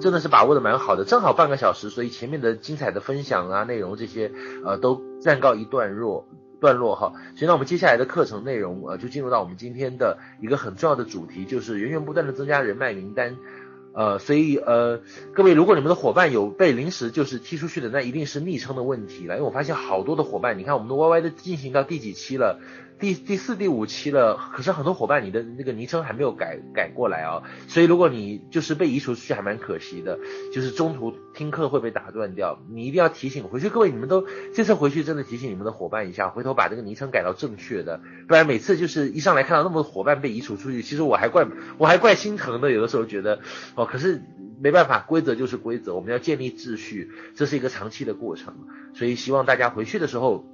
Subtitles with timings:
[0.00, 4.32] 真的是把握的蛮好的，正好半个小时，所以前面的精彩的分享啊，内容这些
[4.64, 6.26] 呃都暂告一段落
[6.60, 7.12] 段落哈。
[7.36, 13.36] 所以那我们接下来的课程内容呃就进入到我们今天的一个很重要的主题，就是源源不断的增加人脉名单。
[13.92, 15.00] 呃，所以呃，
[15.34, 19.34] 各位，如果你们的伙伴有被临时就是踢出去的，那一定是昵称的问题了。
[19.34, 22.60] 因为我发现好多的伙伴，你看我们的 YY 都进行到第几期了？
[23.00, 30.18] 第第四、第五期了，可是很多伙伴你的那个昵称还没有改改过来啊，所以如果你就是被移除出去，还蛮可惜的，
[30.52, 33.70] 就是中途听课会被打断掉，你一定要提醒回去。
[33.70, 41.46] 各位，你们都这次回去真的提醒你们的伙伴一下，回头把这个昵称改到正确的，不然每次就是一上来看到那么多伙伴被移除出去，其实我还怪
[41.78, 43.40] 我还怪心疼的，有的时候觉得
[43.76, 44.22] 哦，可是
[44.60, 48.54] 没办法，规则就是规则，我们要建立秩序，这是一个长期的过程，
[48.94, 50.44] 所以希望大家回去的时候。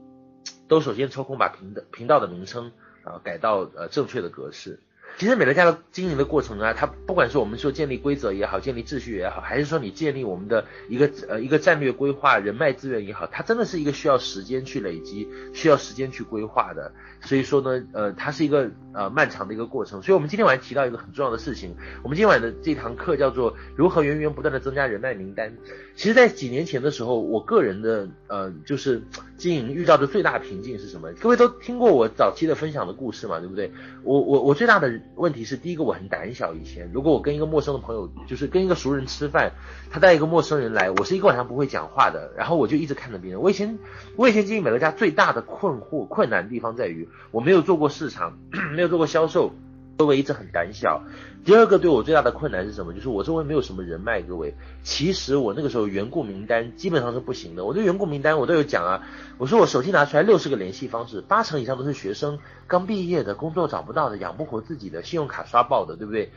[0.69, 2.73] 都首先抽空把频的频道的名称
[3.05, 4.83] 啊改到呃正确的格式。
[5.19, 16.93] 其实美乐家的经营的过程啊，它不管是我们说建立规则也好，建立秩序也好，还是说你建立我们的一个呃一个战略规划、人脉资源也好，它真的是一个需要时间去累积、需要时间去规划的。
[17.23, 20.03] 所以说呢，呃，它是一个呃漫长的一个过程。
[20.03, 25.51] 所以我们今天晚上提到一个很重要的事情，我们今天晚的这堂课叫做如何源源不断的增加人脉名单。
[25.97, 29.03] 其实，在几年前的时候，我个人的呃就是
[29.39, 31.11] 经营遇到的最大瓶颈是什么？
[31.15, 33.73] 各位都听过我早期的分享的故事嘛，对不对？
[34.03, 36.53] 我我我最大的问题是，第一个我很胆小。
[36.55, 39.53] 以前如果我跟一个陌生的朋友，就是跟一个熟人吃饭，
[39.91, 43.41] 他带一个陌生人来，我是一个晚上不会讲话的，然后我就一直看着别人。
[43.41, 43.79] 我以前
[44.17, 48.39] 我以前经营美乐家最大的困惑困难地方在于，我没有做过市场，
[48.75, 49.53] 没有做过销售。
[49.97, 51.03] 各位一直很胆小。
[51.45, 52.93] 第二个对我最大的困难是什么？
[52.93, 54.21] 就是我周围没有什么人脉。
[54.21, 57.65] 各位，其实我那个时候缘故名单基本上是不行的。
[57.65, 59.03] 我对缘故名单我都有讲啊，
[59.39, 66.33] 我说我手机拿出来六十个联系方式，八成以上都是学生刚毕业的，工作找不到的，养不活自己的，信用卡刷爆的，对不对？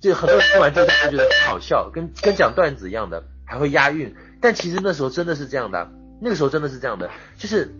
[0.00, 4.14] 这很多人听完之后都觉得很好笑，跟跟讲段子一样的，还会押韵。
[4.40, 5.90] 但其实那时候真的是这样的，
[6.20, 7.74] 那个时候真的是这样的，就是。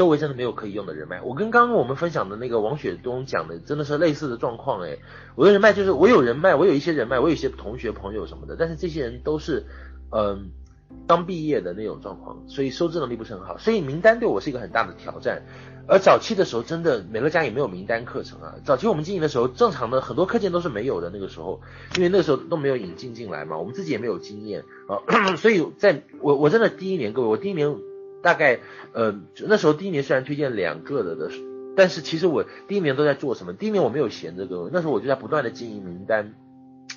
[0.00, 4.98] 周围真的没有可以用的人脉，我跟刚刚我们分享的那个王雪东讲的真的是类似的状况诶，
[5.34, 9.66] 我的人脉就是我有人脉，我有一些人脉，我有一些同学朋友什么的，但是这些人都是
[10.10, 10.52] 嗯
[11.06, 15.42] 刚毕业的那种状况，所以收支能力不是很好，所以名单对我是一个很大的挑战。
[15.86, 18.54] 而早期的时候，真的美乐家也没有名单课程啊。
[18.64, 21.10] 早期我们经营的时候，正常的很多课件都是没有的。
[21.12, 21.60] 那个时候，
[21.98, 24.96] 因为那个时候都没有引进进来嘛，我们自己也没有经验啊，
[25.36, 27.76] 所以在我我真的第一年，各位，我第一年。
[28.22, 28.60] 大概
[28.92, 31.30] 呃那时候第一年虽然推荐两个的的，
[31.76, 33.52] 但是其实我第一年都在做什么？
[33.52, 36.34] 第一年我没有闲着的，那时候我就在不断的经营名单。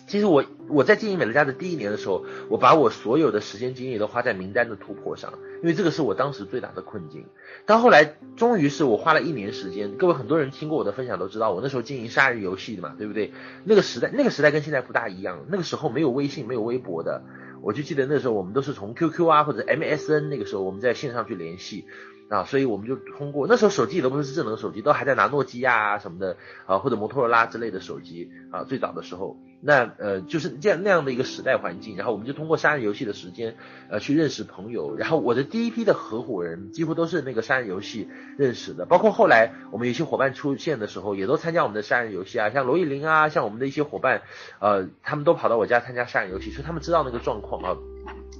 [0.08, 7.26] 其实我我在经营美乐家的第一年的时候，我把我所有的时间精力都花在名单的突破上，因为这个是我当时最大的困境。
[7.66, 9.92] 到后来，终于是我花了一年时间。
[9.94, 13.32] 各位很多人听过我的分享都知道，我那时候经营杀人游戏的嘛，对不对？
[13.64, 17.24] 那个时代那个时代跟现在不大一样，那个时候没有微信，没有微博的。
[17.63, 21.85] 我就记得那时候我们都是从 QQ 啊或者 MSN 那个时候我们在线上去联系
[22.29, 26.35] 啊，所以我们就通过那时候手机都不是智能手机，都还在拿诺基亚啊什么的
[26.66, 29.38] 啊或者摩托罗拉之类的手机啊，最早的时候。
[29.66, 33.56] 那呃就是这样那样的一个时代环境，然后我们就通过杀人游戏的时间
[33.90, 44.24] 呃去认识朋友，然后我的第一批的合伙人几乎都是那个杀人游戏认识的，包括后来我们有些伙伴出现的时候，也都参加我们的杀人游戏啊，像罗艺林啊，像我们的一些伙伴，
[44.59, 47.78] 呃，他们都跑到我家参加杀人游戏，所以他们知道那个状况啊，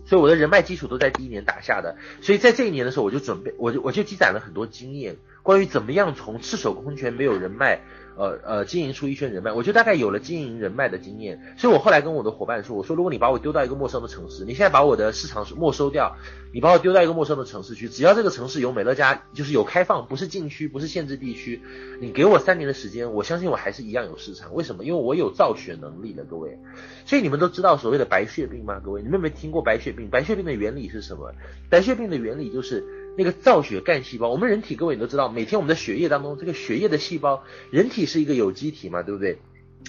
[0.06, 7.80] 所以我的人脉基础都在第一年打下的，所以在这一年的时候，我就准备，我就我就积攒了很多经验，关于怎么样从赤手空拳没有人脉。
[8.16, 16.16] 呃呃，经营出一圈人脉，我就大概有了经营人脉的经验，所以我后来跟我的伙伴说，我说如果你把我丢到一个陌生的城市，你现在把我的市场没收掉，
[16.54, 21.62] 你把我丢到一个陌生的城市去，只要这个城市有美乐家，就是有开放，不是禁区，不是限制地区，
[22.00, 24.54] 你给我三年的时间，我相信我还是一样有市场。
[24.54, 24.84] 为什么？
[24.84, 26.60] 因为我有造血能力的，各位。
[27.06, 28.80] 所以你们都知道所谓的白血病吗？
[28.84, 30.10] 各位，你们有没有听过白血病？
[30.10, 31.34] 白血病的原理是什么？
[31.70, 33.03] 白血病的原理就是。
[33.16, 39.38] 那个造血干细胞，我们人体各位你都知道，每天我们的血液当中，这个血液的细胞，人体是一个有机体嘛，对不对？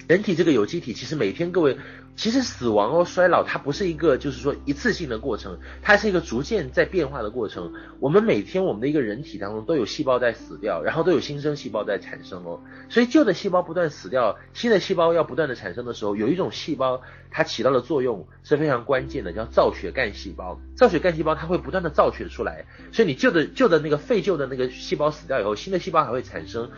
[0.06, 1.78] 人体这个有机体，其实每天各位，
[2.14, 7.72] 其实死亡哦，衰老，它不是一个就是说一次性的过程，它是一个逐渐在变化的过程。
[8.00, 12.60] 我们每天我们的一个人体当中都有细胞在死掉，然后都有新生细胞在产生哦。
[12.90, 17.00] 所以旧的细胞不断死掉，新的细胞要不断的产生的时候，有一种细胞
[17.30, 20.60] 它起到的作用是非常关键的，叫造血干细胞。
[20.76, 26.70] 造血干细胞它会不断的造血出来，所以你旧的旧的那个废旧的那个细胞死掉以后，新的细胞还会产生。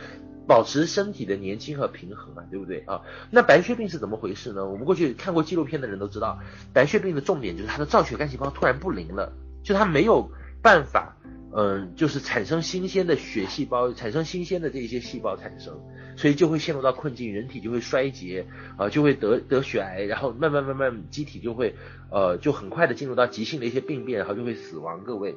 [0.46, 3.02] 保持身体的年轻和平衡啊，对不对啊？
[3.30, 4.64] 那白血病是怎么回事呢？
[4.64, 6.38] 我们过去看过纪录片的人都知道，
[6.72, 9.32] 白血病的重点就是它的造血干细胞突然不灵了，
[9.62, 10.30] 就它没有
[10.62, 11.16] 办法
[11.52, 15.74] 嗯，就是产生新鲜的血细胞，产生新鲜的这些细胞产生，
[16.16, 18.46] 所以就会陷入到困境，人体就会衰竭，
[18.76, 21.74] 啊，就会得得血癌，然后慢慢慢慢机体就会，
[22.10, 25.02] 呃，就很快的进入到急性的一些病变，然后就会死亡。
[25.02, 25.34] 各位，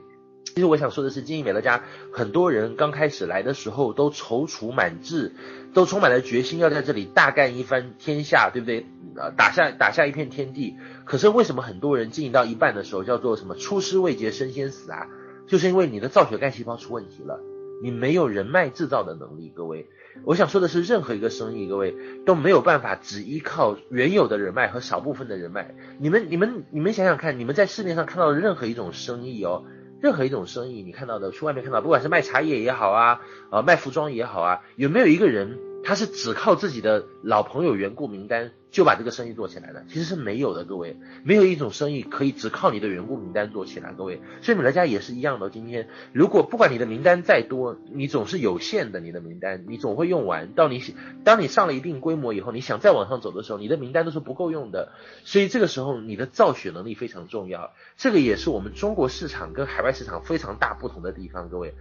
[0.56, 5.32] 其实我想说的是，经营美乐家，很多人刚开始来的时候都踌躇满志，
[5.74, 8.86] 都充满了决心要在这里大干一番天下，对不对？
[9.16, 10.76] 呃，打下打下一片天地。
[11.06, 15.08] 可是为什么很多人经营到一半的时候叫做什么出师未捷身先死啊？
[15.48, 17.40] 就是因为你的造血干细胞出问题了，
[17.82, 19.52] 你没有人脉制造的能力。
[19.56, 19.88] 各位，
[20.24, 25.74] 我想说的是，任何一个生意，各位都没有办法只依靠原有的人脉和少部分的人脉。
[26.00, 29.64] 你们、你们、你们想想看，你们在市面上看到的任何一种生意哦，
[30.02, 35.60] 任何一种生意，你看到的，去外面看到，不管是卖茶叶也好啊，呃，卖服装也好啊，有没有一个人？
[35.84, 44.22] 他是只靠自己的老朋友缘故名单就把这个生意做起来的，其实是没有的，各位，没有一种生意可以只靠你的缘故名单做起来，各位。
[44.42, 45.50] 所以美乐家也是一样的。
[45.50, 50.54] 今天如果不管你的名单再多，你总是有限的，你的名单你总会用完。
[50.54, 50.84] 到你
[51.24, 54.92] 当你上了一定规模以后，你想再往上走的时候，你的名单都是不够用的。
[55.24, 57.72] 所以这个时候你的造血能力非常重要。
[57.98, 61.74] 这个也是我们中国市场跟海外市场非常大不同的地方，各位。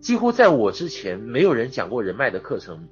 [0.00, 2.88] 几乎在我之前没有人讲过人脉的课程。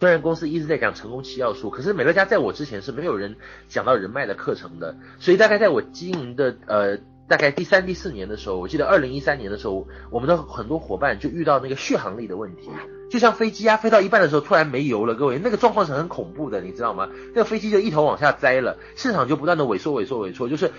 [0.00, 3.36] 虽然公司一直在讲成功七要素，可是美乐家在我之前是没有人
[3.68, 12.70] 讲到人脉的课程的，所以大概在我经营的呃大概第三第四年的时候，我记得二零一三年的时候，我们的很多伙伴就遇到那个续航力的问题。
[13.10, 17.08] 就像飞机啊，飞到一半的时候突然没油了，各位，那个状况是很恐怖的，你知道吗？
[17.34, 20.72] 那个飞机就一头往下栽了，市场就不断的萎缩、萎缩、萎缩，就是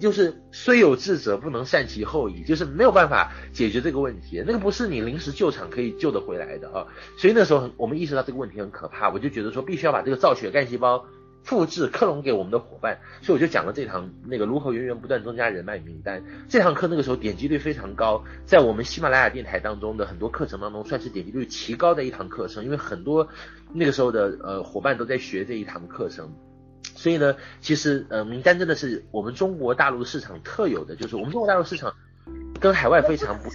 [0.00, 6.86] 就是虽有智者不能善其后矣，就是没有办法解决这个问题，那个不是你临时救场可以救得回来的啊。
[7.18, 11.04] 所以那时候我们意识到这个问题很可怕，我就觉得说必须要把这个造血干细胞。
[11.46, 16.20] 复制克隆给我们的伙伴，所以我就讲了这堂那个如何源源不断增加人脉名单。
[16.48, 23.28] 这堂课那个时候点击率非常高，在我们喜马拉雅电台当中的很多课程当中，算是点击率极高的一堂课程，因为很多
[23.72, 26.34] 那个时候的呃伙伴都在学这一堂课程。
[26.82, 31.94] 所以呢，其实呃名单真的是我们中国大陆市场特有的，就是我们中国大陆市场
[32.58, 33.48] 跟海外非常不，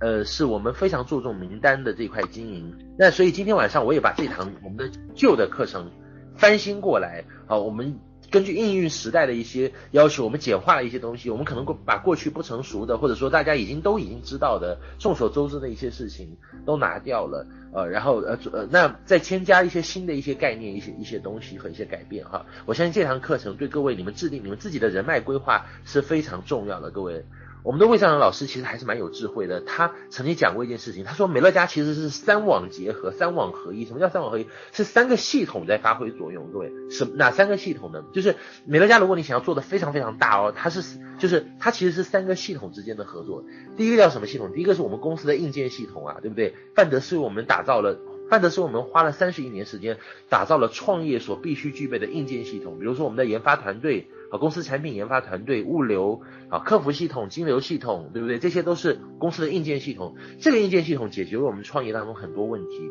[0.00, 2.76] 呃是我们非常注重名单的这块经营。
[2.98, 5.88] 那所以今天晚上我也把这堂我们的旧的课程。
[6.36, 7.98] 翻新过来，好，我们
[8.30, 22.44] 根据应运时代的一些要求，我们简化了一些东西，我们可能把过去不成熟的，或者说大家已经都已经知道的、众所周知的一些事情都拿掉了，呃，然后呃呃，那再添加一些新的一些概念、一些一些东西和一些改变哈。
[22.66, 27.24] 我相信这堂课程对各位你们制定你们自己的人脉规划是非常重要的，各位。
[27.66, 33.84] 我们的魏尚阳老师其实还是蛮有智慧的，他曾经讲过一件事情，他说美乐家其实是三网结合、三网合一。
[33.84, 34.46] 什么叫三网合一？
[34.70, 36.52] 是三个系统在发挥作用。
[36.52, 38.04] 各位，什哪三个系统呢？
[38.12, 38.36] 就是
[38.66, 43.44] 美乐家，如果你想要做的非常非常大哦，它是就是它其实是三个系统之间的合作。
[43.76, 44.52] 第一个叫什么系统？
[44.52, 46.54] 第一个是我们公司的硬件系统啊，对不对？
[46.76, 47.98] 范德是为我们打造了，
[48.28, 54.08] 范德是我们花了三十一年时间打造了创业所必须具备的硬件系统，比如说我们的研发团队。
[54.28, 58.40] 啊，公司产品研发团队、物流啊、客服系统、金流系统，对不对？
[58.40, 60.16] 这些都是公司的硬件系统。
[60.40, 62.90] 这个硬件系统解决了我们创业当中很多问题，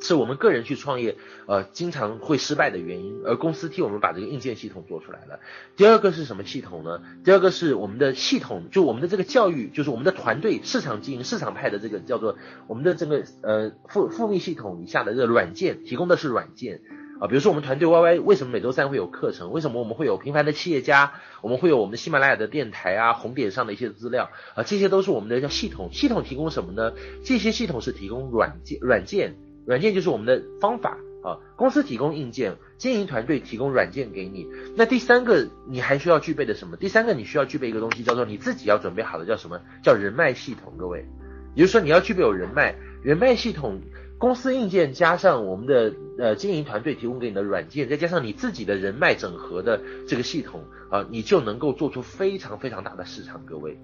[0.00, 5.40] 是我们个人去创业呃经常会失败的原因，而公司替我们把这个硬件系统做出来了。
[5.76, 7.02] 第二个是什么系统呢？
[7.24, 12.36] 第二个是我们的系统，就我们的这个教育，就是我们的团队市场经营、市场派的这个叫做
[12.66, 16.82] 我们的这个呃复复密系统以下的这个软件，提供的是软件。
[17.20, 19.52] 啊，比如说我们团队 YY 为什么每周三会有课程？
[19.52, 21.12] 为什么我们会有平凡的企业家？
[21.42, 25.90] 我们会有我们喜马拉雅的电台啊、红点上的一些资料啊，这些都是我们的叫系统。
[25.92, 26.92] 系统提供什么呢？
[27.22, 31.38] 这些系统是提供软件，软件，软件就是我们的方法啊。
[31.56, 34.46] 公司提供硬件，经营团队提供软件给你。
[34.76, 36.76] 那第三个你还需要具备的什么？
[36.76, 39.60] 第三个你需要具备一个东西，叫做你自己要准备好的，叫什么？
[39.82, 40.74] 叫人脉系统。
[40.76, 41.06] 各位，
[41.54, 43.80] 也就是说你要具备有人脉，人脉系统。
[44.16, 53.44] 公司硬件加上我们的呃经营团队提供给你的软件，再加上你自己的人脉整合的这个系统啊、你就能够做出非常非常大的市场。
[53.44, 53.76] 各位，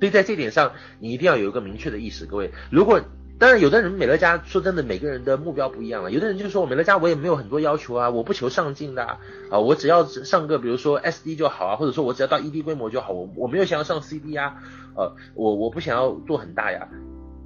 [0.00, 2.26] 所以在这点上，你一定要有一个明确的意识。
[2.26, 3.00] 各位，如果
[3.38, 6.10] 当然有的人美乐家说真的，每个人的目标不一样了。
[6.10, 9.18] 有的人就说我美乐家我也没有很多要求啊，我不求上进的啊，
[9.50, 14.56] 啊，我只要上个比如说 SD 就好啊，或者说我只要到 ED 规模就好，我我没有想要上 CD 啊，
[14.96, 16.88] 呃，我我不想要做很大呀。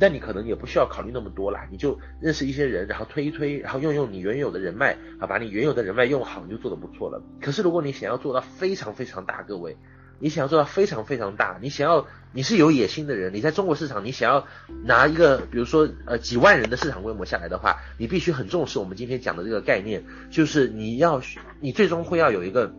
[0.03, 7.23] 但你可能也不需要考虑那么多啦，你就认识一些人，然后推一推，然后用用你原有的人脉啊，把你原有的人脉用好，你就做得不错了。
[7.43, 9.77] 可是如果你想要做到非常非常大，各位，
[10.21, 14.47] 你想要做到非常非常大，你想要你是有野心的人，你在中国市场你想要
[14.85, 21.21] 拿一个比如说呃几万人的市场规模下来的话，你必须很重视我们今天讲的这个概念，就是你要
[21.61, 22.73] 你最终会要有一个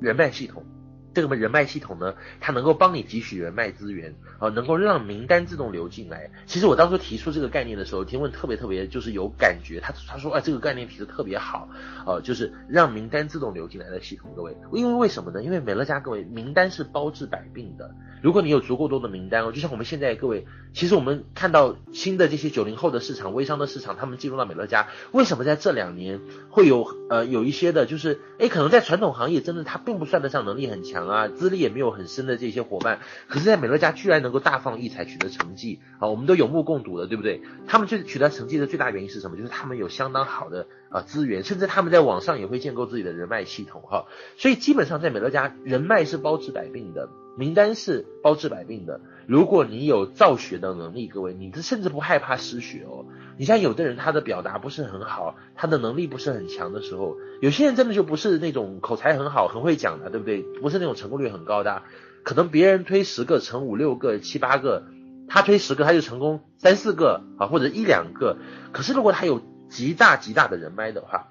[0.00, 0.64] 人脉系统。
[1.12, 6.30] 这个人脉系统呢，它能够帮你汲取人脉资源，啊，能够让名单自动流进来。
[6.46, 11.68] 其实我当初提出这个概念的时候，提问特别特别就是有感觉，他他说哎，这个概念提的特别好，
[12.06, 14.32] 呃，就是让名单自动流进来的系统。
[14.36, 15.42] 各位，因为为什么呢？
[15.42, 17.90] 因为美乐家各位名单是包治百病的。
[18.22, 31.00] 如果你有足够多的名单哦，就像我们现在各位，其实我们看到新的这些九零后的市场、微商的市场，他们进入到美乐家，为什么在这两年会有呃有一些的，就是哎，可能在传统行业真的他并不算得上能力很强。
[31.10, 37.42] 啊，资历也没有很深的这些伙伴，可是，在美乐家居然能够大放异彩，取得成绩啊，我们都有目共睹的，对不对？
[37.66, 39.36] 他们最取得成绩的最大原因是什么？
[39.36, 44.04] 就是他们有相当好的啊资源，甚至他们在网上也会建构自己的人脉系统哈。
[44.36, 49.00] 所以基本上在美乐家，人脉是包治百病的，名单是包治百病的。
[49.26, 53.06] 如果你有造血的能力，各位，你甚至不害怕失血哦。
[53.36, 60.42] 你像有的人，他的表达不是很好，他的能力不是很强的时候，有些人真的就不是那种口才很好、很会讲的，对不对？
[60.60, 61.82] 不是那种成功率很高的，
[62.24, 64.84] 可能别人推十个成五六个、七八个，
[65.28, 68.36] 他推十个他就成功三四个啊，或者一两个。
[68.72, 71.28] 可是如果他有极大极大的人脉的话，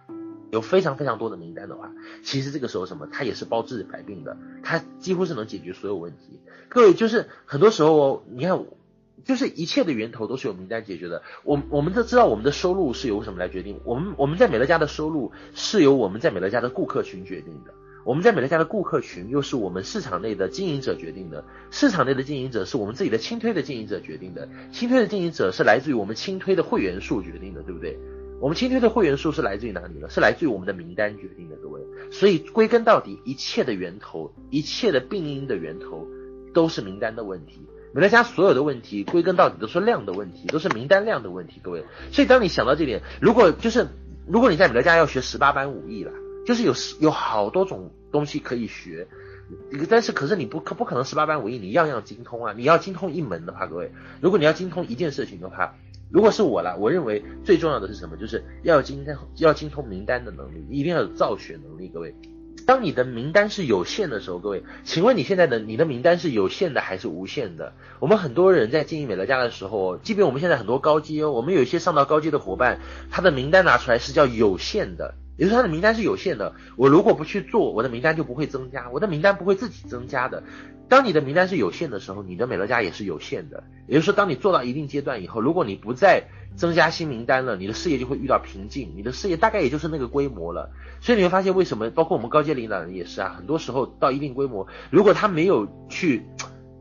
[0.52, 1.92] 有非常非常多的名单的话，
[2.24, 6.40] 其实这个时候什么，他也是包治百病的，他几乎是能解决所有问题。
[6.68, 8.66] 各位就是很多时候，你看。
[9.26, 11.22] 就是一切的源头都是由名单解决的。
[11.44, 13.78] 我我们都知道我们的收入是由什么来决定？
[13.84, 17.74] 我们我们在美乐家的收入是由我们在美乐家的顾客群决定的。
[18.06, 21.44] 我们在美乐家的顾客群又是我们市场内的经营者决定的。
[21.70, 24.48] 市场内的经营者是我们自己的轻推的经营者决定的。
[24.72, 28.00] 轻推的经营者是来自于我们轻推的会员数决定的，对不对？
[28.42, 30.10] 我们轻推的会员数是来自于哪里呢？
[30.10, 31.82] 是来自于我们的名单决定的，各位。
[32.10, 36.08] 所以归根到底，一切的源头，一切的病因的源头，
[36.54, 37.68] 都是名单的问题。
[37.94, 41.84] 美乐家所有的问题，归根到底都是量的问题，都是名单量的问题，各位。
[42.12, 43.88] 所以当你想到这点，如果就是
[44.26, 46.12] 如果你在美乐家要学十八般武艺啦，
[46.46, 49.08] 就是有有好多种东西可以学，
[49.90, 52.54] 但是可是你不可不可能十八般武艺你样样精通啊？
[52.56, 53.92] 你要精通一门的话，各位，
[54.22, 55.76] 如果你要精通一件事情的话，
[56.12, 58.18] 如果是我了，我认为最重要的是什么？
[58.18, 62.16] 就是要精通要精通名单的能力，一定要有造血能力，各位。
[62.66, 67.74] 当你的名单是有限的时候，各位，请问你现在的你的名单是有限的还是无限的？
[68.00, 76.54] 我们很多人在经营美乐家的时候，即便我们现在很多高阶哦，我们有一些上到高阶的伙伴，他的名单拿出来是叫有限的，也就是他的名单是有限的。
[76.76, 80.44] 我如果不去做，我的名单就不会增加，我的名单不会自己增加的。
[80.90, 83.64] 当你的名单是有限的时候，你的美乐家也是有限的。
[83.88, 86.24] 也就是说，当你做到一定阶段以后，如果你不再
[86.56, 90.72] 增加新名单了，你的事业就会遇到瓶颈，你的事业大概也就是那个规模了。
[91.00, 96.26] 所以你会发现，为什么包括我们高阶领导人也是啊，很多时候到一定规模，如果他没有去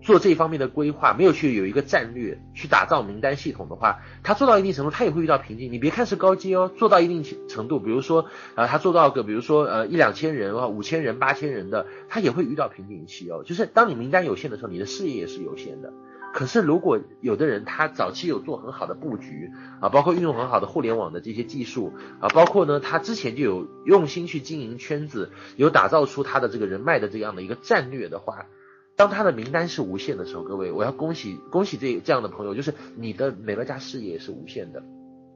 [0.09, 5.71] 做这方面的规划，没有去有一个战略去打造名单系统的话，他做到一定程度，他也会遇到瓶颈。
[5.71, 8.25] 你别看是高阶哦，做到一定程度，比如说
[8.55, 13.43] 啊，他做到个比如说呃一两千人啊，五千人、八千人的，他也会遇到瓶颈期哦。
[13.45, 15.93] 就是当你名单有限的时候，你的事业也是有限的。
[16.33, 19.51] 可是，如果有的人他早期有做很好的布局
[19.83, 28.47] 啊，包括运用很好的互联网的这些技术啊，包括呢，他之前就有用心去经营圈子，有打造出他的这个人脉的这样的一个战略的话，
[28.99, 34.83] 当他的名单是无限的时候，各位，我要恭喜恭喜这这样的朋友，就是你的美乐家事业是无限的，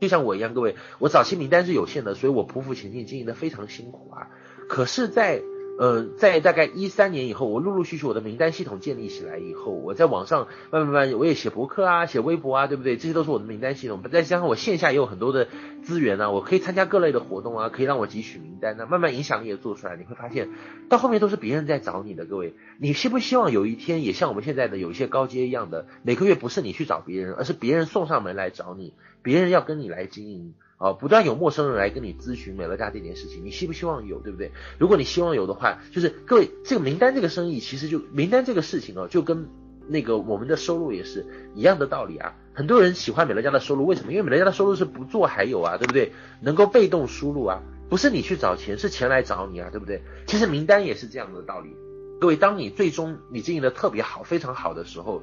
[0.00, 4.30] 就像我一样，各位，我早期名单是有限的，所以我匍匐前进，经营的非常辛苦啊，
[4.68, 5.40] 可是，在
[5.78, 12.96] 呃，在大概一三年以后，我陆陆续续我的名单系统建立起来以后，我在网上慢慢慢，我也写博客啊，写微博啊，对不对？
[12.96, 14.02] 这些都是我的名单系统。
[14.12, 15.48] 再加上我线下也有很多的
[15.82, 19.96] 资源啊，我可以参加各类的活动啊，可以让我汲取名单啊，慢慢影响力也做出来。
[19.96, 20.50] 你会发现，
[20.90, 22.26] 到后面都是别人在找你的。
[22.26, 30.54] 各位，你希不希望有一天也像我们现在的有一些高阶一样的，每个月不是你去找别人，而是别人送上门来找你，别人要跟你来经营。
[30.82, 34.50] 啊，不断有陌生人来跟你咨询美乐家这件事情，你希不希望有，对不对？
[34.78, 39.48] 如果你希望有的话，就是各位这个名单这个生意，其实就名单这个事情哦，就跟
[39.86, 41.24] 那个我们的收入也是
[41.54, 42.34] 一样的道理啊。
[42.52, 44.10] 很多人喜欢美乐家的收入，为什么？
[44.10, 46.12] 因为美乐家的收入是不做还有啊，对不对？
[46.40, 50.02] 能够被动输入啊，不是你去找钱，是钱来找你啊，对不对？
[50.26, 51.76] 其实名单也是这样的道理。
[52.20, 55.22] 各位，当你最终你经营的特别好、非常好的时候，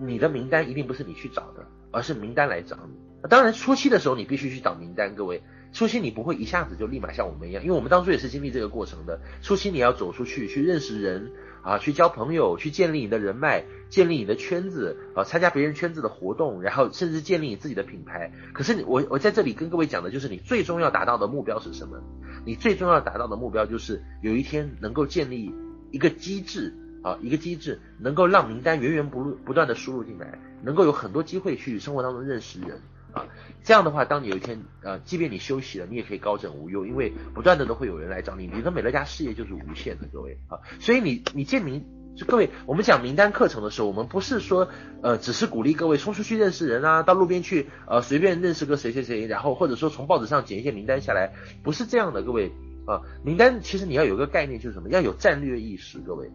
[0.00, 3.03] 你的名单一定不是你去找的，而是名单来找你。
[3.28, 5.42] 当然，初期的时候你必须去找名单，各位。
[5.72, 9.20] 初期你不会一下子就立马像我们一样，因为我们当初也是经历这个过程的。
[9.42, 18.30] 初期你要走出去，去认识人啊，去交朋友，去建立你的人脉，建立你的圈子啊，参加别人圈子的活动，然后甚至建立你自己的品牌。
[18.52, 21.98] 可是我我在这里跟各位讲的就是，你最终要达到的目标是什么？
[22.46, 25.52] 你最终要达到的目标就是有一天能够建立
[25.90, 32.80] 一个机制啊，一个机制能够让名单源源不不断的输入进来，能够有很多机会去生活当中认识人。
[33.14, 33.26] 啊。
[33.62, 38.46] 这样的话，当你有一天呃，即便你休息了，你也可以高枕无忧，因为不断的都会有人来找你。
[38.46, 40.58] 你的美乐家事业就是无限的，各位啊。
[40.80, 41.82] 所以你你建名，
[42.14, 44.68] 就各位，我们讲名单课程的时候，我们不是说
[45.02, 52.52] 呃，只是鼓励各位冲出去认识人啊，到路边去呃随便认识个谁谁谁，然后或者说从报纸上捡一些名单下来，不是这样的，各位
[52.86, 53.00] 啊。
[53.24, 54.90] 名单其实你要有一个概念，就是什么？
[54.90, 56.30] 要有战略意识，各位。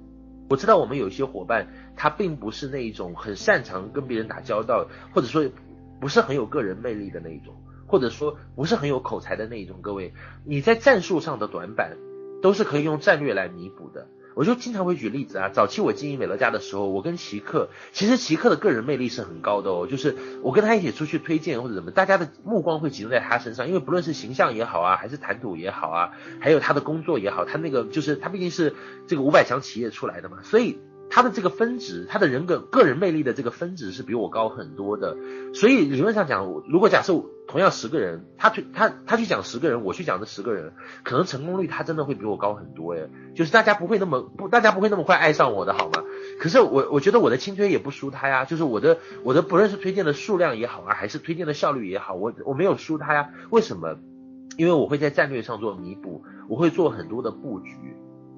[0.50, 5.48] 我知道我们有一些伙伴，他并不是那一种很擅长跟别人打交道，或者说。
[6.00, 7.56] 不是很有个人魅力的那一种，
[7.88, 9.80] 或者说不是很有口才的那一种。
[9.82, 10.14] 各位，
[10.46, 11.98] 你在战术上的短板，
[12.42, 14.08] 都是可以用战略来弥补的。
[14.36, 19.86] 我就经常会举例子啊，早期我经营美乐家的时候，我跟奇克，其实奇克的个人魅力是很高的哦。
[19.86, 28.76] 就是我跟他一起出去推荐或者怎么，大家的目光会集中在他身上，因为不论是形象也好啊，还是谈吐也好啊，还有他的工作也好，他那个就是他毕竟是
[29.08, 30.80] 这个五百强企业出来的嘛，所以。
[31.10, 35.18] 他的这个分值，他的人格个人魅力的这个分值是比我高很多的，
[35.54, 37.14] 所以理论上讲，如果假设
[37.48, 40.74] 同样十个人，他去他他去讲十个人，我去讲这十个人，
[41.04, 46.04] 可能成功率他真的会比我高很多诶，就是大家不会那么不，大家不会那么快爱上我的好吗？
[46.40, 53.98] 可是我我觉得我的轻推也不输他呀，就是我的我的不论是推荐的数量也好啊，还是推荐的效率也好，我我没有输他呀，为什么？
[54.58, 57.72] 因为我会在战略上做弥补，我会做很多的布局。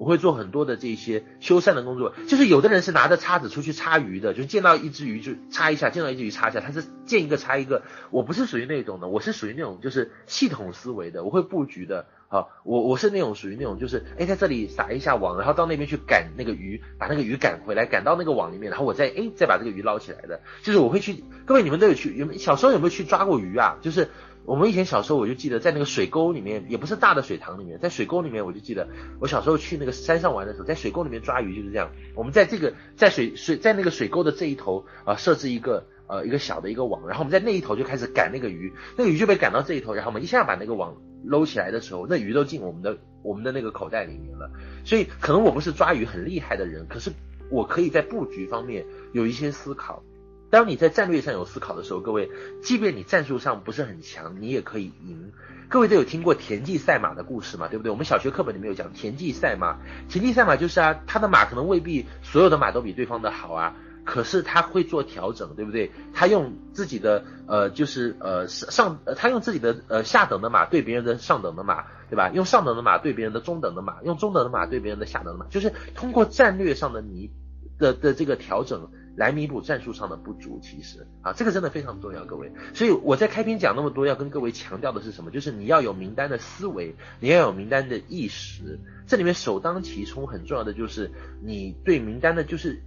[0.01, 7.83] 我会做很多的这些修缮的工作，就是有的人是拿着叉子出去叉鱼的，就是见到一只鱼就叉一下，见到一只鱼叉一下，他是见一个叉一个。
[8.09, 12.07] 我不是属于那种的，我是属于那种就是系统思维的，我会布局的。
[12.29, 20.41] 好，我我是那种属于那种就是，哎，在这里撒一下网，然后到那边去赶那个鱼，把那个鱼赶回来，赶到那个网里面，然后我再哎再把这个鱼捞起来的。
[20.63, 23.77] 就是我会去，各位你们都有去，有小时候有没有去抓过鱼啊？
[23.83, 24.09] 就是。
[24.45, 28.87] 我们以前小时候，我就记得在那个水沟里面，也不是大的水塘里面，在水沟里面，我就记得
[29.19, 31.91] 我小时候去那个山上玩的时候，在水沟里面抓鱼就是这样。
[32.15, 44.49] 我们在这个在水水在那个水沟的这一头啊，设置一个呃一个小的一个网，然后我们在那一头就开始赶那个鱼，那个鱼就被赶到这一头，然后我们一下把那个网搂起来的时候，那鱼都进我们的我们的那个口袋里面了。
[44.83, 47.11] 所以可能我不是抓鱼很厉害的人，可是
[47.51, 50.03] 我可以在布局方面有一些思考。
[50.51, 52.29] 当你在战略上有思考的时候，各位，
[52.61, 55.31] 即便你战术上不是很强，你也可以赢。
[55.69, 57.69] 各位都有听过田忌赛马的故事嘛？
[57.69, 57.89] 对不对？
[57.89, 59.77] 我们小学课本里面有讲田忌赛马。
[60.09, 65.89] 田忌赛马就是啊，他的马可能未必所有的马都比对方的好啊，可是他会做调整，对不对？
[66.13, 72.29] 他用自己的呃，就是呃上呃，他用自己的呃下等的马对别人的上等的马，对吧？
[72.33, 77.31] 用上等的马对别人的中等的马，用中等的马对别人的下等的马，就是通过战略上的你
[77.79, 78.91] 的的这个调整。
[79.15, 82.51] 来弥补战术上的不足，其实啊，这个真的非常重要，各位。
[82.73, 85.31] 所以我在开篇讲那么多，要跟各位强调的是什么？
[85.31, 88.79] 就是你要有名单的思维，你要有名单的意识。
[89.07, 91.11] 这里面首当其冲很重要的就是
[91.43, 92.81] 你对名单的就是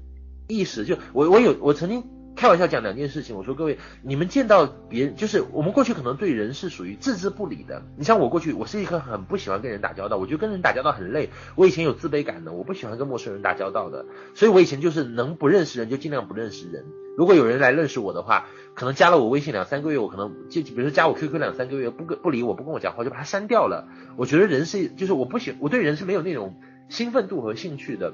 [0.49, 0.85] 意识。
[0.85, 2.05] 就我我有我曾经。
[2.37, 7.83] 开玩笑讲两件事情，我说各位，你们见到别人，就是我们过去可能对人是属于置之不理的。
[7.97, 11.31] 你像我过去，我是一个很不喜欢跟人打交道，我觉得跟人打交道很累。
[11.55, 16.85] 我以前有自卑感的，我不喜欢跟陌生人打交道的，所以我以前就是能不认识人就尽量不认识人。
[17.17, 23.87] 如果有人来认识我的话，可能加了我微信两三个月，我可能就比如说加我 QQ 两三个月，不跟不理我，不跟我讲话，就把他删掉了。
[24.17, 26.57] 我觉得人是，就是我不喜，我对人是没有那种
[26.89, 28.13] 兴奋度和兴趣的。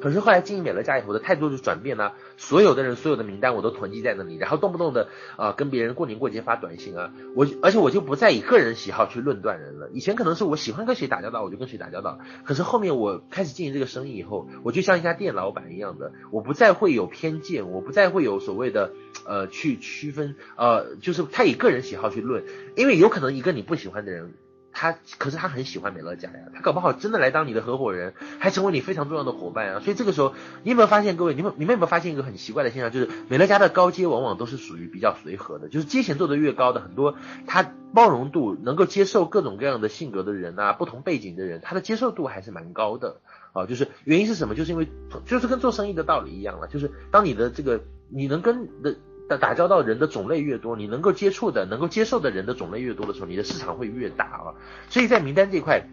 [0.00, 2.12] 可是后来经营美乐家以后，我的态度就转变了。
[2.36, 9.88] 所有的人，所有的名单我都囤积在那里，然后动不动的啊、呃、跟别人过年过节发短信啊，我而且我就不再以个人喜好去论断人了。
[9.92, 12.18] 以前可能是我喜欢跟谁打交道，我就跟谁打交道。
[12.44, 18.92] 可是后面我开始经营这个生意以后，我就像一家店老板一样的，我不再会有偏见，我不再会有所谓的
[19.26, 22.44] 呃去区分呃，就是他以个人喜好去论，
[22.76, 24.34] 因为有可能一个你不喜欢的人。
[24.74, 29.80] 他可是他很喜欢美乐家呀，他搞不好真的来当你的合伙人，还成为你非常重要的伙伴啊。
[29.80, 30.34] 所以这个时候，
[30.64, 37.14] 你有没有发现，各位，你们你们有没有发现一个很奇怪的现象，就是美乐家的高阶往往都是属于比较随和的，就是阶衔做得越高的，很多
[37.46, 43.20] 他包容度能够接受各种各样的性格的人啊，不同背景的人，他的接受度还是蛮高的
[43.52, 43.66] 啊。
[43.66, 44.54] 就是原因是什么？
[44.54, 44.88] 就是因为
[45.24, 48.96] 就是跟做生意的道理一样了，就是当你的这个你能跟的。
[49.26, 54.54] 打打交道人的种类越多，你能够接触的、能够接受的人的种类越多的时候，你的市场会越大啊。
[54.90, 55.88] 所以在名单这一块，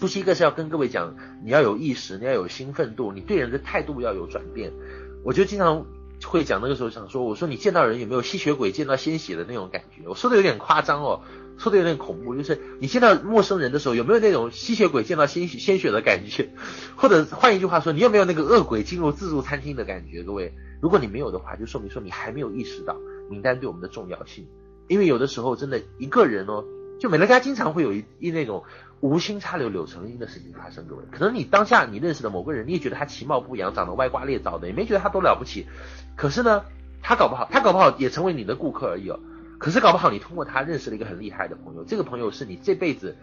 [0.00, 1.14] 不是一个是要跟各位讲，
[1.44, 4.72] 你要有意识，你要有兴奋度，你对人的态度要有转变。
[5.22, 5.84] 我就经常
[6.24, 10.08] 会讲，那个时候想说，我说你见到人有没有吸血鬼见到鲜血的那种感觉？
[10.08, 11.20] 我说的有点夸张哦，
[11.58, 16.48] 说的有点恐怖，就是你见到陌生人的时候有没有那种吸血鬼见到鲜血鲜血的感觉？
[16.96, 20.22] 或者换一句话说，你有没有那个恶鬼进入自助餐厅的感觉？
[20.22, 20.54] 各位。
[20.80, 22.96] 如果你没有的话，就说明说你还没有意识到
[23.28, 24.46] 名单对我们的重要性。
[24.88, 26.64] 因为有的时候真的一个人哦，
[26.98, 28.64] 就美乐家经常会有一一那种
[29.00, 30.84] 无心插柳柳成荫的事情发生。
[30.88, 35.66] 各位，可能你当下你认识的某个人，你也觉得他其貌不扬，长得歪瓜裂枣的，也没觉得他多了不起。
[36.16, 36.64] 可是呢，
[37.02, 39.20] 他搞不好，他搞不好也成为你的顾客而已哦。
[39.58, 43.16] 可是搞不好你通过他认识了一个很厉害的朋友，这个朋友是你这辈子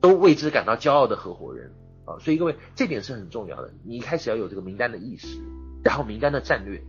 [0.00, 1.70] 都为之感到骄傲的合伙人
[2.04, 2.18] 啊！
[2.18, 3.72] 所以各位，这点是很重要的。
[3.84, 5.38] 你一开始要有这个名单的意识，
[5.84, 6.82] 然后名单的战略，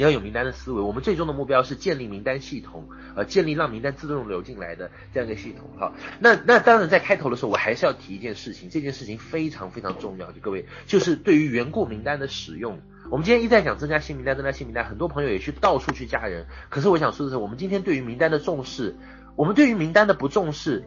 [0.00, 0.80] 你要有名单的思维。
[0.80, 5.68] 我们最终的目标是建立名单系统，呃，建立让名单自动流进来的这样一个系统。
[5.78, 12.80] 哈，那那当然在开头的时候，我还是要提一件事情，这件事情非常非常重要，就各位，就是对于缘故名单的使用。
[13.10, 16.46] 我们今天一再讲增加新名单，增加新名单，很多朋友也去到处去加人。
[16.70, 18.96] 可是我想说的是，我们今天对于名单的重视，
[19.36, 20.82] 我们对于名单的不重视，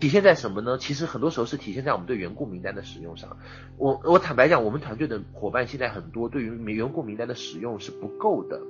[0.00, 0.78] 体现在什么呢？
[0.78, 3.36] 其实很多时候是体现在我们对缘故名单的使用上。
[3.76, 8.60] 我我坦白讲，我们团队的伙伴现在很多对于缘故名单的使用是不够的。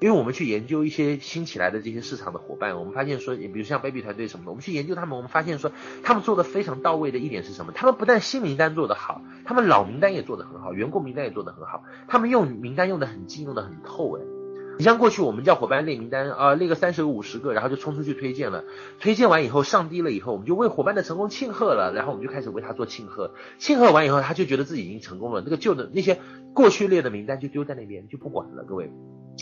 [0.00, 7.72] 因为我们去研究一些新起来的这些市场的伙伴，我们发现说，也比如像 baby 团队什么的，我们去研究他们，我们发现说，他们做的非常到位的一点是什么？
[7.72, 14.33] 他们不但新名单做得好，他们老名单也做得很好，缘故名单也做得很好，他们用名单用得很精，用得很透，哎。
[14.78, 18.64] 你像过去我们叫伙伴列名单啊，列个三十个五十个，然后就冲出去推荐了，
[19.00, 26.18] 推荐完以后上低了以后，我们就为伙伴的成功庆贺了，然后我们就开始为他做庆贺，庆贺完以后他就觉得自己已经成功了，那个旧的那些
[26.54, 28.90] 过去列的名单就丢在那边就不管了，各位。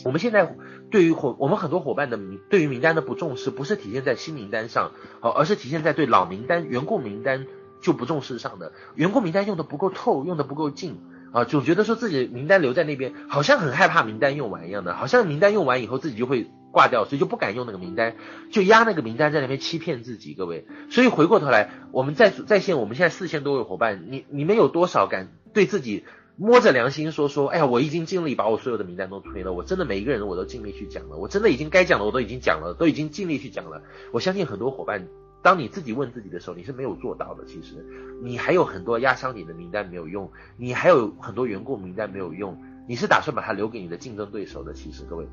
[0.05, 0.57] 我们现在
[0.91, 7.47] 对于伙我们很多伙伴的名对于名单的不重视，不是体现在新名单上，哦，而是体现在对老名单、员工名单
[7.83, 10.99] 就不重视上的，员工名单用的不够透，用的不够尽。
[11.33, 18.17] 啊，总觉得说自己名单留在那边，好像很害怕名单用完一样的，好像名单用完以后自己就会挂掉，所以就不敢用那个名单，
[18.51, 20.35] 就压那个名单在那边欺骗自己。
[20.35, 26.05] 各位，所以回过头来，我们在在线，我们现在四千多位伙伴，你你们有多少敢对自己
[26.37, 33.83] 摸着良心说说，哎呀，我已经尽力把我所有的名单都推了，我真的每一个人我都尽力去讲了，我真的已经该讲的我都已经讲了，都已经尽力去讲了。
[34.13, 35.09] 我相信很多伙伴。
[35.43, 37.45] 当你自己问自己的时候，你是没有做到的。
[37.45, 37.85] 其实，
[38.23, 44.73] 你还有很多压箱底的名单没有用，你还有很多员工名单没有用，你是打算把它留给你的竞争对手的。
[44.73, 45.27] 其实，各位，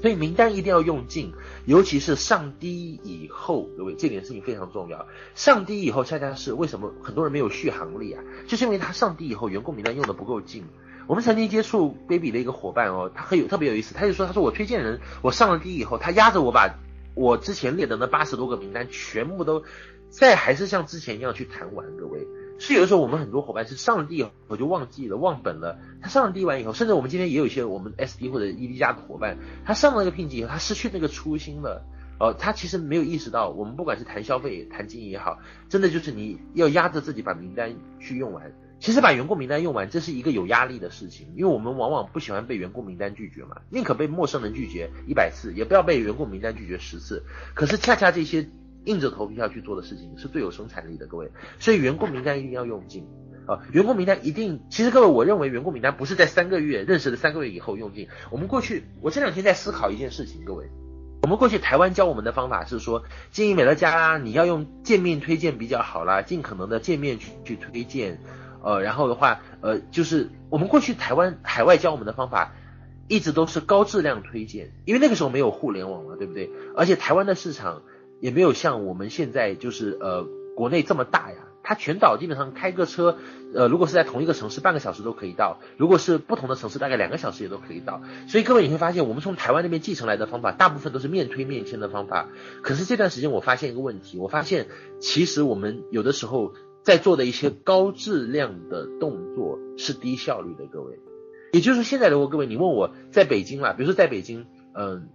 [0.00, 1.32] 所以名单一定要用尽，
[1.64, 5.06] 尤其是上低以后，各位，这点事情非常重要。
[5.36, 8.24] 上低以后，恰恰是为什么很多人没有续航力啊？
[8.48, 10.64] 就是因为他上低以后，员工名单用的不够尽。
[11.06, 16.74] 我们曾经接触 baby 的一个伙伴哦，他很有特别有意思，他就说，他说我推荐人，我上了低以后，他压着我把。
[17.14, 19.64] 我之前列的那八十多个名单，全部都
[20.10, 21.96] 再还是像之前一样去谈完。
[21.96, 22.26] 各位，
[22.58, 25.78] 是有的时候我们很多伙伴是上帝我就忘记了忘本了。
[26.00, 31.84] 他上了地完以后，甚至我们今天也有一些我们 SD 或者 ED 加的伙伴，他上了那个聘级以后，他失去那个初心了。
[32.20, 38.52] 哦，他其实没有意识到，我们不管是谈消费、谈经营也好，真的就是你要压着自己把名单去用完。
[38.82, 47.22] 其实把员工名单用完，这是一个有压力的事情，因为我们往往不喜欢被员工名单拒绝嘛，宁可被陌生人拒绝一百次，也不要被员工名单拒绝十次。
[47.54, 48.48] 可是恰恰这些
[48.86, 51.30] 硬着头皮要去做的事情，是最有生产力的，各位。
[51.60, 53.06] 所以员工名单一定要用尽
[53.46, 58.08] 啊，员工名单一定，其实各位，我认为员工名单不是在三个月认识了三个月以后用尽。
[58.32, 60.68] 我们过去，我这两天在思考一件事情，各位，
[61.22, 68.18] 我们过去台湾教我们的方法是说，经营美乐家，你要用见面推荐比较好啦，尽可能的见面去去推荐。
[68.62, 72.52] 呃，然后的话，呃，就是我们过去台湾海外教我们的方法，
[73.08, 76.50] 一直都是高质量推荐，因为那个时候没有互联网了，对不对？
[76.76, 77.82] 而且台湾的市场
[78.20, 81.36] 也没有像我们现在就是呃国内这么大呀。
[81.64, 83.18] 它全岛基本上开个车，
[83.54, 88.02] 呃，如果是在同一个城市，半个小时都可以到；如果是不同的城市，大概两个小时也都可以到。
[88.26, 92.26] 所以各位你会发现，我们从台湾那边继承来的方法，大部分都是面推面签的方法。
[92.62, 94.66] 可是这段时间我发现一个问题，我发现
[94.98, 96.52] 其实我们有的时候。
[96.82, 100.98] 在做的一些高质量的动作是低效率的，各位。
[101.52, 105.08] 也就是说，现在如果各位你问我在北京啦，比如说在北京，嗯、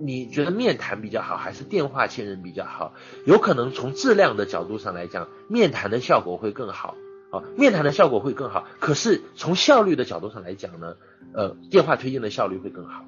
[0.00, 2.94] 你觉得面谈比较好还是电话签人比较好？
[3.24, 6.96] 有可能从质量的角度上来讲，面谈的效果会更好，
[7.30, 8.66] 啊，面谈的效果会更好。
[8.80, 10.96] 可是从效率的角度上来讲呢，
[11.32, 13.04] 呃，电话推荐的效率会更好。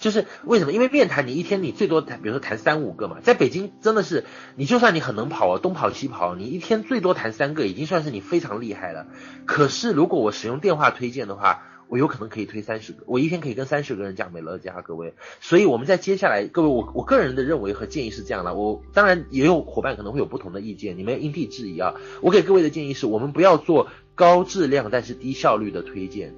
[0.00, 0.72] 就是为什么？
[0.72, 4.24] 因为面谈你一天你最多谈，比如说谈三五个嘛，在北京真的是
[4.56, 9.06] 你就算你很能跑啊，东跑西跑，你一天最多谈三个，已经算是你非常厉害了。
[9.46, 15.14] 可是如果我使用电话推荐的话，我有可能可以推三十个，我一天可以跟三十个人讲美乐家，各位。
[15.40, 21.94] 所以我们在接下来，各位我我个人的认为和建议是这样的，我当然也有伙伴可能会有不同的意见，你们因地制宜啊。
[22.22, 26.34] 我给各位的建议是我们不要做高质量但是低效率的推荐，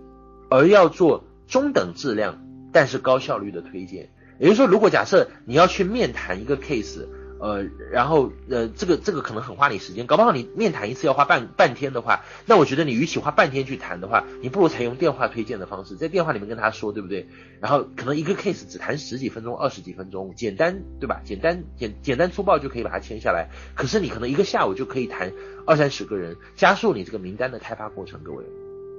[0.49, 2.43] 而要做中等质量。
[2.73, 4.09] 但是高效率的推荐，
[4.39, 7.07] 也就是说，如果假设你要去面谈一个 case，
[7.39, 17.27] 呃，然后呃，这个这个可能很花你时间，搞不好你面谈一次要花半半天的话，那我觉得你与其花半天去谈的话，你不如采用电话推荐的方式，在电话里面跟他说，对不对？
[17.61, 21.21] 然后可能一个 case 只谈十几分钟、二十几分钟，简单对吧？
[21.25, 23.49] 简单简简单粗暴就可以把它签下来。
[23.75, 25.33] 可是你可能一个下午就可以谈
[25.67, 28.45] 二三十个人，加速你这个名单的开发过程，各位。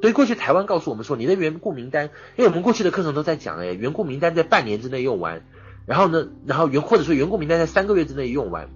[0.04, 5.46] 所以过去台湾告诉我们说，你的缘故名单，因为我们过去的课程都在讲，哎，缘故名单在半年之内用完，
[5.86, 8.68] 然后呢，然后员或者说员工名单在三个月之内用完，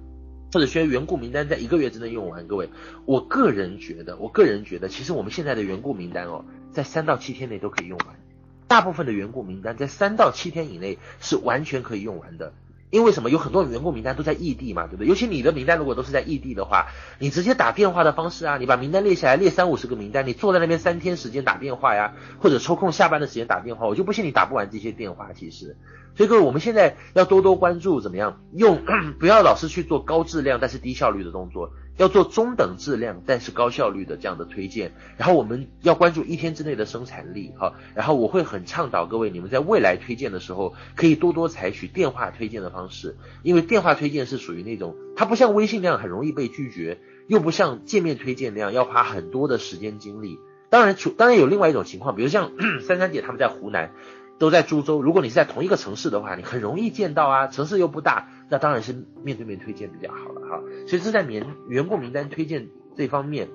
[0.54, 2.48] 或者说员工名单在一个月之内用完。
[2.48, 2.70] 各位，
[3.04, 8.16] 我个人觉得，我个人觉得，其实我们现在的员工名单哦，在三到七天内都可以用完。
[8.70, 12.54] 大部分的员工名单在三到七天以内是完全可以用完的。
[12.90, 13.30] 因为什么？
[13.30, 15.08] 有很多员工名单都在异地嘛，对不对？
[15.08, 16.88] 尤其你的名单如果都是在异地的话，
[17.20, 25.34] 你直接打电话的方式啊，你把名单列下来，列三五十个名单，你坐在那边三天时间打电话呀，或者抽空下班的时间打电话，我就不信你打不完这些电话。
[25.34, 25.76] 其实，
[26.16, 28.82] 所以各位，我们现在要多多关注怎么样用，
[29.20, 31.72] 不要老是去做高质量但是低效率的动作。
[31.98, 50.38] 要做中等质量但是高效率的这样的推荐，然后我们要关注一天之内的生产力，哈，然后我会很倡导各位，你们在未来推荐的时候，可以多多采取电话推荐的方式，因为电话推荐是属于那种，它不像微信那样很容易被拒绝，又不像见面推荐那样要花很多的时间精力。
[50.70, 52.52] 当然，除当然有另外一种情况，比如像
[52.86, 53.92] 珊珊姐他们在湖南。
[54.40, 60.62] 都在株洲，如果你是在同一个城市的话，你很容易见到啊，城市又不大，那当然是面对面推荐比较好了哈。
[60.88, 63.50] 所以这在员员工名单推荐这方面，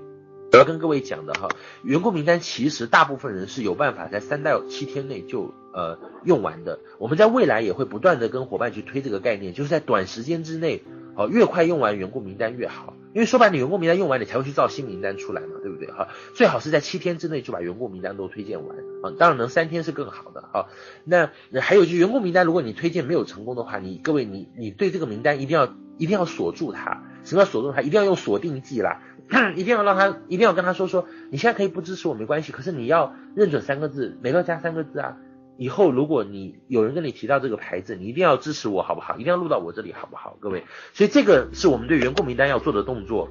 [0.51, 1.49] 我要跟各位讲的哈，
[1.85, 6.81] 员工名单其实大部分人是有办法在三到七天内就呃用完的。
[6.99, 10.83] 我们在未来也会不断的跟伙伴去推这个概念，就是在短时间之内，
[11.15, 12.95] 好，越快用完员工名单越好。
[13.15, 15.91] 因为说白了，你员工名单用完，你才会去造新名单出来嘛，对不对？
[15.91, 20.69] 哈，最好是在七天之内就把员工名单都推荐完啊，当然能三天是更好的哈。
[21.05, 27.83] 那还有就是员工名单，如果你推荐没有成功的话，你各位你你对这个名单一定要一定要锁住它，什么叫锁住它？
[27.83, 29.03] 一定要用锁定剂啦，
[29.57, 35.19] 一定要让他一定要跟他说说，你现在可以不支持我没关系，可是你要认准三个字，每个加三个字啊。
[35.59, 39.17] 以后如果你有人跟你提到这个牌子，你一定要支持我，好不好？
[39.17, 40.37] 一定要录到我这里，好不好？
[40.41, 43.29] 各位，所以这个是我们对员工名单要做的动作。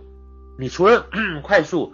[0.60, 1.07] 你除了
[1.43, 1.93] 快速，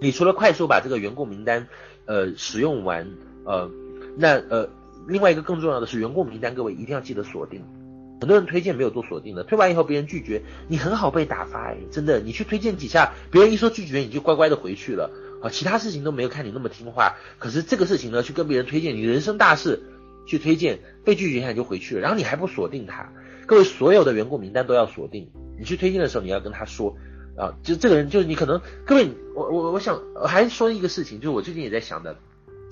[0.00, 1.68] 你除了快速把这个员工名单
[2.04, 3.08] 呃使用完，
[3.44, 3.70] 呃，
[4.16, 4.68] 那呃
[5.06, 7.62] 另外一个更重要的是员工名单，各位一定要记得锁定。
[8.18, 15.10] 很多人推荐没有做锁定的，推完以后别人拒绝，你很好被打发哎，真的，你去推荐几下，别人一说拒绝，你就乖乖的回去了。
[15.42, 19.82] 啊，其他事情都没有看你那么听话，可是这个事情呢，去跟别人推荐你人生大事，
[20.26, 23.12] 去推荐被拒绝一下你就回去了，然后你还不锁定他。
[23.46, 26.96] 各位所有的员工名单都要锁定，你去推荐的时候你要跟他说，
[27.36, 32.16] 啊，就这个人就是你可能，各位，我我我想还说一个事情，就是我最近也在想的，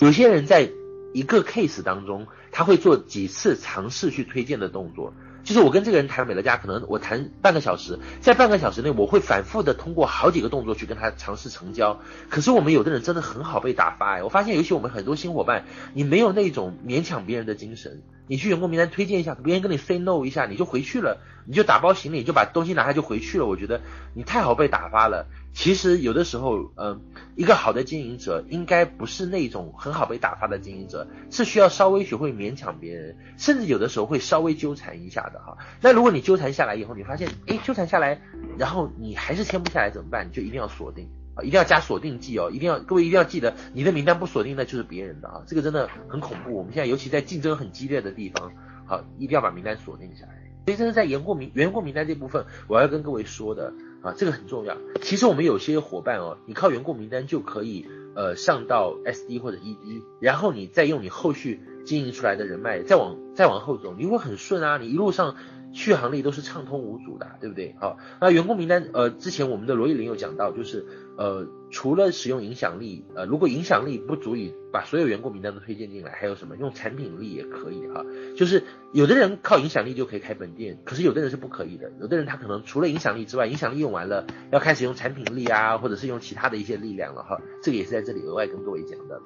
[0.00, 0.68] 有些人在
[1.12, 5.14] 一个 case 当中，他会做几次尝试去推荐的动作。
[5.44, 12.00] 就是我跟这个人谈美乐家，可能我谈半个小时，在半个小时内，我会反复的通过好几个动作去跟他尝试成交。
[12.30, 23.46] 可是我们有的人真的很好被打发哎，我发现尤其我们很多新伙伴，你没有那种勉强别人的精神，你去员工名单推荐一下，别人跟你 say no 一下，你就回去了，你就打包行李，就把东西拿下就回去了。
[23.46, 23.82] 我觉得
[24.14, 25.26] 你太好被打发了。
[25.54, 27.00] 其实有的时候，嗯，
[27.36, 35.56] 一个好的经营者应该不是那种很好被打发的经营者，是需要稍微学会勉强别人，甚至有的时候会稍微纠缠一下的哈。
[35.80, 38.20] 那如果你纠缠下来以后，你发现，诶，纠缠下来，
[38.58, 40.26] 然后你还是签不下来怎么办？
[40.26, 46.52] 你就一定要锁定啊，一定要加锁定剂哦，一定要各位一定要记得，你的名单不锁定那就是别人的啊，这个真的很恐怖。
[46.52, 48.52] 我们现在尤其在竞争很激烈的地方，
[48.86, 50.34] 好，一定要把名单锁定下来。
[50.66, 53.72] 所以这是在员工名员工名单这部分，我要跟各位说的。
[54.04, 54.76] 啊，这个很重要。
[55.00, 65.36] 其实我们有些伙伴哦，你靠员工名单就可以呃上到 SD 或者 ED，然后你再用你后续经营出来的人脉再往再往后走，你会很顺啊，你一路上
[65.72, 67.74] 续航力都是畅通无阻的，对不对？
[67.80, 70.86] 好，那员工名单呃，之前我们的罗毅林有讲到，就是。
[71.16, 76.56] 呃，除了使用影响力，呃，如果影响力不足以把所有员工名单都推荐进来，还有什么？
[76.56, 78.06] 用产品力也可以哈。
[78.36, 81.90] 就是有的人靠影响力就可以开本店，可是有的人是不可以的。
[82.00, 87.42] 有的人他可能除了影响力之外，影响力用完了，要开始用产品力啊，或者是用其他的一些力量了哈。
[87.60, 89.20] 这个也是在这里额外跟各位讲的。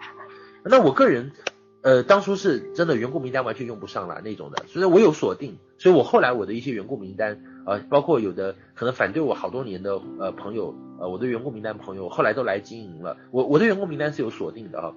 [0.64, 1.32] 那我个人。
[1.80, 14.92] 呃，当初是真的员工名单完全用不上了那种的，所以我有锁定，所以我后来我的一些员工名单，呃，包括有的可能反对我好多年的呃朋友，呃，我的员工名单朋友后来都来经营了，我我的员工名单是有锁定的啊。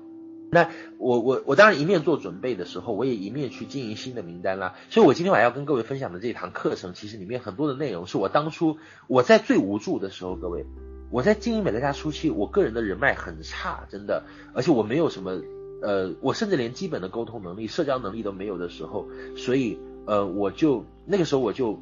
[0.54, 4.74] 那我我我当然一面做准备的时候，我也一面去经营新的名单啦。
[4.89, 10.65] 所以我今天晚上要跟各位分享的这堂课程，其实里面很多的内容是我当初我在最无助的时候，各位，
[11.12, 15.39] 我在经营美乐家初期，我个人的人脉很差，真的，而且我没有什么。
[15.82, 21.80] 呃，我甚至连基本的沟通能力、社交能力都没有的时候，所以呃，我就那个时候我就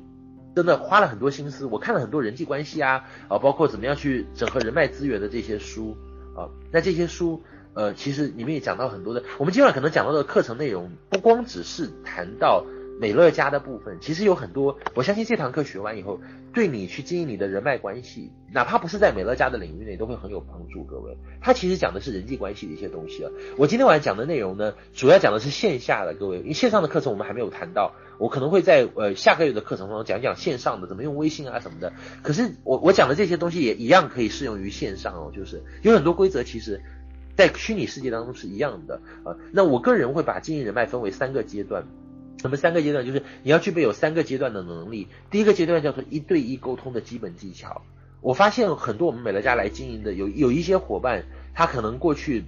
[0.56, 5.96] 真的花了很多心思，我看了很多人际关系啊，啊，包括怎么样去整合人脉资源的这些书
[6.36, 7.42] 啊，那这些书
[7.74, 12.66] 呃，其实里面也讲到很多的，我们今晚可能讲到的课程内容，不光只是谈到
[13.00, 16.20] 美乐家的部分，其实有很多，我相信这堂课学完以后，
[16.54, 20.84] 对你去经营你的人脉关系，哪怕不是在美乐家的领域内，都会很有帮助。
[20.84, 23.32] 各位，它其实讲的是人际关系的一些东西啊。
[23.58, 31.94] 我今天晚上讲的内容呢，主要讲的是线下的，各位，因为线上的课程我们还没有谈到，我可能会在呃下个月的课程中讲讲线上的怎么用微信啊什么的。
[32.22, 36.82] 可是我我讲的这些东西也一样可以适用于线上哦，就是有很多规则其实，
[37.38, 39.38] 在虚拟世界当中是一样的啊。
[39.54, 41.86] 那我个人会把经营人脉分为三个阶段。
[42.39, 43.06] 什么三个阶段？
[43.06, 45.08] 就是你要具备有三个阶段的能力。
[45.30, 47.82] 第一个阶段叫做一对一沟通的基本技巧。
[48.21, 51.23] 我发现很多我们美乐家来经营的有有一些伙伴，
[51.54, 52.43] 他可能过去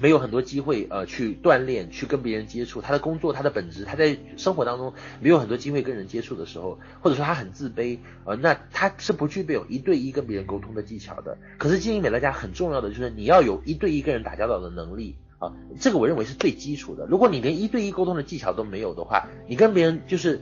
[0.00, 2.80] 没有很多机会呃去锻炼，去跟别人接触。
[2.80, 11.38] 他的工作，他的本质，他在生活当中没有很多机会跟人接触的时候，或者说他很自卑，呃，那他是不具备有一对一跟别人沟通的技巧的。
[11.58, 15.14] 可是经营美乐家很重要的就是你要有一对一跟人打交道的能力。
[15.44, 17.06] 啊，这个我认为是最基础的。
[17.06, 20.40] 如果你连一对一沟通的技巧都没有的话，你跟别人就是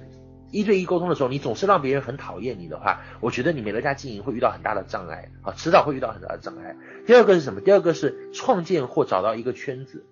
[0.51, 6.77] 一对一沟通的时候，你总是让别人很讨厌你的话，我觉得你美乐家经营会遇到很大的障碍啊，迟早会遇到很大的障碍。
[7.07, 7.61] 第二个是什么？
[7.61, 10.05] 第二个是创建或找到一个圈子，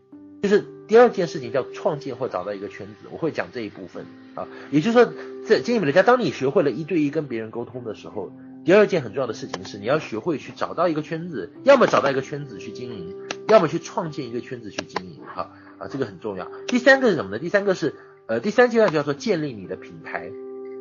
[0.42, 4.48] 就是第二件事情叫创建或找到一个圈子，我会讲这一部分啊。
[4.70, 5.12] 也就是说，
[5.46, 8.32] 在经营美乐家，当你学会了一对一跟别人沟通的时候，
[8.64, 13.14] 第二件很重要的事情是你要学会去找到一个圈子，要么找到一个圈子去经营。
[13.50, 16.48] 要么去创建一个圈子去经营，哈啊，这个很重要。
[16.66, 17.38] 第三个是什么呢？
[17.38, 17.94] 第三个是，
[18.26, 20.30] 呃，第三阶段叫做建立你的品牌。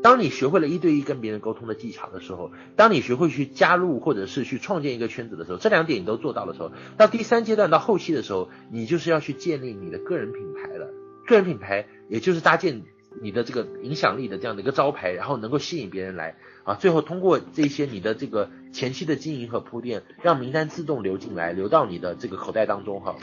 [0.02, 10.88] 当你学会了一对一跟别人沟通的技巧的时候，当你学会去加入或者是去创建一个圈子的时候，这两点你都做到的时候，到第三阶段到后期的时候，你就是要去建立你的个人品牌了。
[11.28, 12.84] 个人品牌也就是搭建
[13.22, 16.38] 你的这个影响力的这样的一个招牌，然后能够吸引别人来。
[16.70, 23.16] 啊，最后通过这些你的这个前期的经营和铺垫，让名单自动流进来，流到你的这个口袋当中哈。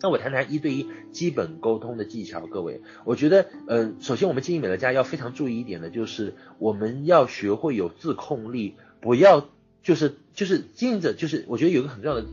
[0.00, 9.46] 那我谈谈一对一基本沟通的技巧，各位，我觉得呃，首先我们经营美乐家要非常注意一点的就是，我们要学会有自控力，不要
[9.84, 12.26] 就是就是经营者就是，我觉得有一个很重要的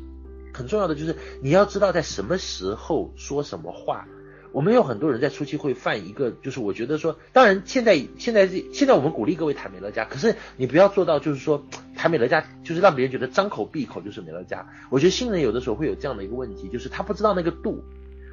[0.51, 4.07] 很重要的就是你要知道在什么时候说什么话。
[4.51, 14.67] 我们有很多人在初期会犯一个，就是我觉得说，当然现在现在现在我们鼓励各位谈美乐家，可是你不要做到就是说谈美乐家就是让别人觉得张口闭口就是美乐家。
[14.89, 17.83] 我觉得新人有的时候会有这样的一个问题，就是他不知道那个度。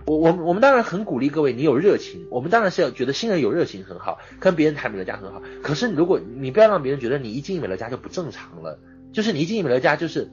[0.07, 5.41] 我我们我们当然很鼓励各位，你有热情，我们当然是要觉得新人有热情很好，跟别人谈美乐家很好。
[5.63, 8.79] 可是如果你不要让别人觉得你一进美乐家就不正常了，
[9.13, 10.31] 就是你一进美乐家就是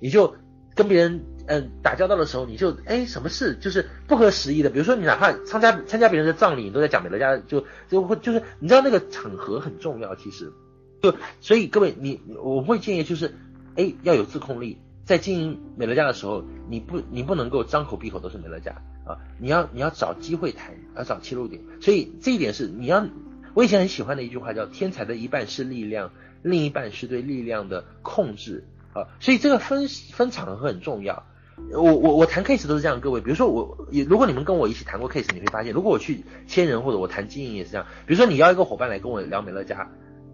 [0.00, 0.34] 你就
[0.74, 1.20] 跟别人。
[1.48, 10.52] 嗯，打交道的时候你就哎，什么事就是不合时宜的，比如说你哪怕参加参加别人的葬礼，你都在讲美乐家，就就会就是你知道那个场合很重要，其实
[11.00, 13.32] 就所以各位你我会建议就是
[13.76, 18.72] 哎要有自控力，在经营美乐家的时候，你不你不能够张口闭口都是美乐家
[19.04, 23.06] 啊，你要你要找机会谈，要找切入点，所以这一点是你要
[23.54, 26.10] 我以前很喜欢的一句话叫天才的一半是力量，
[26.42, 31.24] 另一半是对力量的控制啊，所以这个分分场合很重要。
[31.72, 37.86] 我我我谈 case 都是这样，各位，比如说我，如果你们跟我一起谈过 case，你会发现，如果我去签人或者我谈经营也是这样。
[38.06, 39.90] 比如说你要一个伙伴来跟我聊美乐家，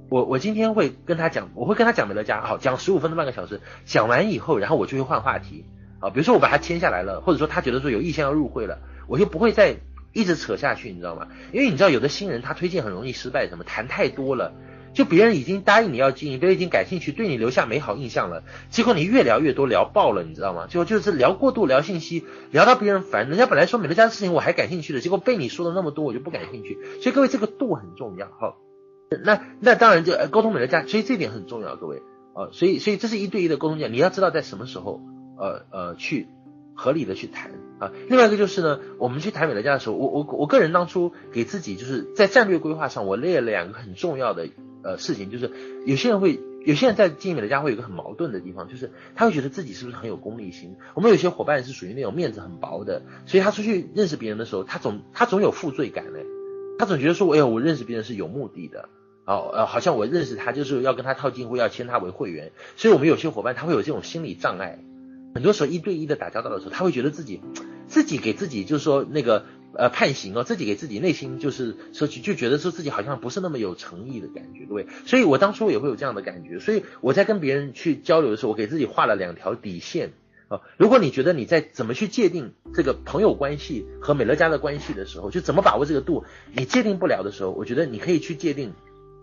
[0.08, 5.64] 我我今天会跟他讲，我会跟他讲美乐家，好，讲十五分钟半个小时，讲完以后，然后我就会换话题，
[6.00, 9.76] 啊，比如说我把他签下来了，或者说他觉得说有意向要入会了，我就不会再
[10.12, 11.28] 一直扯下去，你知道吗？
[11.52, 14.52] 因为你知道有的新人他推荐很容易失败，什么谈太多了。
[14.94, 20.66] 就别人已经答应你要经营，别人已经感兴趣，对你留下美好印象了，结果你越聊越多，聊爆了，你知道吗？
[20.68, 23.28] 就就是聊过度，聊信息，聊到别人烦。
[23.28, 26.78] 人家本来说美乐家的事情我还感兴趣的，结果被你说的那么多，我就不感兴趣。
[27.00, 28.56] 所以各位这个度很重要哈。
[29.24, 32.02] 那那当然就沟通美乐家，所以这点很重要，各位
[32.34, 35.00] 啊，所以所以这是一对一的沟通讲，你要知道在什么时候
[35.38, 36.28] 呃呃去
[36.74, 37.92] 合理的去谈啊。
[38.08, 44.48] 另外一个就是呢，我们去谈美乐家的时候，我我我个人当初给自己就是在战略规划上，我列了两个很重要的。
[44.82, 45.50] 呃，事情就是
[45.86, 50.76] 有些人会，有些人在经营美乐家会有个很矛盾的地方，就是他会觉得自己是不是很有功利心。
[50.94, 56.26] 我们有些伙伴是属于那种面子很薄的，所以他出去认识别人的时候，他总他总有负罪感嘞，
[56.78, 58.88] 他总觉得说，哎呦，我认识别人是有目的的，
[59.24, 62.52] 哦，呃，好像我认识他就是要跟他套近乎，要签他为会员。
[62.76, 64.78] 所以我们有些伙伴他会有这种心理障碍，
[65.34, 67.40] 很多时候一对一的打交道的时候，他会觉得自己
[67.86, 69.44] 自己给自己就是说那个。
[69.74, 74.86] 呃，判刑哦，自己给自己内心就是说，就觉得说自己好像不是那么有诚意的感觉，各位。
[75.06, 80.12] 所以我当初也会有这样的感觉，所以我在跟别人去交流的时候，我给自己画了两条底线
[80.48, 80.60] 啊。
[80.76, 88.74] 如果你觉得你在怎么去界定这个朋友关系和美乐家的关系的时候，就怎么把握这个度，你界定不了的时候，我觉得你可以去界定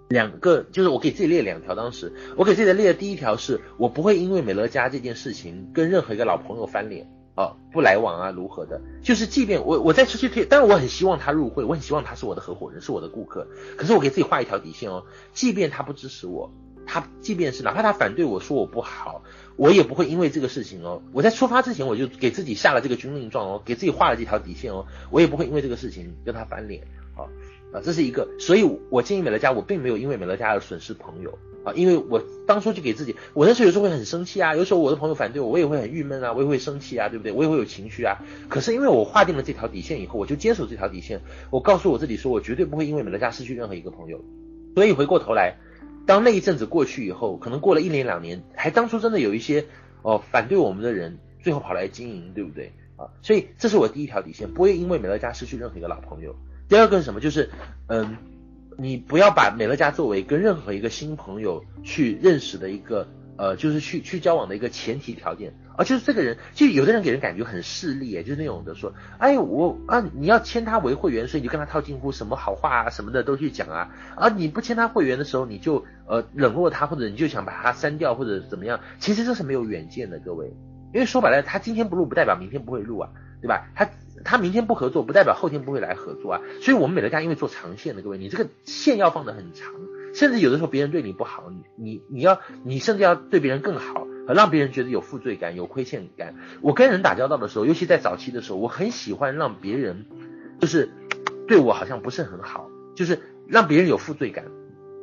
[0.10, 1.76] 两个，就是我给自己列两条。
[1.76, 7.08] 当时我给自己的列的第一条是，我不会因为美乐家这件事情跟任何一个老朋友翻脸。
[7.40, 8.82] 啊，不来往啊，如何的？
[9.02, 13.48] 就是即便我我在出去推，但是我很希望他入会，我很希望他是我的合伙人，是我的顾客。
[13.78, 16.52] 可是我给自己画一条底线哦，即便他不支持我，
[16.86, 19.24] 他即便是哪怕他反对我说我不好，
[19.56, 26.84] 我也不会因为这个事情哦，我在出发之前我就给自己下了这个军令状哦，给自己画了这条底线哦，我也不会因为这个事情跟他翻脸
[27.16, 27.24] 啊
[27.72, 28.28] 啊，这是一个。
[28.38, 31.40] 所以我建议美乐家，我并没有因为美乐家而损失朋友。
[31.64, 37.32] 啊，因为我当初就给自己，我那时候有时候会很生气啊，有时候我的朋友反对我，我也会很郁闷啊，我也会生气啊，对不对？
[37.32, 38.18] 我也会有情绪啊。
[38.48, 44.24] 可是因为我划定了这条底线以后，我就坚守这条底线，我告诉我自己说，我绝对不会因为美乐家失去任何一个朋友。
[44.76, 45.58] 所以回过头来，
[46.06, 49.66] 当那一阵子过去以后，可能过了一年两年，还当初真的有一些
[50.02, 52.72] 哦反对我们的人，最后跑来经营，对不对？
[52.96, 56.36] 啊，所以这是我第一条底线，不会因为美乐家失去任何一个老朋友。
[56.70, 57.20] 第二个是什么？
[57.20, 57.50] 就是
[57.88, 58.16] 嗯。
[58.80, 63.08] 你不要把美乐家作为跟任何一个新朋友去认识的一个
[63.38, 65.54] 呃，就是去去交往的一个前提条件。
[65.76, 80.52] 啊，就是这个人，就有的人给人感觉很势利，就是那种的说，哎，我啊，你要签他为会员，所以你就跟他套近乎，什么好话啊什么的都去讲啊，啊，你不签他会员的时候，你就呃冷落他，或者你就想把他删掉或者怎么样，其实这是没有远见的，各位，
[80.94, 83.10] 因为说白了，他今天不录不代表明天不会录啊，
[83.42, 83.68] 对吧？
[83.76, 83.90] 他。
[84.22, 86.42] 他明天不合作，不代表后天不会来合作啊。
[86.62, 89.74] 所以，我们美乐家因为做长线的，各位，你这个线要放得很长，
[90.14, 96.36] 甚至有的时候别人对你不好，你你你要你甚至要对别人更好，让别人觉得有负罪感、有亏欠感。
[96.60, 100.06] 我跟人打交道的时候，尤其在早期的时候，我很喜欢让别人
[100.60, 100.92] 就是
[101.48, 104.44] 对我好像不是很好，就是让别人有负罪感。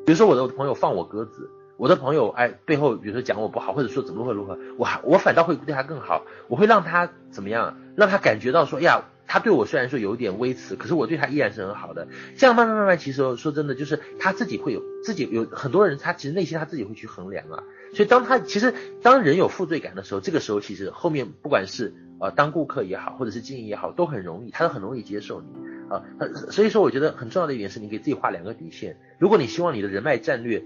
[0.05, 7.79] 比如说我的朋友放我鸽子，我的朋友哎背后比如说讲我不好，或者说怎么会如何，我我反倒会对他更好，我会让他怎么样？
[7.97, 12.09] 让他感觉到说，呀，他对我虽然说有点微词，可是我对他依然是很好的。
[12.37, 17.62] 这样慢慢慢慢，其实说真的，就是他自己会有自己有很多人，他其实内心他自己会去衡量啊。
[17.95, 25.49] 所以当他其实当人有负罪感的时候，这个时候其实后面不管是呃当顾客也好，或者是经营也好，都很容易，他都很容易接受你
[25.89, 26.05] 啊。
[26.51, 28.99] 所以说，我觉得很重要的一点是你给自己画两个底线。
[29.18, 30.62] 如果你希望你的人脉战略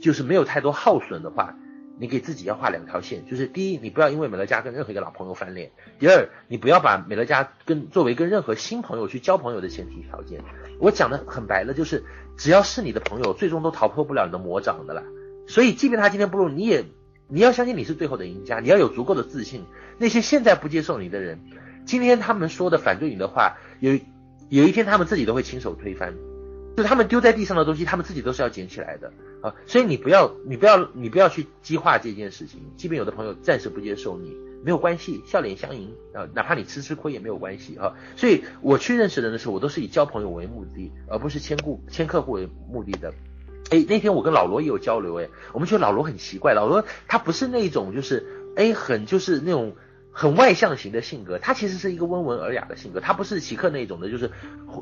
[0.00, 1.56] 就是没有太多耗损的话。
[1.96, 5.68] 你给自己要画两条线，就是第一，你不要因为美乐家跟任何一个老朋友翻脸；
[6.00, 10.42] 第二，你不要把美乐家跟作为跟任何新朋友去交朋友的前提条件。
[10.80, 12.02] 我讲的很白了，就是
[12.36, 15.04] 只要是你的朋友，最终都逃脱不了你的魔掌的啦。
[15.46, 16.84] 所以，即便他今天不如，你也
[17.28, 19.64] 你要相信你是最后的赢家，你要有足够的自信。
[19.96, 21.38] 那些现在不接受你的人，
[21.86, 23.92] 今天他们说的反对你的话，有
[24.48, 26.12] 有一天他们自己都会亲手推翻。
[26.76, 29.12] 就他们丢在地上的东西，他们自己都是要捡起来的
[29.44, 29.54] 啊！
[29.66, 32.62] 所以你不要，你不要，你不要去激化这件事情。
[32.78, 34.34] 即便有的朋友暂时不接受你，
[34.64, 36.26] 没有关系，笑脸相迎啊！
[36.34, 37.92] 哪怕你吃吃亏也没有关系啊！
[38.16, 43.12] 所以我去认识人的时候，我都是以交朋友为目的，而不是签顾签客户为目的的。
[43.70, 48.26] 哎，那天我跟老罗也有交流，哎，我们觉得老罗很奇怪，老罗他不是那种就是
[48.56, 49.76] 哎很就是那种。
[50.16, 54.30] 很外向型的性格，他其实是一个温文尔雅的性格，他不是奇克那种的，就是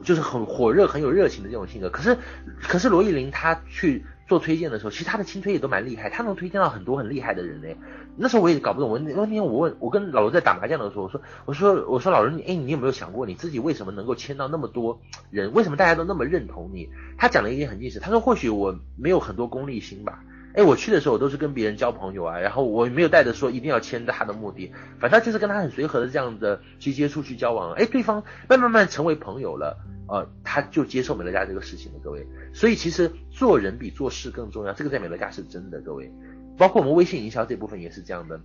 [0.05, 1.89] 就是很火热、很有热情的这种性格。
[1.89, 2.19] 可是，
[2.61, 7.69] 可是罗艺林他去做推荐的时候，其实他的亲推也都蛮厉害，他能推荐到很多很厉害的人呢。
[8.15, 15.55] 那时候我也搞不懂，我那天我问我跟老罗在打麻将的时候，我说我说我说老罗，哎，你有没有想过你自己为什么能够签到那么多人？
[15.55, 16.91] 为什么大家都那么认同你？
[17.17, 20.23] 他讲了一件很真实，他说或许我没有很多功利心吧。
[20.55, 27.73] 哎，我去的时候我都是跟别人交朋友啊，然后我没有带着说一定要签他的目的，反正就是跟他很随和的这样的去接触去交往。
[27.73, 29.79] 哎，对方慢慢慢成为朋友了，
[30.09, 32.27] 呃，他就接受美乐家这个事情了，各位。
[32.53, 36.13] 所以其实做人比做事更重要，这个在美乐家是真的，各位。
[36.59, 38.39] 包括我们微信营销这部分也是这样的。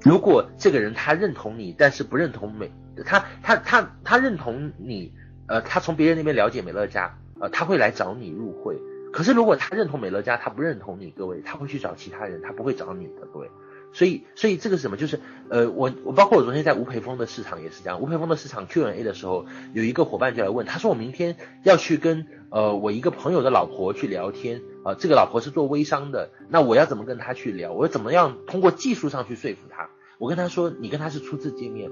[0.00, 2.72] 如果这个人他认同你，但是不认同美，
[3.04, 5.12] 他他他他认同你，
[5.46, 8.78] 呃，他从别人那边了解美乐家，呃，他会来找你入会。
[9.12, 13.50] 可是，如果他认同美乐家，他不认同你，各位，他会去找其他人，他不会找你的，各位。
[13.92, 14.96] 所以，所以这个是什么？
[14.96, 18.00] 就是，呃，我我包括我昨天在吴培峰的市场也是这样。
[18.00, 27.72] 吴培峰的市场 Q&A 的时候，有一个伙伴就来问，他说我明天要去跟呃我一个朋友的老婆去聊天，啊、这个老婆是做微商的，那我要怎么跟他去聊？
[27.72, 29.90] 我要怎么样通过技术上去说服他？
[30.18, 31.90] 我跟他说，你跟他是初次见面。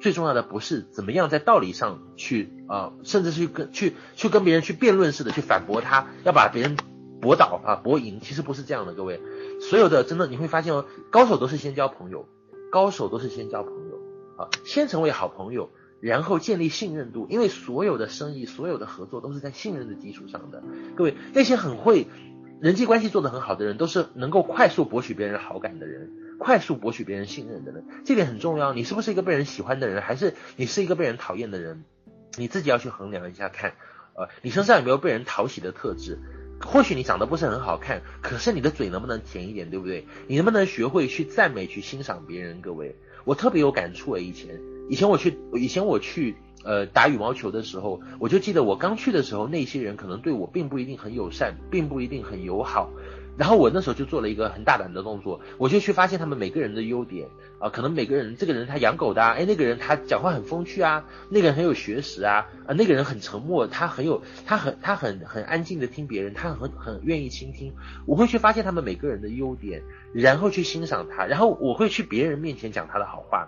[0.00, 6.76] 最重要的不是怎么样在道理上去啊、甚至是跟去去跟别人去辩论似的去反驳他，要把别人
[7.20, 9.20] 驳倒啊驳赢，其实不是这样的，各位。
[9.60, 12.28] 所有的真的你会发现哦，高手都是先交朋友，
[12.70, 13.98] 高手都是先交朋友
[14.36, 15.70] 啊，先成为好朋友，
[16.00, 20.62] 然后建立信任度，因为所有的生意、所有的合作都是在信任的基础上的。
[20.94, 22.06] 各位，那些很会
[22.60, 26.10] 人际关系做得很好的人，都是能够快速博取别人好感的人。
[26.38, 28.72] 快速博取别人信任的人，这点很重要。
[28.72, 31.84] 你是不是一个被人喜欢的人，还是你是一个被人讨厌的人？
[32.36, 33.74] 你自己要去衡量一下看，
[34.14, 36.18] 呃，你身上有没有被人讨喜的特质？
[36.60, 40.06] 或许你长得不是很好看，可是你的嘴能不能甜一点，对不对？
[40.26, 42.60] 你能不能学会去赞美、去欣赏别人？
[42.62, 46.34] 各位，我特别有感触诶，以前以前我去，以前我去
[46.64, 52.90] 呃打羽毛球的时候，我就记得我刚去的时候，那些人可能对我并不一定很友善，并不一定很友好。
[53.38, 57.28] 然后我那时候就做了一个很大胆的动作，我就去发现他们每个人的优点
[57.58, 67.74] 啊，可能每个人这个人他养狗的啊，哎，那个人他讲话很风趣啊，那个人很有学识啊，啊，那个人很沉默，他很有他很他很很安静的听别人，他很很愿意倾听。
[68.06, 69.82] 我会去发现他们每个人的优点，
[70.14, 73.46] 然后去欣赏他，然后我会去别人面前讲他的好话。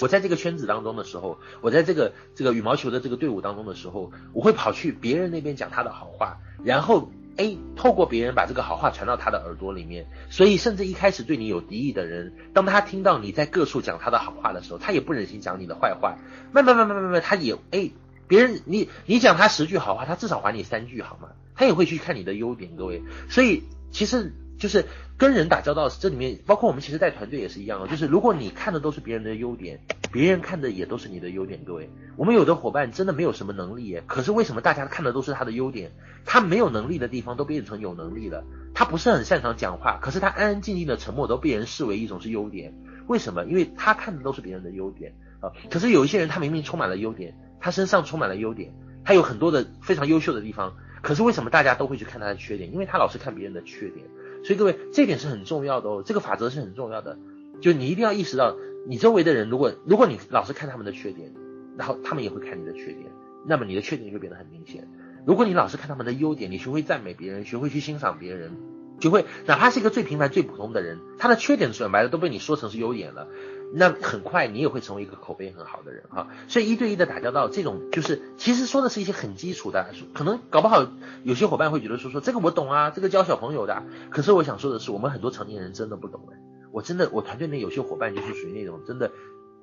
[0.00, 7.10] 我在这个圈子当中的时候，我在这个这个羽毛球的这个队伍当中的时候，我会跑去别人那边讲他的好话，然后。
[7.36, 16.16] 哎，透过别人把这个好话传到他的耳朵里面，所以甚至一开始对你有敌意的人，当他听到你在各处讲他的好话的时候，他也不忍心讲你的坏话。
[16.52, 17.90] 慢慢慢慢慢慢，他也哎，
[18.28, 21.28] 别人你你讲他十句好话，他至少还你三句好吗？
[21.54, 23.02] 他也会去看你的优点，各位。
[23.28, 24.84] 所以其实就是
[25.18, 29.80] 跟人打交道，这里面包括我们其实带团队也是一样的，就是如果你看的都是别人的优点。
[30.12, 31.88] 别人看的也都是你的优点，各位。
[32.18, 35.90] 我们有的伙伴真的没有什么能力，可是为什么大家看的都是他的优点？
[36.26, 38.44] 他没有能力的地方都变成有能力了。
[38.74, 42.74] 他不是很擅长讲话，可是他安安静静的沉默都被人视为一种是优点。
[43.08, 43.46] 为什么？
[43.46, 45.50] 因为他看的都是别人的优点啊。
[45.70, 48.74] 可是有一些人，他明明充满了优点，他身上充满了优点，
[49.06, 52.70] 他有很多的非常优秀的地方，可是为什么大家都会去看他的缺点？
[52.70, 54.04] 因为他老是看别人的缺点。
[54.44, 57.18] 所以各位，这点是很重要的哦，这个法则是很重要的，
[57.60, 58.56] 就你一定要意识到。
[58.84, 61.32] 你周围的人，如果如果你老是看他们的缺点，
[61.78, 63.06] 然后他们也会看你的缺点，
[63.46, 64.88] 那么你的缺点就变得很明显。
[65.24, 68.50] 如果你老是看他们的优点，你学会赞美别人，学会去欣赏别人，
[68.98, 73.28] 学会哪怕是一个最平凡、最普通的人，他的缺点说白的都被你说成是优点了，
[73.74, 76.28] 那很快你也会成为一个口碑很好的人哈。
[76.48, 80.86] 所以一对一的打交道，这种就是其实说的是一些很基础的，可能搞不好
[81.24, 83.82] 有些伙伴会觉得说说这个我懂啊，这个教小朋友的。
[84.10, 86.36] 可是我想说的是，我们很多成年人真的不懂哎。
[86.70, 89.10] 我真的，我团队内有些伙伴就是属于那种真的，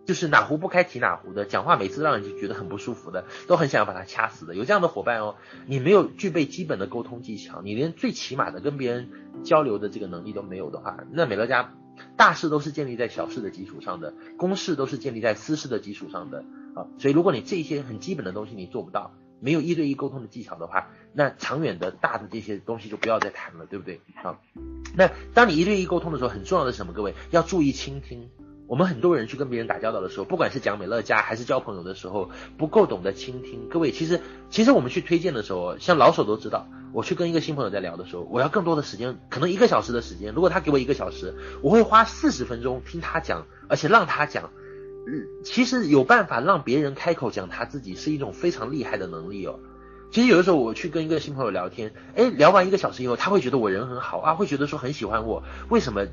[0.06, 4.54] 就是哪壶不开提哪壶的，讲话每次让人就觉得很不舒服的，都很想要把他掐死的。
[4.54, 5.36] 有这样的伙伴哦，
[5.66, 9.10] 你没有具备基本的沟通技巧，你连最起码的跟别人
[9.44, 11.74] 交流的这个能力都没有的话，那美乐家
[12.18, 16.44] 大事都是建立在小事的基础上的，公事都是建立在私事的基础上的
[16.76, 16.88] 啊。
[16.98, 24.02] 所以如果你这些很基本的东西你做不到，没有一对一沟通的技巧的话，那长远的大的这些东西就不要再谈了，对不对？
[24.24, 24.40] 啊。
[24.96, 26.94] 那当你一对一沟通的时候，很重要的是什么？
[26.94, 28.30] 各位要注意倾听。
[28.70, 33.68] 我们很多人去跟别人打交道的时候，不管是讲美乐家还是交朋友的时候，不够懂得倾听。
[33.68, 40.36] 各位，其实其实我们去推荐的时候，像老手都知道，我去跟一个新朋友在聊的时候，我要更多的时间，可能一个小时的时间。
[40.36, 44.52] 如果他给我一个小时，我会花四十分钟听他讲，而且让他讲。
[45.08, 49.60] 嗯，其实有办法让别人开口讲他自己，是一种非常厉害的能力哦。
[50.12, 55.42] 其实有的时候我去跟一个新朋友聊天，哎，聊完一个小时以后，他会觉得我人很好啊，会觉得说很喜欢我。
[55.70, 56.06] 为什么？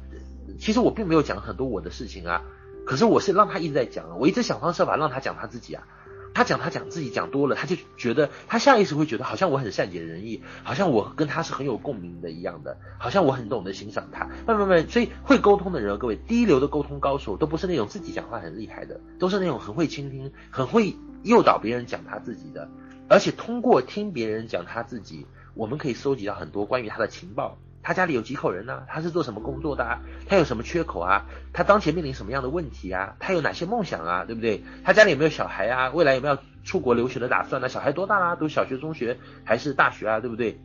[0.59, 2.43] 其实我并没有讲很多我的事情啊，
[2.85, 5.87] 可是我是让他一直在讲啊，我一直想方设法让他讲他自己啊。
[6.35, 14.29] 他讲他讲自己讲多了，他就觉得他下意识会觉得好像我很善解人意，好像我跟他是很有共鸣的一样的，好像我很懂得欣赏他。
[14.47, 22.69] 慢慢慢，所以会沟通的人，各位第一流的沟通高手都不是那种自己讲话很厉害的，都是那种很会倾听、很会诱导别人讲他自己的。
[23.09, 27.57] 而且通过听别人讲他自己，我们可以收集到很多关于他的情报。
[27.87, 30.03] 他家里有几口人呢、他是做什么工作的啊？
[30.29, 31.25] 他有什么缺口啊？
[31.53, 33.15] 他当前面临什么样的问题啊？
[33.21, 34.25] 他有哪些梦想啊？
[34.25, 34.65] 对不对？
[34.83, 35.91] 他家里有没有小孩啊？
[35.91, 38.35] 未来有没有出国留学的打算呢、小孩多大啦、啊？
[38.35, 40.19] 都小学、中学还是大学啊？
[40.19, 40.61] 对不对？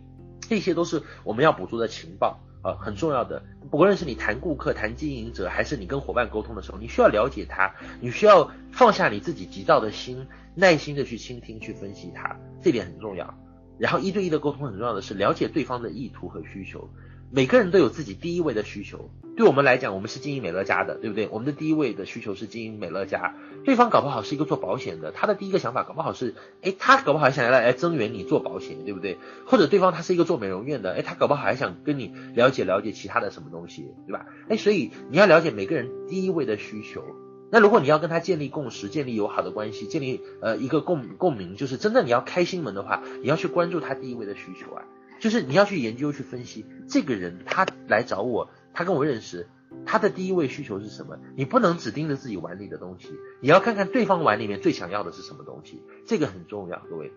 [0.49, 3.43] 这些都是我们要捕捉的情报啊，很重要的。
[3.69, 10.27] 不论是你谈顾客、谈经营者，还是你跟伙伴沟通的时候，你需要了解他，你需要放下你自己急躁的心。
[10.55, 13.31] 耐心的去倾听，去分析他，这点很重要。
[13.77, 16.89] 然后一对一的沟通很重要的是了解对方的意图和需求。
[17.33, 19.09] 每个人都有自己第一位的需求。
[19.37, 21.29] 对我们来讲，我们是经营美乐家的，对不对？
[21.31, 23.35] 我们的第一位的需求是经营美乐家。
[23.63, 29.17] 对方搞不好是一个做保险的，他的第一个想法搞不好是，诶，他搞不好还想要来来增援你做保险，对不对？
[29.45, 34.25] 或者对方他是一个做美容院的，诶，他搞不好还想跟你了解了解其他的什么东西，对吧？
[34.49, 37.01] 诶，所以你要了解每个人第一位的需求。
[37.49, 44.83] 那如果你要跟他建立共识，建立友好的关系，建立呃一个共共鸣，就是真正你要开心门的话，你要去关注他第一位的需求啊，
[45.21, 49.47] 就是你要去研究去分析这个人他来找我，他跟我认识，
[49.85, 51.17] 他的第一位需求是什么？
[51.37, 53.07] 你不能只盯着自己碗里的东西，
[53.39, 57.13] 你要看看对方碗里面最想要的是什么东西，这个很重要，各位。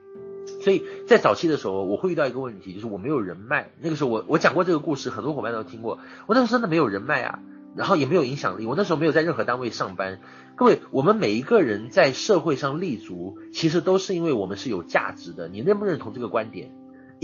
[0.62, 3.70] 所以在早期的时候，我会遇到一个问题，就是我没有人脉。
[3.80, 7.40] 那个时候我我讲过这个故事，很多伙伴都听过，我那时候真的没有人脉啊。
[7.76, 10.20] 然后也没有影响力，我那时候没有在任何单位上班。
[10.54, 15.48] 各位，我们每一个人在社会上立足，其实都是因为我们是有价值的。
[15.48, 16.70] 你认不认同这个观点？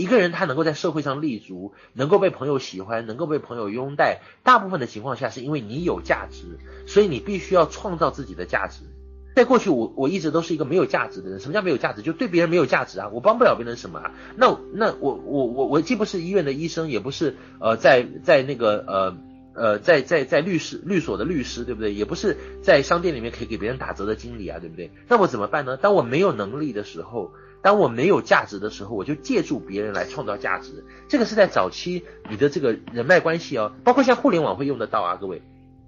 [0.01, 8.83] 一个人他能够在社会上立足，能够被朋友喜欢，能够被朋友拥戴，大部分的情况下是因为你有价值，所以你必须要创造自己的价值。
[9.33, 11.39] 在过去我我一直都是一个没有价值的人。
[11.39, 12.01] 什么叫没有价值？
[12.01, 13.09] 就对别人没有价值啊！
[13.13, 14.11] 我帮不了别人什么啊？
[14.35, 19.17] 那那我我我我既不是医院的医生，也不是呃在在那个呃
[19.53, 21.93] 呃在在在律师律所的律师，对不对？
[21.93, 24.91] 也不是在商店里面可以给别人打折的经理啊，对不对？
[25.07, 25.77] 那我怎么办呢？
[25.77, 27.31] 当我没有能力的时候，
[27.61, 30.83] 当我没有价值的时候，我就借助别人来创造价值。
[31.07, 35.41] 这个是在早期你的这个人脉关系哦，包括像互联网会用得到啊，各位。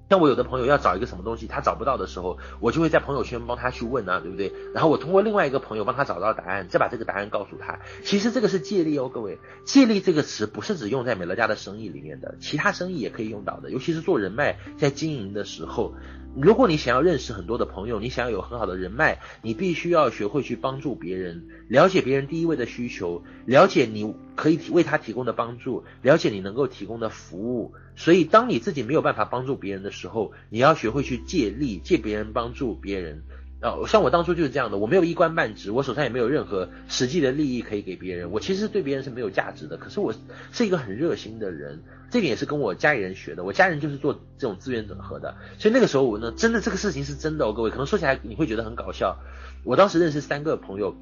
[0.09, 4.53] 像我有的朋友要找一个什么东西，他找不到的时候，我就会在朋友圈帮他去问啊，对不对？
[4.71, 7.79] 然后我通过另外一个朋友帮他找到答案，再把这个答案告诉他。
[8.03, 15.95] 其实这个是借力哦，各位，借力这个词不是只用在美乐家的生意里面的，其他生意也可以用到的，尤其是做人脉在经营的时候。
[16.35, 27.73] 如果你想要认识很多的朋友，你想要有很好的人脉，你必须要学会去帮助别人，了解别人第一位的需求，了解你可以为他提供的帮助，了解你能够提供的服务。
[27.95, 33.23] 所以，当你自己没有办法帮助别人的时候，你要学会去借力，借别人帮助别人。
[33.63, 39.77] 啊，像我当初就是这样的，我没有一官半职，我手上也没有任何实际的利益可以给别人，我其实对别人是没有价值的。
[39.77, 40.13] 可是我
[40.51, 43.45] 是一个很热心的人，这点也是跟我家里人学的。
[43.45, 49.17] 我家人就是做这种资源整合的，所以那个时候我呢，真的这个事情是真的哦，各位可能说起来你会觉得很搞笑。
[49.63, 50.93] 我当时认识三个朋友，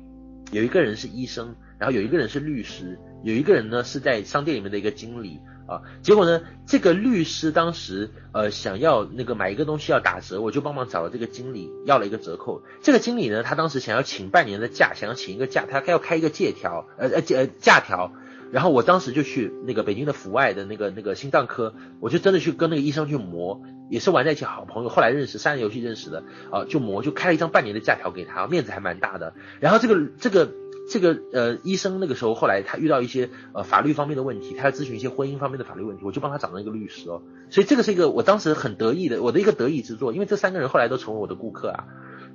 [0.51, 5.39] 有一个人是医生，然后有一个人是律师，有一个人呢是在商店里面的一个经理。
[5.67, 12.61] 啊，结果呢，这个律师当时呃想要那个买一个东西要打折，我就帮忙找了这个经理要了一个折扣。
[12.81, 18.11] 这个经理呢，他当时想要请半年的假，想要请一个假，他要开一个借条，呃呃呃假条。
[18.51, 29.33] 然后我当时就去那个北京的阜外的那个那个心脏科，我就真的去跟那个医生去磨，也是玩在一起好朋友，后来认识三人游戏认识的啊，就磨就开了一张半年的假条给他，面子还蛮大的。
[29.61, 30.51] 然后这个这个。
[30.91, 37.23] 这个呃，医生那个时候后来他遇到一些呃法律方面的问题，他要咨询一些婚姻方面的法律问题，我就帮他找了一个律师哦。
[37.49, 41.85] 所以这个是一个我当时很得意的，我的一个得意之作，因为这三个人后来都成为我的顾客啊。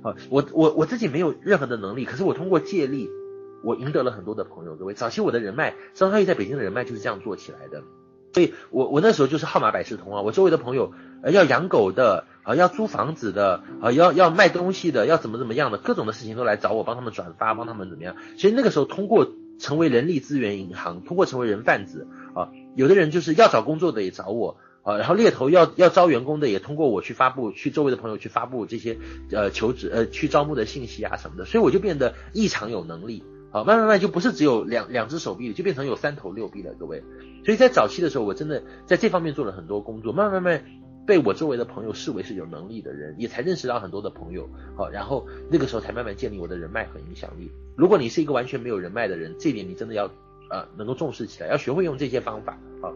[0.01, 3.09] 啊，我我我自己没有任何的能力，可是我通过借力，
[3.63, 4.75] 我赢得了很多的朋友。
[4.75, 7.83] 各位，早期我的人脉，张超毅在北京的人脉就是这样做起来的。
[8.33, 10.91] 所以我我那时候就是号码百事通啊，我周围的朋友
[11.23, 12.25] 呃要养狗的。
[12.47, 18.15] 啊，要租房子的，啊，要要卖东西的，要怎么怎么样的，各种的事情都来找我，帮他们转发，帮他们怎么样？
[18.37, 19.27] 所以那个时候，通过
[19.59, 28.97] 成为人力资源银行，通过成为人贩子，啊，有的人就是要找工作的也找我，啊，然后猎头要要招员工的也通过我去发布，去周围的朋友去发布这些
[29.29, 37.03] 呃求职呃去招募的信息啊什么的，所以我就变得异常有能力，啊，慢慢慢就不是只有两两只手臂，就变成有三头六臂了，各位。
[37.43, 40.63] 所以在早期的时候，我真的在这方面做了很多工作，慢慢慢。
[41.07, 47.49] 被我周围的朋友视为是有能力的人，也才认识到很多的朋友，好，然后那个时候才慢慢建立我的人脉和影响力。
[47.75, 50.11] 如果你是一个完全没有人脉的人，这点你真的要
[50.49, 52.91] 呃能够重视起来，要学会用这些方法啊。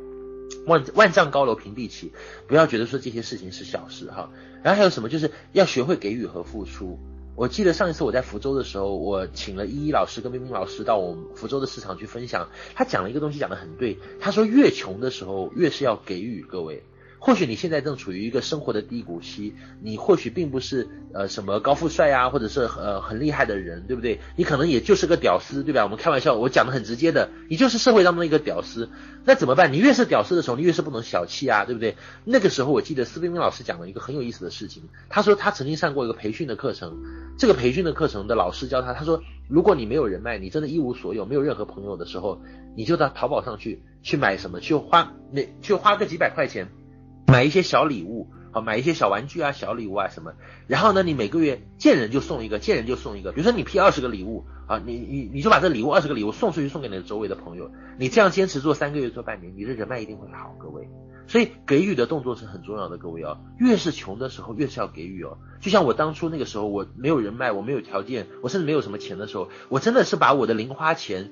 [0.67, 2.11] 万万丈高楼平地起，
[2.47, 4.29] 不要觉得说这些事情是小事哈。
[4.61, 6.99] 然后还有什么，就是要学会给予和付出。
[7.37, 16.83] 我记得上一次我在福州的时候，我请了依依老师跟冰冰老师到我们福州的市场去分享，他讲了一个东西讲得很对，他说越穷的时候越是要给予，各位。
[17.23, 24.19] 或许你现在正处于一个生活的低谷期，你或许并不是呃什么高富帅啊，或者是呃很厉害的人，对不对？
[24.35, 25.83] 你可能也就是个屌丝，对吧？
[25.83, 28.89] 我们开玩笑，我讲的很直接的，你就是社会当中的一个屌丝。
[29.23, 29.71] 那怎么办？
[29.71, 31.95] 你越是屌丝的时候，你越是不能小气啊，对不对？
[32.25, 37.03] 那个时候我记得斯冰冰老师讲了一个很有意思的事情，他说他曾经上过一个培训的课程，
[37.37, 42.41] 这个培训的课程的老师教他，他说如果你没有人脉，你真的一无所有，没有任何朋友的时候，
[42.75, 46.67] 你就到淘宝上去去买什么，去花那去花个几百块钱。
[47.31, 50.33] 买一些小礼物，好，买一些小玩具啊、小礼物啊什么，
[50.67, 53.31] 然后呢，你每个月见人就送一个，见人就送一个。
[53.31, 57.71] 比如说你批二十个礼物，啊，你你你就把这礼物二十个礼物送出去，送给你的周围的朋友。
[57.97, 60.87] 你这样坚持做三个月、做半年，你的人脉一定会好，各位。
[61.27, 63.37] 所以给予的动作是很重要的，各位哦。
[63.57, 65.37] 越是穷的时候，越是要给予哦。
[65.61, 71.31] 就像我当初那个时候，我没有人脉，我没有条件，我甚至没有什么钱的时候，我真的是把我的零花钱，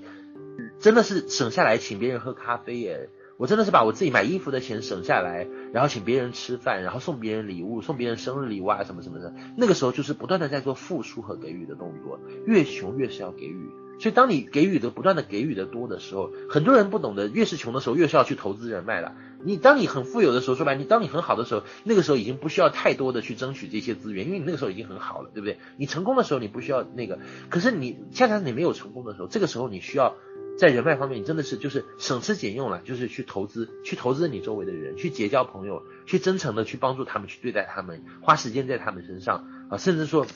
[0.80, 3.10] 真的是省下来请别人喝咖啡耶。
[3.40, 9.34] 我真的是把我自己买衣服的钱省下来，然后请别人吃饭，然后送别人礼物，送别人生日礼物啊什么什么的。
[9.56, 12.20] 那个时候就是不断的在做付出和给予的动作。
[12.46, 19.16] 越穷越是要给予，所以当你给予的不断的给予的多的时候，很多人不懂得，越是穷的时候越是要去投资人脉了。
[19.42, 25.60] 你当你很富有的时候，说白，你当你很好的时候，那个时候已经不需要太多的去争取这些资源，因为你那个时候已经很好了，对不对？
[25.78, 27.20] 你成功的时候你不需要那个，
[27.50, 30.18] 可是你恰恰你没有成功的时候，这个时候你需要。
[30.60, 40.28] 在人脉方面，你真的是就是省吃俭用了，就是去投资，去投资你周围的人，去结交朋友，去真诚的去帮助他们，去对待他们，花时间在他们身上啊，甚至说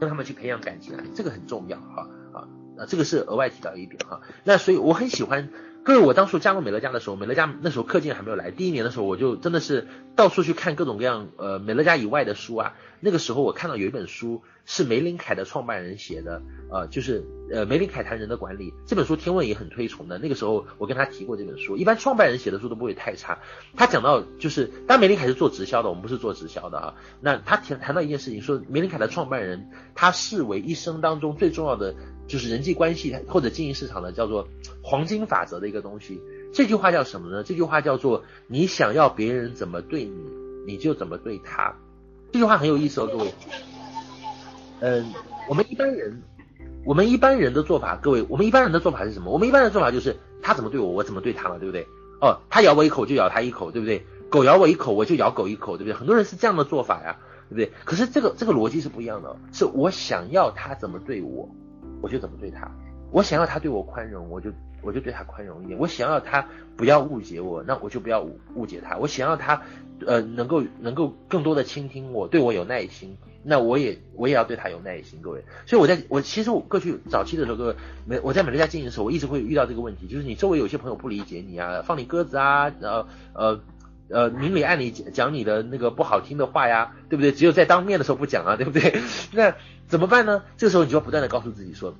[0.00, 2.48] 跟他们去培养感情啊，这个很重要哈啊
[2.78, 4.22] 啊，这个是额外提到一点哈。
[4.42, 5.50] 那所以我很喜欢，
[5.84, 20.18] 各位，我当初加入美乐家的时候，美乐家那时候课件还没有来，第一年的时候我就真的是到处去看各种各样呃美乐家以外的书啊，那个时候我看到有一本书是玫琳凯的创办人写的，呃，就是呃玫琳凯谈人的管理这本书，天问也很推崇的。
[20.18, 23.38] 那个时候我跟他提过这本书，一般创办人写的书都不会太差。
[23.78, 26.94] 他讲到就是，当玫琳凯是做直销的，我们不是做直销的啊。
[27.22, 31.94] 那他谈谈到一件事情，说玫琳凯的创办人他视为一生当中最重要的
[32.26, 34.46] 就是人际关系或者经营市场的叫做
[34.82, 36.20] 黄金法则的一个东西。
[36.52, 37.42] 这句话叫什么呢？
[37.42, 40.30] 这句话叫做你想要别人怎么对你，
[40.66, 41.74] 你就怎么对他。
[42.32, 43.32] 这句话很有意思哦，各位。
[44.80, 45.12] 嗯，
[45.48, 46.22] 我们一般人，
[46.84, 49.32] 我们一般人的做法，各位，我们一般人的做法是什么？
[49.32, 51.86] 我们一般的做法就是他怎么对我，我怎么对他嘛，对不对？
[52.20, 54.04] 哦，他咬我一口就咬他一口，对不对？
[54.30, 55.94] 狗咬我一口我就咬狗一口，对不对？
[55.94, 57.16] 很多人是这样的做法呀，
[57.48, 57.72] 对不对？
[57.84, 61.48] 可是这个这个逻辑是不一样的，是我想要他怎么对我，
[62.00, 62.70] 我就怎么对他。
[63.10, 64.50] 我想要他对我宽容，我就
[64.82, 65.78] 我就对他宽容一点。
[65.78, 68.96] 我想要他不要误解我，那我就不要误误解他。
[68.96, 69.62] 我想要他，
[70.06, 75.20] 呃，能够能够更多的倾听我，对我有耐心，那我也我也要对他有耐心。
[75.20, 77.74] 各位，所以我在我其实我过去早期的时候，各位
[78.06, 83.60] 美我在美乐家经营的时候，我一直会遇到这个问题，就是你周围有些朋友不理解你啊，放你鸽子啊，然后呃
[84.10, 87.32] 呃明里暗里讲你的那个不好听的话呀，对不对？
[87.32, 89.00] 只有在当面的时候不讲啊，对不对？
[89.32, 89.54] 那
[89.86, 90.42] 怎么办呢？
[90.56, 91.94] 这个时候你就要不断的告诉自己说。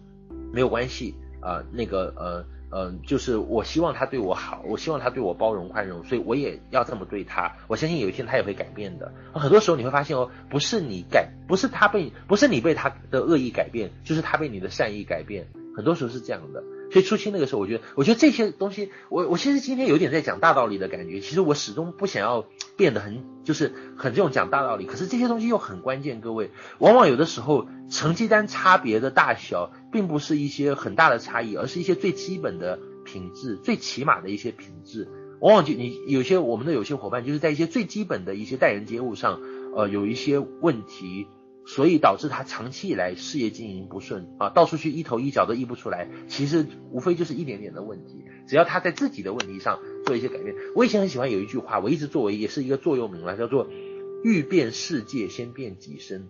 [0.51, 7.57] 没有关系啊、那个呃嗯，就是我希望他对我好，我希望他对我包容宽容，所以我也要这么对他。
[7.67, 9.13] 我相信有一天他也会改变的。
[9.33, 15.47] 很多时候你会发现哦，不是你改，不是他被，不是你被他的恶意改变，就是他被你的善意改变。
[15.75, 16.63] 很多时候是这样的。
[16.91, 21.21] 所以初期那个时候，我觉得，我觉得这些东西，我我其实今天有点在讲大道理的感觉。
[21.21, 24.87] 其实我始终不想要变得很，就是很这种讲大道理。
[24.87, 35.09] 可是这些东西又很关键，各位，往往有的时候成绩单差别的大小，并不是一些很大的差异，而是一些最基本的品质，最起码的一些品质。
[35.41, 39.41] 往往就你有些我们的有些伙伴，就是在一些最基本的一些待人接物上，
[39.77, 41.27] 呃，有一些问题。
[41.69, 46.09] 所以导致他长期以来事业经营不顺啊，到处去一头一脚都溢不出来。
[46.27, 50.57] 其实无非就是一点点的问题，只要他在自己的问题上做一些改变。
[50.75, 53.69] 我以前很喜欢有一句话，我一直作为也是一个座右铭了，叫做
[54.25, 56.29] “欲变世界，先变己身”。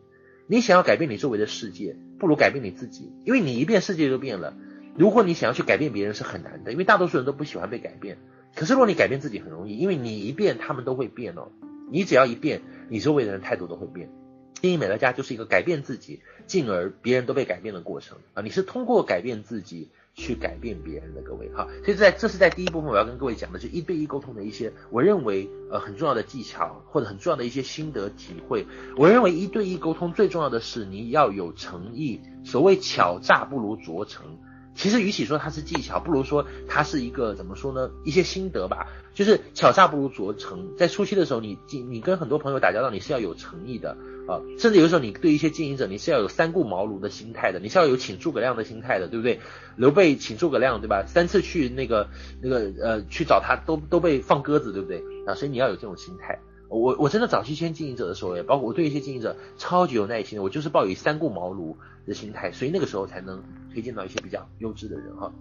[0.49, 4.57] 你想要改变你周围的世界，不如改变你自己，因为你一变，世界就变了。
[4.97, 8.19] 如果你想要去改变别人是很难的，因为大多数人都不喜欢被改变。
[8.57, 11.53] 可是如果你改变自己很容易，因为你一变，他们都会变哦。
[11.93, 14.11] 你只要一变，你周围的人态度都会变。
[14.61, 18.43] 经营美乐家就是一个改变自己，进而别人都被改变的过程啊！
[18.43, 21.69] 你是通过改变自己去改变别人的，各位哈。
[21.85, 28.67] 所以在这是在第一部分我要跟各位讲的，就一对一沟通的一些我认为呃很重要的技巧或者很重要的一些心得体会。
[28.97, 34.39] 我认为一对一沟通最重要的是你要有诚意，所谓巧诈不如拙诚。
[34.79, 37.91] 其实与其说它是技巧，不如说它是一个怎么说呢？
[38.05, 38.87] 一些心得吧。
[39.13, 40.77] 就是巧诈不如拙诚。
[40.77, 41.59] 在初期的时候，你
[41.89, 43.97] 你跟很多朋友打交道，你是要有诚意的
[44.29, 44.39] 啊。
[44.57, 49.41] 甚至有时候，你对一些经营者，你是要有三顾茅庐的心态的，你是要有请诸葛亮的心态的，对不对？
[49.77, 51.05] 刘备请诸葛亮，对吧？
[51.09, 52.09] 三次去那个
[52.41, 55.03] 那个呃去找他，都都被放鸽子，对不对？
[55.27, 56.39] 啊，所以你要有这种心态。
[56.69, 63.43] 我我真的早期签经营者的时候，也包括我对一些经营者超级有耐心的，我就是抱以三顾茅庐的心态，所以那个时候才能
[63.73, 65.33] 推荐到一些比较优质的人哈。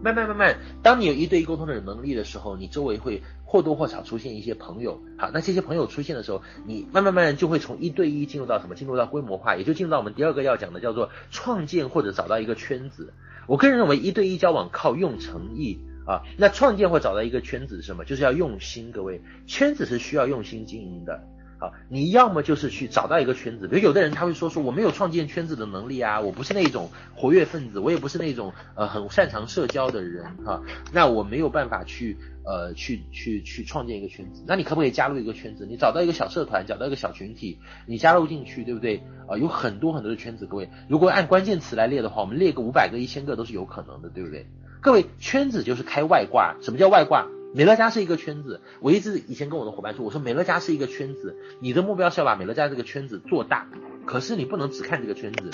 [0.00, 5.00] 慢慢慢慢，当你有一对一沟通的能力的时候，你周围会或多或少出现一些朋友。
[5.16, 8.76] 好，那这些朋友出现的时候，你慢慢慢慢就会从一对一进入到什么？
[8.76, 13.12] 进入到规模化，也就进入到我们第二个要讲的叫做创建或者找到一个圈子。
[13.48, 15.80] 我个人认为，一对一交往靠用诚意。
[16.08, 18.06] 啊，那创建或找到一个圈子是什么？
[18.06, 21.22] 就是要用心，各位，圈子是需要用心经营的。
[21.60, 34.44] 好，你要么就是去找到一个圈子，比如有的人他会说说我没有创建圈子的能力啊，我不是那种活跃分子，我也不是那种呃很擅长社交的人哈，那我没有办法去呃去去去创建一个圈子。
[34.46, 35.66] 那你可不可以加入一个圈子？
[35.66, 39.02] 你找到一个小社团，找到一个小群体，你加入进去，对不对？
[39.26, 44.46] 啊，有很多很多的圈子，各位，如果按关键词来列的话，我们列个五百个、一千个都是有可能的，对不对？
[44.80, 46.54] 各位，圈子就是开外挂。
[46.60, 47.26] 什么叫外挂？
[47.52, 48.60] 美乐家是一个圈子。
[48.80, 53.66] 我一直以前跟我的伙伴说，我说美乐家是一个圈子，你的目标是要把美乐家这个圈子做大。
[54.06, 55.50] 可是你不能只看这个圈子。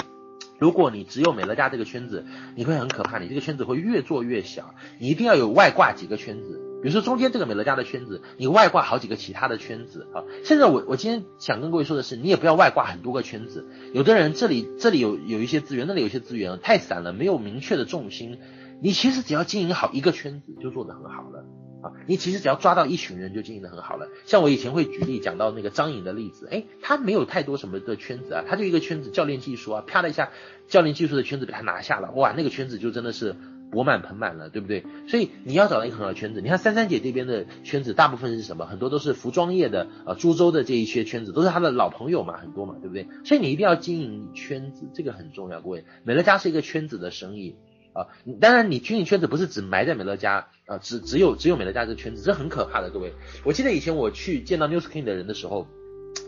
[0.59, 4.75] 如果你只有美乐家这个圈子，你会很可怕，你这个圈子会越做越小。
[5.01, 10.23] 你一定要有外挂几个圈子，比如说中间这个美乐家的圈子，你外挂好几个其他的圈子啊。
[10.45, 13.67] 现在我我今天想跟各位说的是，你也不要外挂很多个圈子。
[13.95, 18.39] 有的人这里这里有有一些资源，那里有一些资源太散了，没有明确的重心。
[18.81, 21.45] 你其实只要经营好一个圈子，就做得很好了
[21.83, 21.93] 啊！
[22.07, 24.09] 你其实只要抓到一群人，就经营得很好了。
[24.27, 30.31] 像我以前会举例讲到那个张颖的例子，诶，他没有太多什么的圈子啊，他就一个圈子教练技术啊，啪的一下，
[30.69, 33.35] 教练技术的圈子被他拿下了，哇，那个圈子就真的是。
[33.71, 34.85] 钵满盆满了，对不对？
[35.09, 36.41] 所以你要找到一个很好的圈子。
[36.41, 38.67] 你看珊珊姐这边的圈子，大部分是什么？
[38.67, 43.09] 很多都是服装业的，呃，株洲的这一些圈子都是她的老朋友嘛，很多嘛，对不对？
[43.25, 45.85] 所以你一定要经营圈子，这个很重要，各位。
[46.05, 47.57] 美乐家是一个圈子的生意
[47.95, 48.09] 啊，
[48.41, 53.15] 当然你经营圈子不是只埋在美乐家啊，只只有只有美乐家这个圈子，这很可怕的，各位。
[53.45, 55.67] 我记得以前我去见到 New Skin 的人的时候。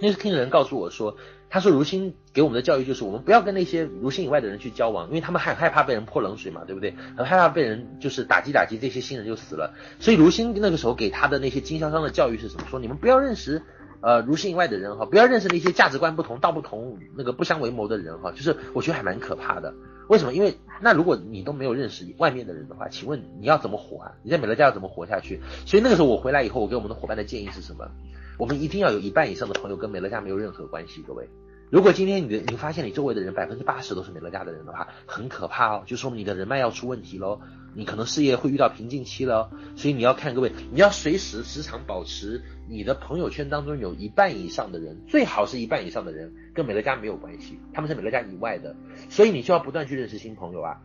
[0.02, 1.16] New Skin 的人告诉我说，
[1.48, 6.94] 他说如新给我们的教育就是，我们不要跟那些如新以外的人去交往，因为他们害害怕被人泼冷水嘛，对不对？
[7.16, 9.74] 很害怕被人就是打击打击，这些新人就死了。
[10.00, 12.66] 所以如新那个时候给他的那些经销商的教育是什么？
[12.68, 13.62] 说你们不要认识
[14.02, 18.32] 呃如新以外的人哈，不要认识那些价值观不同、道不同、那个不相为谋的人哈。
[18.32, 19.72] 就是我觉得还蛮可怕的。
[20.08, 20.32] 为什么？
[20.32, 24.12] 因为那如果你都没有认识外面的人的话，请问你要怎么活啊？
[24.22, 25.40] 你在美乐家要怎么活下去？
[25.66, 27.90] 所以那个时候我回来以后，我给我们的伙伴的建议是什么？
[28.38, 31.28] 我们一定要有一半以上的朋友跟美乐家没有任何关系，各位。
[31.70, 37.40] 如果今天你的你发现你周围的人百分之八十都是美乐家的人的话，很可怕哦，就说明你的人脉要出问题喽，
[37.76, 39.50] 你可能事业会遇到瓶颈期了。
[39.76, 48.74] 所以你要看各位，你要随时时常保持你的朋友圈当中有一半以上的人，最好是一半以上的人跟美乐家没有关系，他们是美乐家以外的，
[49.10, 50.80] 所以你就要不断去认识新朋友啊。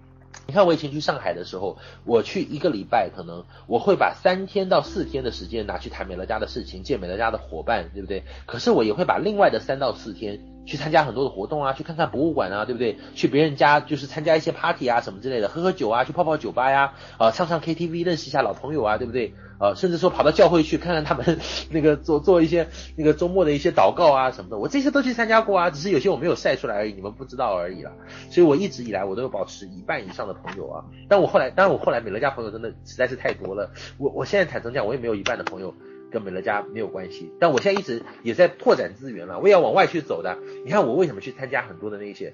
[0.47, 8.23] 你看我以前去上海的时候，我去一个礼拜，可能我会把三天到四天的时间拿去谈美乐家的事情，见美乐家的伙伴，对不对？
[8.45, 12.97] 可是我也会把另外的三到四天去参加很多的活动啊，去看看博物馆啊，对不对？
[13.15, 19.33] 去别人家就是参加一些 party 啊什么之类的，喝喝酒啊，去泡泡酒吧呀，啊，唱唱 KTV，认识一下老朋友啊，对不对？
[19.59, 21.39] 呃，甚至说跑到教会去看看他们
[21.69, 27.91] 那个做做一些那个周末的一些祷告啊什么的，我这些都去参加过啊，只是有些我没有晒出来而已，你们不知道而已啦。
[28.31, 35.75] 所以我一直以来我都有保持一半以上的朋友啊，但我后来，当然我后来美乐家朋友真的实在是太多了，我我现在坦诚讲，我也没有一半的朋友
[36.11, 40.37] 跟美乐家没有关系，但我现在一直也在拓展资源了，我也要往外去走的。
[40.65, 42.33] 你看我为什么去参加很多的那些。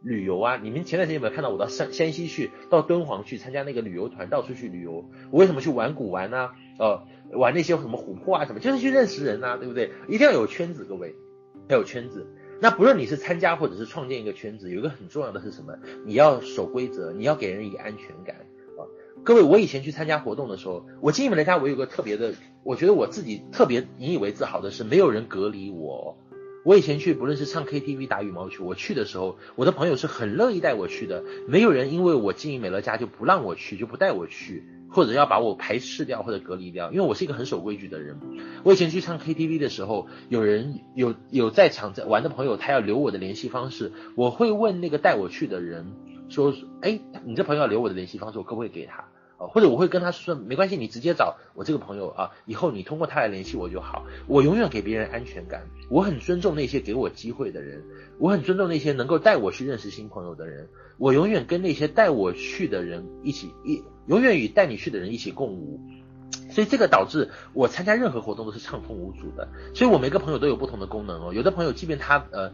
[0.00, 5.10] 旅游啊，你们前段时间有没有看到我到山山西去，到敦煌去参加那个旅游团，到处去旅游。
[5.32, 6.50] 我为什么去玩古玩呢？
[6.78, 7.02] 呃，
[7.32, 9.90] 玩那些什么琥珀啊什么，就是去认识人啊，对不对？
[10.06, 11.16] 一定要有圈子，各位，
[11.66, 12.28] 要有圈子。
[12.60, 15.76] 那不论你是参加或者是创建一个圈子，有一个很重要的是什么？
[16.06, 18.36] 你要守规则，你要给人以安全感。
[19.24, 22.32] 各位，我以前去参加活动的时候，我经营美乐家，我有个特别的，
[22.64, 26.16] 我觉得我自己特别引以为自豪的是，没有人隔离我。
[26.64, 38.18] 我以前去，不论是唱 KTV、打羽毛球，我去的时候，我的朋友是很乐意带我去的，没有人因为我经营美乐家就不让我去，就不带我去，或者要把我排斥掉或者隔离掉，因为我是一个很守规矩的人。
[38.64, 45.86] 我以前去唱 KTV 的时候，有人有有在场在玩的朋友，他要留我的联系方式，我会问那个带我去的人
[46.28, 49.04] 说，哎，你这朋友要留我的联系方式，我可不可以给他？
[49.40, 54.04] 或者我会跟他说，没关系，你直接找我这个朋友啊，以后你通过他来联系我就好。
[54.26, 57.84] 我永远给别人安全感，我很尊重那些给我机会的人，
[58.18, 60.68] 我很尊重那些能够带我去认识新朋友的人。
[60.96, 65.80] 我永远跟那些带我去的人一起一，永远与带你去的人一起共舞。
[66.50, 69.48] 所以这个导致我参加任何活动都是畅通无阻的。
[69.72, 72.52] 所以我每个朋友都有不同的功能哦，有的朋友即便他呃。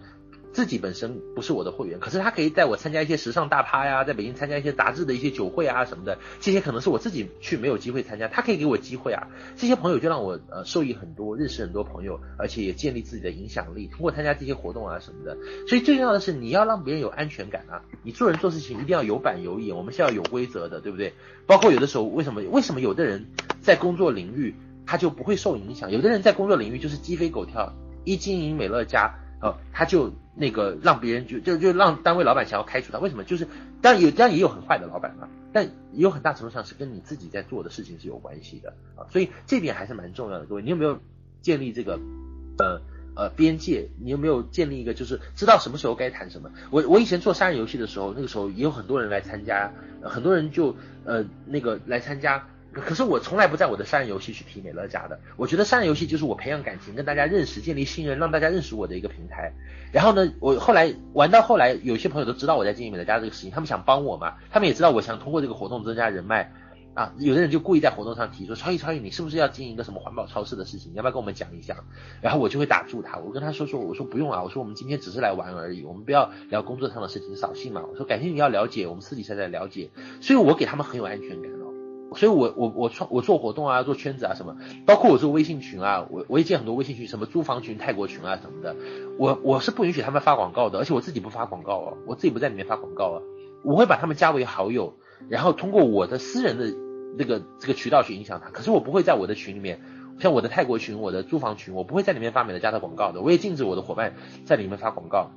[0.54, 9.26] 自己本身不是我的会员，可是他可以带我参加一些时尚大趴呀，在北京参加一些杂志的一些酒会啊什么的，这些可能是我自己去没有机会参加，他可以给我机会啊。
[9.56, 13.88] 这些朋友就让我呃受益很多，认识很多朋友，而且也建立自己的影响力。
[13.88, 15.36] 通过参加这些活动啊什么的，
[15.66, 17.82] 所以最重要的是你要让别人有安全感啊。
[18.04, 21.12] 你做人做事情一定要有板有眼，我们是要有规则的，对不对？
[21.48, 23.26] 包括有的时候为什么为什么有的人
[23.60, 24.54] 在工作领域
[24.86, 27.74] 他就不会受影响，有的人在工作领域就是鸡飞狗跳，
[28.04, 29.12] 一经营美乐家。
[29.42, 33.24] 呃，他就那个让别人就就就让单位老板想要开除他，为什么？
[33.24, 33.46] 就是
[33.80, 40.44] 当然有当然也有很坏的老板嘛，但也有很大程度上是跟你自己在做的事情是有关系的啊，所以这点还是蛮重要的。
[40.46, 40.98] 各位，你有没有
[41.40, 42.00] 建立这个
[42.58, 42.80] 呃
[43.14, 43.88] 呃边界？
[44.02, 46.50] 你有没有建立一个就是知道什么时候该谈什么？
[46.70, 49.72] 我我以前做杀人游戏的时候，那个时候也有很多人来参加，
[50.02, 52.48] 很多人就呃那个来参加。
[52.80, 59.52] 可是我从来不在我的杀人游戏去提美乐家的，我觉得杀人游戏就是我培养感情、跟大家认识、建立信任、让大家认识我的一个平台。
[59.92, 66.52] 然后呢，我后来玩到后来，有些朋友都知道我在经营美乐家这个事情，他们想帮我嘛，他们也知道我想通过这个活动增加人脉
[66.94, 67.12] 啊。
[67.18, 70.90] 有的人就故意在活动上提说：“超毅，超毅，你是不是要经营一个什么环保超市的事情？
[70.92, 71.76] 你要不要跟我们讲一讲？”
[72.20, 77.84] 然后我就会打住他，我跟他说说：“我说不用啊，我说我们今天只是来玩而已，我们不要聊工作上的事情，扫兴嘛。
[77.88, 81.53] 我说感谢你要了解，我们私底下再了解。”所以我给他们很有安全感。
[82.14, 84.56] 所以我，我我创我做活动啊，做圈子啊什么，
[84.86, 88.76] 包括我做微信群啊，我我也建很多微信群，什么租房群、泰国群啊什么的，
[89.18, 93.22] 我我是不允许他们发广告的，而且我自己不发广告啊，我自己不在里面发广告啊，
[93.64, 94.94] 我会把他们加为好友，
[95.28, 96.74] 然后通过我的私人的
[97.18, 99.80] 那个这个渠道去影响他，可是我不会在我的群里面，
[100.18, 105.30] 像我的泰国群、我的租房群，我不会在里面发美乐家的广告的，我也禁止我的伙伴在里面发广告。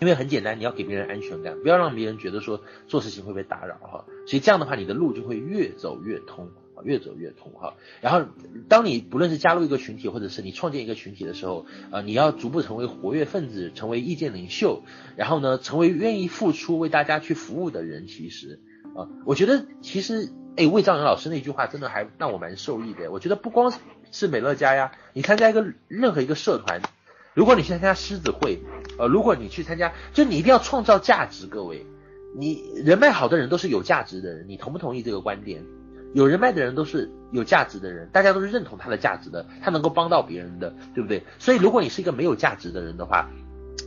[0.00, 4.04] 因为很简单，你要给别人安全感，不要让别人觉得说做事情会被打扰哈。
[4.26, 6.50] 所以这样的话，你的路就会越走越通，
[6.84, 7.74] 越走越通哈。
[8.02, 8.28] 然后，
[8.68, 14.82] 当你不论是加入一个群体，或者是你创建一个群体的时候，呃，你要逐步成为活跃分子，成为意见领袖，
[15.16, 18.06] 然后呢，成为愿意付出、为大家去服务的人。
[18.06, 18.60] 其实，
[18.94, 23.10] 啊，我觉得其实，哎，魏兆仁老师那句话真的还让我蛮受益的。
[23.10, 23.72] 我觉得不光
[24.12, 26.82] 是美乐家呀，你参加一个任何一个社团。
[27.36, 28.58] 如果你去参加狮子会，
[28.98, 31.46] 呃，如果你去参加，就你一定要创造价值。
[31.46, 31.84] 各位，
[32.34, 35.62] 你人脉好的人都是有价值的人，你同不同意这个观点？
[36.14, 41.24] 有人脉的人都是有价值的人，大家都是认同他的价值的，他能够帮到别人的，对不对？
[41.38, 43.28] 所以，如果你是一个没有价值的人的话，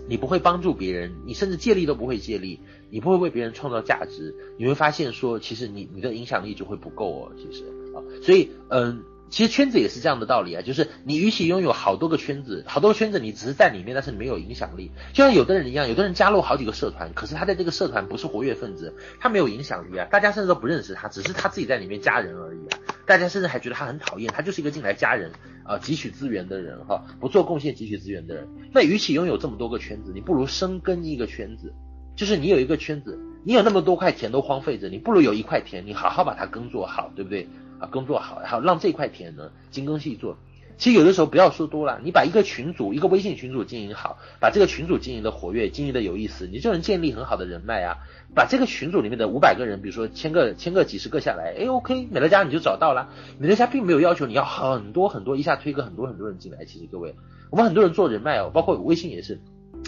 [0.07, 2.59] 你不会帮助别人，你甚至借力都不会借力，
[2.91, 7.63] 你不会为别人创造价值，你会发现说，其实你你的影响力就会不够哦，其实
[7.95, 9.03] 啊，所以嗯。
[9.29, 14.91] 其实圈子也是这样的道理啊，就是你与其拥有好多个圈子，好多个圈子你只是在里面，但是你没有影响力。
[15.13, 22.79] 就像有的人一样，有的人加入好几个社团，可是他在这个社团不是活跃分子，他没有影响力啊，大家甚至都不认识他，只是他自己在里面加人而已啊。
[23.05, 25.31] 大家甚至还觉得他很讨厌，他就是一个进来加人
[25.63, 28.47] 啊，汲取资源的人哈，不做贡献汲取资源的人。
[28.73, 31.73] 那与其拥有这么多个圈子，你不如深耕一个圈子，
[32.15, 37.47] 就是你有一个圈子，你有那么多块田都荒废着，你不如有一块田，你好好把它耕作好，对不对？
[37.79, 40.37] 啊，工作好，然后让这块田呢精耕细作。
[40.77, 47.97] 其实有的时候不要说多了，你把一个群组，一个微信群组经营好，把这个群组经营的活跃，经营的有意思，你就能建立很好的人脉啊。
[48.33, 53.09] 把这个群组里面的五百个人，比如说签个签个几十个下来，哎，OK，美乐家你就找到了。
[53.39, 56.63] 美乐家并没有要求你要很多很多，一下推个很多很多人进来。
[56.63, 57.13] 其实各位，
[57.49, 59.41] 我们很多人做人脉哦，包括微信也是，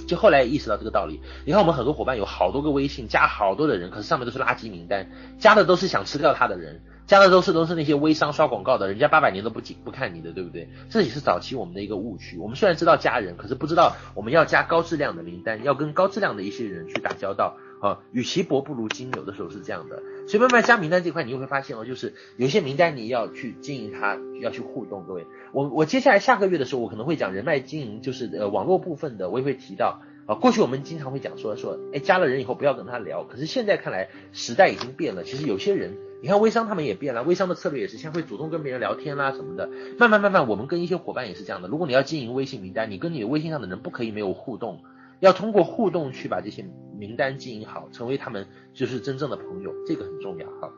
[0.07, 1.21] 就后来意识到这个道理。
[1.45, 6.81] 你看我们很多伙伴有好多个微信，加好多的人，可是上面都是垃圾名单，加的都是想吃掉他的人。
[7.11, 10.69] 加的都是都是那些微商刷广告的，人家八百年都不不看你的，对不对？
[10.89, 12.37] 这也是早期我们的一个误区。
[12.37, 17.99] 我们虽然知道加人，可是不知道我们要加高质量的名单，要跟高质量的一些人去打交道啊。
[18.13, 20.01] 与其薄不如金，有的时候是这样的。
[20.25, 25.03] 所以慢慢加名单这块，你又会发现哦，就是有些名单你要去经营它，要去互动。
[25.05, 30.35] 各位，我我接下来下个月的时候，我可能会讲人脉经营，就是呃网络部分的，我也会提到啊。
[30.35, 33.25] 过去我们经常会讲说说，哎，加了人以后不要跟他聊。
[33.25, 35.97] 可是现在看来，时代已经变了，其实有些人。
[36.21, 41.67] 你看微商他们也变了，微商的策略也是先会主动跟别人聊天啦什么的，慢慢慢慢，我们跟一些伙伴也是这样的。
[41.67, 44.83] 如果你要经营微信名单，你跟你的微信上的人不可以没有互动，
[45.19, 46.63] 要通过互动去把这些
[46.95, 50.71] 名单经营好，成为他们就是真正的朋友，这个很重要哈。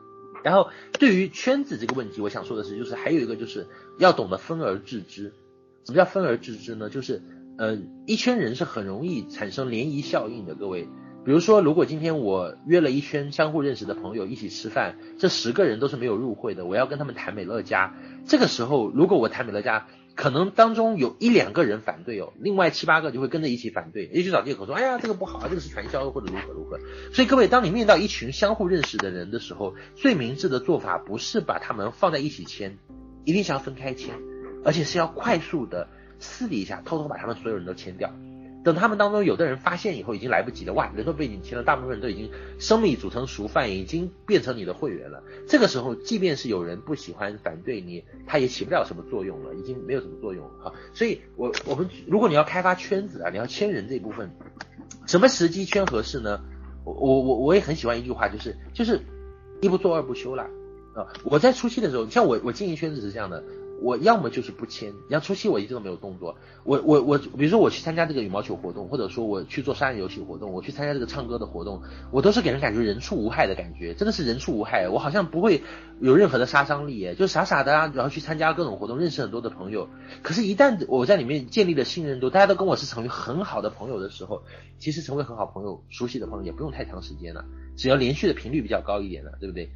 [0.44, 3.68] 然后对于圈子这个问题，我想说的是，就是还有一个就是
[4.00, 5.34] 要懂得分而治之。
[5.86, 6.90] 什么叫分而治之呢？
[6.90, 7.22] 就是
[7.58, 7.78] 呃，
[8.08, 10.88] 一圈人是很容易产生涟漪效应的，各位。
[11.26, 17.96] 比如说，如果今天我约了一圈相互认识的朋友一起吃饭，这十个人都是没有入会的，我要跟他们谈美乐家。
[18.26, 26.78] 这个时候，如果我谈美乐家，可能当中有一两个人反对哦，另外七八个就会跟着一起反对，也许找借口说，哎呀，这个不好啊，这个是传销或者如何如何。
[27.14, 32.78] 所以各位，当你面到一群相互认识的人的时候，最明智的做法不是把他们放在一起签，
[33.24, 34.14] 一定是要分开签，
[34.66, 35.88] 而且是要快速的
[36.20, 38.12] 私底下偷偷把他们所有人都签掉。
[38.64, 40.74] 等他们当中有的人发现以后，已经来不及了。
[40.74, 45.22] 哇，人都被你签了，大部分人都已经生米煮成熟饭，已经变成你的会员了。
[45.48, 50.52] 这个时候，即便是有人不喜欢、反对你，他也起不了什么作用了，已经没有什么作用了。
[50.64, 54.32] 好，所以我我们如果你要开发圈子啊，你要签人这一部分，
[55.08, 56.40] 什么时机圈合适呢？
[56.86, 59.02] 我我我我也很喜欢一句话，就是就是
[59.62, 60.48] 一不做二不休啦。
[60.96, 61.08] 啊。
[61.26, 63.44] 我在初期的时候，像我我经营圈子是这样的。
[63.84, 66.38] 我要么就是不签，你像初期我一直都没有动作。
[66.64, 74.88] 我我我，比如说我去参加这个羽毛球活动，或者说我去做杀人游戏活动，我去参加这个唱歌的活动，我都是给人感觉人畜无害的感觉，真的是人畜无害。
[74.88, 75.62] 我好像不会
[76.00, 79.90] 有任何的杀伤力，就傻傻的啊，然后去参加各种活动，认识很多的朋友。
[80.22, 84.44] 可是，一旦我在里面建立了信任度，大家都跟我是成为很好的朋友的时候，
[84.80, 87.44] 其实成为很好朋友、熟悉的朋友也不用太长时间了，
[87.76, 89.70] 只要连续的频率比较高一点了，对不对？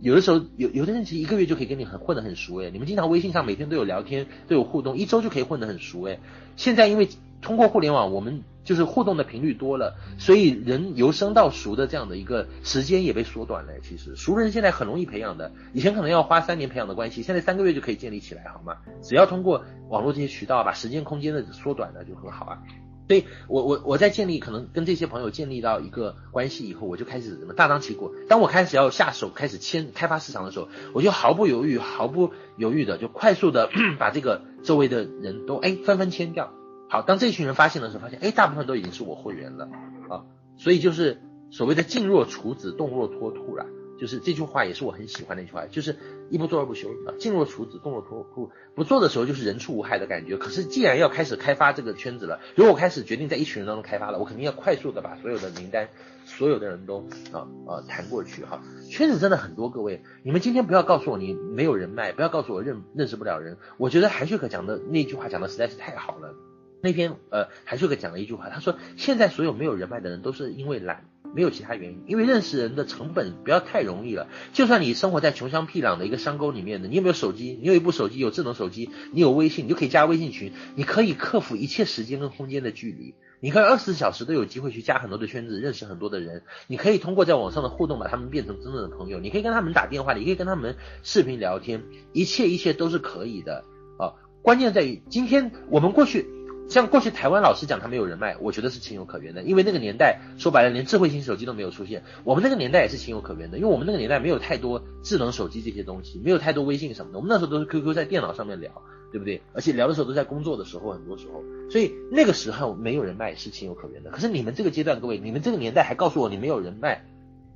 [0.00, 6.18] 有的时候有有的人其实一个月就可以跟你很混得很熟诶，你们经常微信上每天都有聊天都有互动，一周就可以混得很熟诶。
[6.56, 7.08] 现在因为
[7.40, 13.72] 通过互联网，我们就是互动的频率多了，所以人由生到熟的这样的一个时间也被缩短了。
[13.82, 18.76] 其实熟人现在很容易培养的，以前可能要花三年培养的关系，现在三个月就可以建立起来，好吗？
[19.02, 22.62] 只要通过网络这些渠道把时间空间的缩短了就很好啊。
[23.08, 28.14] 所以我我我在建立可能跟这些朋友建立到一个关系以后，我就开始什么大张旗鼓。
[28.28, 36.52] 当我开始要下手开始签开发市场的时候，我就毫不犹豫毫不犹豫的就快速的 把这个周围的人都哎纷纷签掉。
[36.88, 39.68] 好，当这群人发现的时候，发现哎大部分都已经是我会员了
[40.08, 40.24] 啊，
[40.56, 43.66] 所以就是所谓的静若处子，动若脱兔啦。
[44.02, 45.96] 就是这句话也是我很喜欢的一句话，就是
[46.28, 48.50] 一不做二不休啊，静若处子，动若脱裤。
[48.74, 50.36] 不做的时候就是人畜无害的感觉。
[50.36, 55.88] 可是既然要开始开发这个圈子了，如果我开始决定在一群人当中开发了，我肯定要快速的把所有的名单，
[56.24, 58.60] 所有的人都啊啊谈过去哈。
[58.90, 63.56] 圈子真的很多，各位，你们今天不要告诉我你没有人脉，不要告诉我认认识不了人。
[63.78, 66.34] 我觉得韩旭可讲的那句话讲的实在是太好了。
[66.82, 71.04] 那天呃韩旭可讲了一句话，他说现在所有没有人脉的人都是因为懒。
[71.34, 74.28] 没有其他原因，因为认识人的成本不要太容易了。
[74.52, 77.58] 就算你生活在穷乡僻壤的一个山沟里面的，你有没有手机？
[77.58, 83.14] 你有一部手机，有智能手机，你有微信，你就可以加微信群，你可以克服一切时间跟空间的距离。
[83.40, 86.42] 你可以二十四小时都有机会去加很多的圈子，认识很多的人。
[86.66, 89.18] 你可以通过在网上的互动把他们变成真正的朋友。
[89.18, 93.64] 你可以跟他们打电话，你可以跟他们视频聊天，一切一切都是可以的
[93.98, 94.12] 啊！
[94.42, 96.26] 关键在于今天我们过去。
[96.68, 108.70] 像过去台湾老师讲他没有人脉，我觉得是情有可原的，因为那个年代说白了连智慧型手机都没有出现，我们那个年代也是情有可原的，因为我们那个年代没有太多智能手机这些东西，没有太多微信什么的，我们那时候都是 QQ 在电脑上面聊，
[109.12, 109.42] 对不对？
[109.52, 114.10] 而且聊的时候都在工作的时候，很多时候，所以那个时候没有人脉是情有可原的。
[114.10, 117.04] 可是你们这个阶段，各位，你们这个年代还告诉我你没有人脉，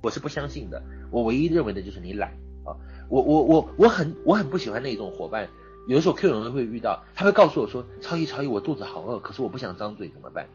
[0.02, 0.82] 我是不相信的。
[1.10, 2.32] 我唯一认为的就是你懒
[2.64, 2.76] 啊，
[3.08, 5.48] 我我我我很我很不喜欢那种伙伴。
[5.86, 10.46] 有的时候 Q 人会遇到，他会告诉我说：“超一超一，我肚子好饿，可是我不想张嘴，怎么办？”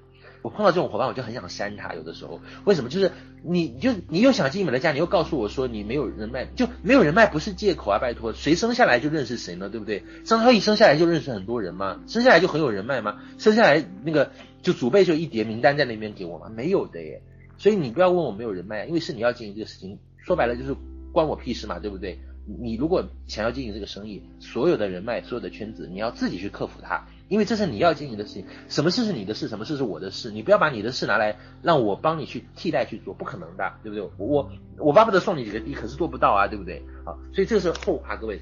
[0.41, 1.93] 我碰到这种伙伴，我就很想删他。
[1.93, 2.89] 有的时候，为什么？
[2.89, 3.11] 就是
[3.43, 7.99] 你就你又想进美乐家，你又告诉我说你没有人脉，就没有人脉不是借口啊！
[7.99, 9.69] 拜托，谁生下来就认识谁呢？
[9.69, 10.03] 对不对？
[10.25, 12.01] 张超一生下来就认识很多人吗？
[12.07, 13.21] 生下来就很有人脉吗？
[13.37, 14.31] 生下来那个
[14.63, 16.49] 就祖辈就一叠名单在那边给我吗？
[16.49, 17.21] 没有的耶。
[17.59, 20.75] 所以你不要问我没有人脉，因为是你要经营这个事情，说白了就是
[21.13, 22.19] 关我屁事嘛，对不对？
[22.45, 28.45] 你如果想要经营这个生意，所有的人脉、所有的圈子，你要自己去克服它，因为这是你要经营的事情。
[28.67, 34.09] 什么事是你的事，什么事是我的事，你不要把你的事拿来让我帮你去替代去做，不可能的，对不对？
[34.17, 36.83] 我我巴不得送你几个币，可是做不到啊，对不对？
[37.05, 38.41] 好，所以这是后话，各位。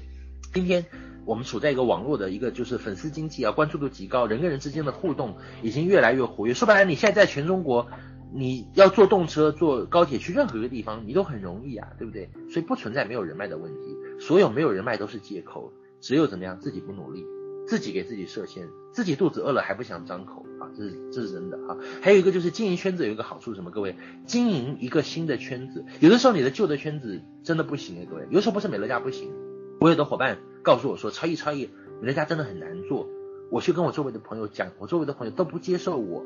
[0.52, 0.84] 今天
[1.24, 6.54] 我们处在一个网络的一个就是粉丝经济啊，关注度极高，人跟人之间的互动已经越来越活跃。
[6.54, 7.86] 说白了，你现在在全中国。
[8.32, 12.30] 你要坐动车、坐高铁去任何一个地方，你都很容易啊，对不对？
[12.50, 17.24] 所以不存在没有人脉的问题，所有没有人脉都是借口，只有怎么样自己不努力，
[17.66, 21.76] 自己给自己设限，自己肚子饿了还不想张口啊，这是这是真的啊。
[22.00, 23.70] 还有一个就是经营圈子有一个好处是什么？
[23.70, 29.32] 各位，经营一个新的圈子，有的时候你的旧的圈子真的不行哎，各位，有的时候不是美乐家不行，
[29.80, 31.68] 我有的伙伴告诉我说，超一超一，
[32.00, 33.08] 美乐家真的很难做，
[33.50, 36.24] 我去跟我周围的朋友讲，我周围的朋友都不接受我。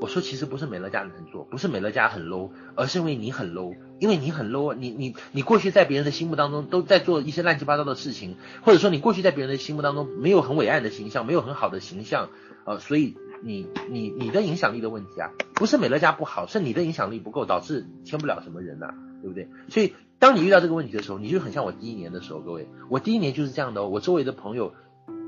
[0.00, 12.30] 我说其实不是美乐家难做，不是美乐家很 low，而是因为你很 low，因为你很 low，你你你过去在别人的心目当中都在做一些乱七八糟的事情，或者说你过去在别人的心目当中没有很伟岸的形象，没有很好的形象，
[12.64, 19.48] 呃，所以你你你的影响力的问题啊，不是美乐家不好，是你的影响力不够，导致签不了什么人呐、对不对？
[19.68, 24.72] 所以当你遇到这个问题的时候，你就很像我第一年的时候，各位，我第一年就是这样的哦，我周围的朋友。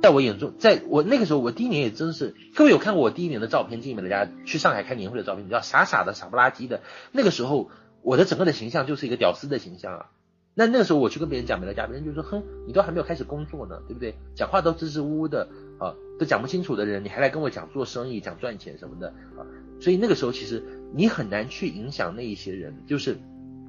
[0.03, 6.81] 在我眼中，在我那个时候，我第一年也真是，各位有看过我第一年的照片，进美乐家去上海开年会的照片，你知道傻傻的、傻不拉几的。
[7.13, 7.71] 那个时候，
[8.03, 10.11] 我的整个的形象就是一个屌丝的形象啊。
[10.55, 14.15] 那那个时候我去跟别人讲美乐家，别人就说：“哼，你都还没有开始工作呢，对不对？
[14.35, 15.49] 讲话都支支吾吾的
[15.79, 19.47] 啊，都讲不清楚的人，你还来跟我讲做生意、讲赚钱什么的啊。”
[19.81, 23.17] 所以那个时候，其实你很难去影响那一些人，就是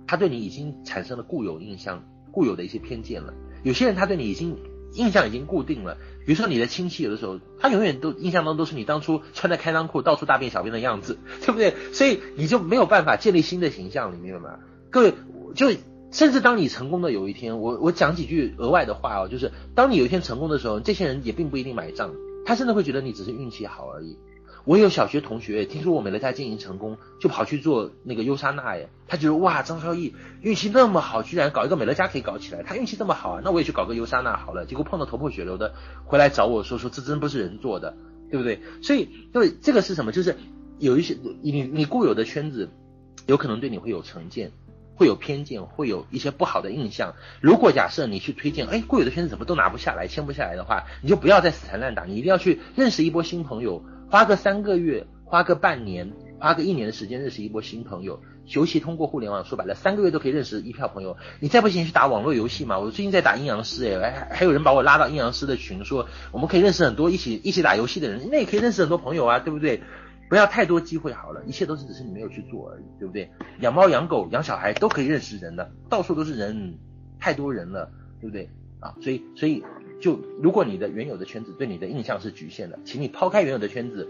[0.07, 3.33] 他对你已经产生了固有印象、固有的一些偏见了。
[3.63, 4.57] 有些人他对你已经
[4.93, 5.97] 印象已经固定了。
[6.25, 11.73] 比如说你的亲戚有的时候，他永远都印象当中都是你当初穿的开裆裤到处大便小便的样子，对不对？
[11.93, 14.59] 所以你就没有办法建立新的形象，你明白吗？
[14.89, 15.13] 各位，
[15.55, 15.67] 就
[16.11, 22.13] 甚至当你成功的有一天，我我讲几句额外的话哦，就是当你有一天成功的时候，这些人也并不一定买账，
[22.45, 24.17] 他甚至会觉得你只是运气好而已。
[24.65, 28.87] 我有小学同学，听说我美乐家经营成功，就跑去做那个优莎娜耶。
[29.09, 32.63] 他觉得哇，张超毅运气那么好，居然搞一个美乐家可以搞起来。
[32.63, 34.65] 他运气这么好啊，那我也去搞个优莎娜好了。
[34.65, 35.73] 结果碰到头破血流的，
[36.05, 37.93] 回来找我说说这真不是人做的，
[38.31, 38.61] 对不对？
[38.81, 40.13] 所以，因为这个是什么？
[40.13, 40.37] 就是
[40.79, 42.69] 有一些你你固有的圈子，
[43.27, 44.53] 有可能对你会有成见，
[44.95, 47.15] 会有偏见，会有一些不好的印象。
[47.41, 53.83] 如果假设你去推荐，哎，固有的圈子怎么都拿不下来，签不下来的话，你就不要再死缠烂打，你一定要去认识一波新朋友。
[54.13, 61.17] 花个三个月，花个半年，花个一年的时间认识一波新朋友，尤其通过互联网，说白了，三个月都可以认识一票朋友。
[61.39, 62.77] 你再不行去打网络游戏嘛？
[62.77, 69.81] 我最近在打阴阳师，哎，还有人把我拉到阴阳师的群，说我们可以认识很多一起一起打游戏的人，那也可以认识很多朋友啊，对不对？
[70.29, 73.31] 不要太多机会好了，一切都是只是你没有去做而已，对不对？
[73.61, 76.77] 养猫养狗养小孩都可以认识人的，到处都是人，
[77.19, 77.89] 太多人了，
[78.21, 78.47] 对不对？
[78.79, 79.63] 啊，所以所以。
[80.03, 84.09] 就如果你的原有的圈子对你的印象是局限的，请你抛开原有的圈子，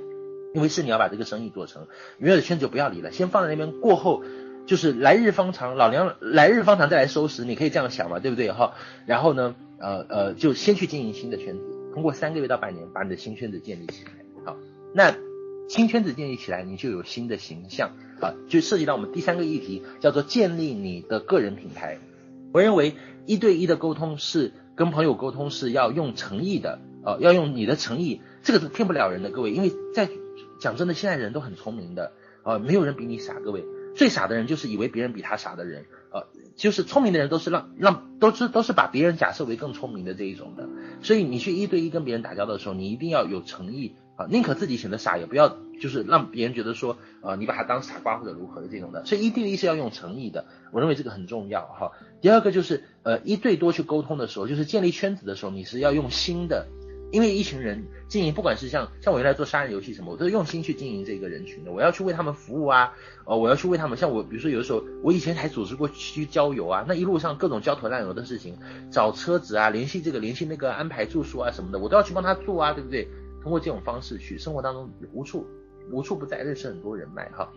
[0.56, 1.86] 因为是你要把这个生意做成，
[2.18, 3.80] 原有的圈子就不要理了，先放在那边。
[3.80, 4.24] 过后
[4.66, 8.74] 就是来日方长，老娘来日方长再来收拾，你可以这样想嘛，对不对哈？
[9.06, 11.62] 然后呢，呃呃，就先去经营新的圈子，
[11.94, 14.12] 通过三个月到半年把你的新圈子建立起来。
[14.44, 14.58] 好，
[14.96, 15.16] 那
[15.70, 22.00] 新圈子建立起来，你就有新的形象啊，就涉及到我们第三个议题，叫做建立你的个人品牌。
[22.52, 22.96] 我认为
[23.28, 30.10] 一对一的沟通是跟朋友沟通是要用诚意的，呃，要用你的诚意，这个是骗不了人的，各位，因为在
[30.60, 32.12] 讲真的，现在人都很聪明的，
[32.44, 33.64] 呃，没有人比你傻，各位。
[33.96, 36.26] 最傻的人就是以为别人比他傻的人，呃，
[36.56, 40.68] 就是聪明的人都是让让都是都是把别人假设为更聪明的这一种的，
[41.04, 51.92] 所以你去一对一跟别人打交道的时候，你一定要有诚意啊，宁可自己显得傻，也不要就是让别人觉得说，呃，你把他当傻瓜或者如何的这种的，所以一对一是要用诚意的，我认为这个很重要哈。
[52.24, 56.66] 第二个就是呃一对多去沟通的时候，就是建立圈子的时候，你是要用心的。
[57.12, 61.72] 因为一群人经营，不管是像像我原来做杀人游戏什么，我都是用心去经营这个人群的。
[61.74, 62.94] 我要去为他们服务啊，
[63.26, 63.98] 哦，我要去为他们。
[63.98, 68.58] 像我，比如说有的时候，我以前还组织过去郊游啊，那一路上各种焦头烂额的事情，
[68.90, 73.06] 找车子啊，联系这个联系那个，安排住宿啊什么的，我都要去帮他做啊，对不对？
[73.44, 75.46] 通过这种方式去生活当中无处
[75.92, 77.52] 无处不在，认识很多人脉哈。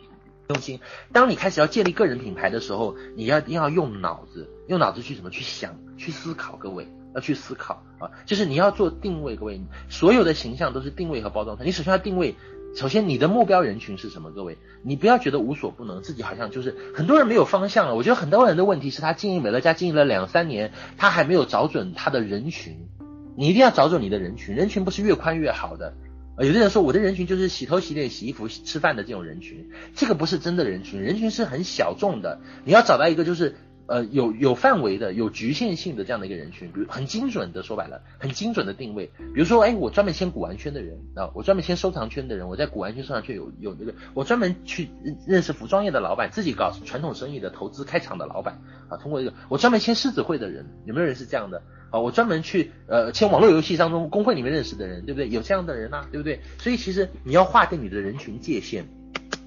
[0.48, 0.80] 用心。
[1.12, 6.86] 当你开始要建立个人品牌的时候，你要一定要用脑子，用脑子去怎么去想，去思考，各位。
[7.14, 9.58] 要去思考啊，就是你要做定位，各位，
[9.88, 11.56] 所有的形象都是定位和包装。
[11.64, 12.34] 你首先要定位，
[12.74, 14.30] 首先你的目标人群是什么？
[14.32, 17.94] 各位，你不要觉得无所不能，自己好像就是很多人没有方向了。
[17.94, 22.86] 我觉得很多人的问题是他经营美乐家经营了两三年，他还没有找准他的人群。
[23.34, 25.94] 你一定要找准你的人群，人群不是越宽越好的。
[26.38, 32.40] 有的人说我的人群就是洗头、洗脸、洗衣服、吃饭的这种人群，这个不是真的人群，人群是很小众的。
[32.64, 33.56] 你要找到一个就是。
[33.88, 39.12] 呃，有有范围的、有局限性的这样的一个人群，比如很精准的说白了，很精准的定位。
[39.32, 44.88] 比如说，哎，我专门签古玩圈的人啊，我专门签收藏圈的人，我在古玩圈、收藏圈有有那个，我专门去
[45.24, 51.62] 认识服装业的老板，自己搞传统生意的投资开厂的老板啊，通过这个，我专门签狮子会的人，有没有人是这样的
[52.00, 55.28] 我专门去呃签网络游戏当中公会里面认识的人，对不对？
[55.28, 56.40] 有这样的人呐、对不对？
[56.58, 58.86] 所以其实你要划定你的人群界限，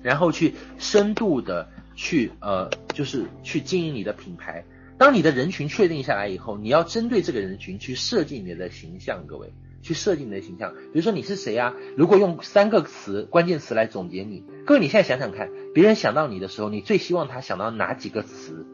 [0.02, 1.68] 然后去深度的。
[2.02, 4.64] 去呃，就是去经营你的品牌。
[4.98, 9.28] 当你的人群确定下来以后，你要针对这个人群去设计你的形象。
[9.28, 9.52] 各位，
[9.82, 10.74] 去设计你的形象。
[10.74, 11.74] 比如说你是谁啊？
[11.98, 18.66] 如果用三个词关键词来总结你，各位你现在想想看，别人想到你的时候，你最希望他想到哪几个词？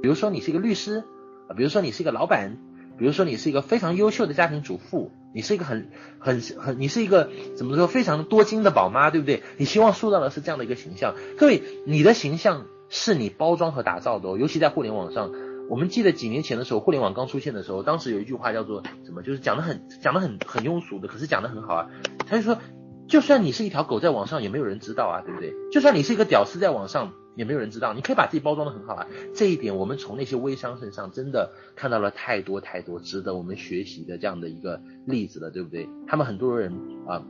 [0.00, 1.04] 比如说你是一个律师
[1.48, 2.56] 啊，比如说你是一个老板。
[3.00, 9.42] 比如说你是一个非常优秀的家庭主妇，你是一个很很很，你是一个怎么说非常多金的宝妈，对不对？
[9.56, 11.14] 你希望塑造的是这样的一个形象。
[11.38, 15.32] 各位，你的形象是你包装和打造的哦，尤其在互联网上。
[15.70, 19.22] 我们记得几年前的时候，互联网刚出现的时候，当时有一句话叫做什么？
[19.22, 21.86] 就是讲的很讲的很很庸俗的，可是讲的很好啊。
[22.28, 22.58] 他就说，
[23.08, 25.54] 就算你是一条狗在网上，也没有人知道啊，对不对？
[25.72, 27.14] 就算你是一个屌丝在网上。
[27.36, 29.06] 也没有人知道，你可以把自己包装得很好啊。
[29.34, 35.88] 这一点我们从那些微商身上真的看到了太多太多值得我们学习的这样的一个例子了，对不对？
[36.06, 36.72] 他们很多人
[37.06, 37.22] 啊，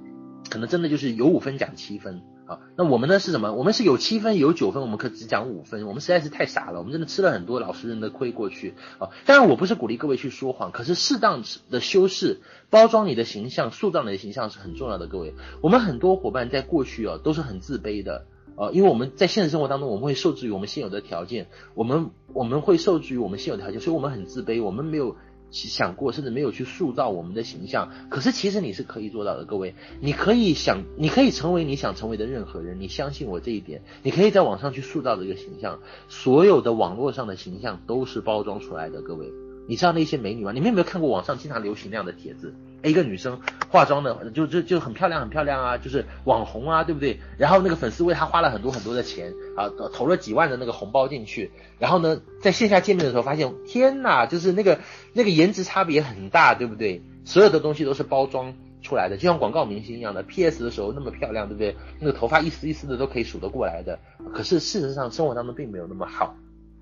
[0.51, 2.61] 可能真的就是有五分讲七分啊。
[2.77, 3.53] 那我们呢是什么？
[3.53, 5.87] 我们是有七分有九分，我们可只讲五分。
[5.87, 9.11] 我们实在是太傻了，我们真的吃了很多老实人的亏过去啊。
[9.27, 12.41] 当然我不是鼓励各位去说谎，可是适当的修饰、
[12.71, 15.07] 包装你的形象、塑造你的形象是很重要的。
[15.07, 18.25] 各位，我们很多伙伴在过去啊都是很自卑的。
[18.61, 25.17] 呃，因为我们在现实生活当中，我们会受制于我们现有的条件，我们我们会受制于我们现有的条件，所以我们很自卑，我们没有
[25.51, 27.91] 想过，甚至没有去塑造我们的形象。
[28.11, 39.33] 可是其实你是可以做到的，各位，你可以想，你可以成为你想成为的任何人，你相信我这一点，你可以在网上去塑造这个形象，所有的网络上的形象都是包装出来的，各位。
[39.67, 40.53] 你知道那些美女吗？
[40.53, 42.53] 你们有没有看过网上经常流行那样的帖子？
[42.89, 47.19] 一个女生化妆的，就就就很漂亮，很漂亮啊，就是网红啊，对不对？
[47.39, 51.51] 然后那个粉丝为她花了很多很多的钱啊，投了几万的那个红包进去。
[51.79, 54.81] 然后呢，在线下见面的时候发现，天哪，就是那个
[55.13, 57.03] 那个颜值差别很大，对不对？
[57.25, 61.77] 所有的东西都是包装出来的，就像广告明星一样的，PS 的时候那么漂亮，对不对？
[62.01, 63.99] 那个头发一丝一丝的都可以数得过来的。
[64.33, 66.35] 可是事实上，生活当中并没有那么好。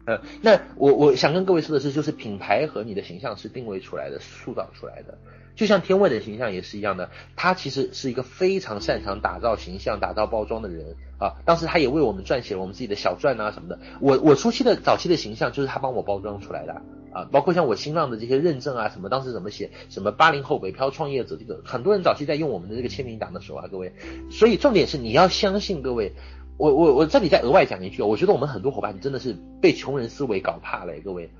[0.06, 5.18] 呃，那我我想跟各位说的是，就是品牌和你的形象是定位出来的、塑造出来的。
[5.58, 11.34] 就像天味的形象也是一样的，他其实是一个非常擅长打造形象、打造包装的人啊。
[11.44, 13.80] 当时他也为我们撰写了我们自己的小传啊什么的。
[14.00, 16.80] 我我初期的早期的形象就是他帮我包装出来的
[17.12, 23.92] 啊，包括像我新浪的这些认证啊什么，当时怎么写什么八零后北漂创业者，这个很多人早期在用我们的这个签名档的时候啊，各位。
[24.30, 26.12] 所以重点是你要相信各位。
[26.56, 31.30] 我我我这里再额外讲一句，我觉得我们很多伙伴真的是被穷人思维搞怕了，各位。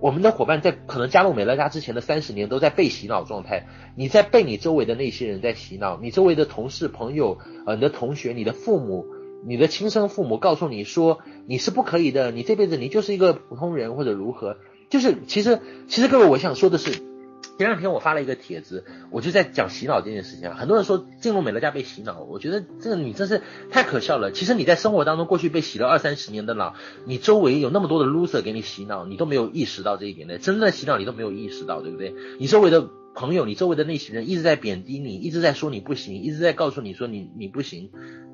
[0.00, 3.66] 我们的伙伴在可能加入美乐家之前的三十年都在被洗脑状态，
[3.96, 9.06] 你在被你周围的那些人在洗脑，你周围的同事、朋友、呃，你的同学、你的父母、
[9.46, 14.58] 你的亲生父母告诉你说你是不可以的，你这辈子你就是一个普通人或者如何，
[14.90, 17.15] 就是其实其实各位我想说的是。
[17.58, 20.56] 前两天我发了一个帖子，我就在讲洗脑这件事情啊。
[20.58, 24.30] 很多人说进入美乐家被洗脑，我觉得这个你真是太可笑了。
[24.30, 26.74] 其实你在生活当中过去被洗了二三十年的脑，
[27.06, 30.38] 你周围有那么多的 loser 给你洗脑，你都没有意识到这一点的。
[30.38, 32.14] 真正的洗脑你都没有意识到，对不对？
[32.38, 32.88] 你周围的。
[33.16, 37.90] 朋友，你周围的那些人一直在贬低你，一直在说你不行，一直在告诉你说你你不行，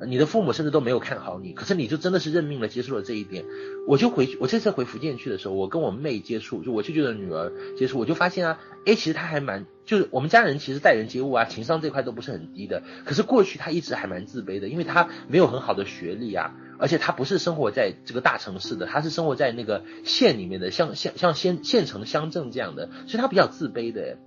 [0.09, 3.45] 你的父母甚至都没有看好你，可是你就真的是认命了，接受了这一点。
[3.87, 24.19] 我就回去，我这次回福建去的时候，我跟我妹接触，就我舅舅的女儿接触，我就发现啊，诶，其实她还蛮，就是我们家人其实待人接物啊，情商这块都不是很低的，可是过去她一直还蛮自卑的，因为她没有很好的学历啊，而且她不是生活在这个大城市的，她是生活在那个县里面的，像像像县县城乡镇这样的，所以她比较自卑的。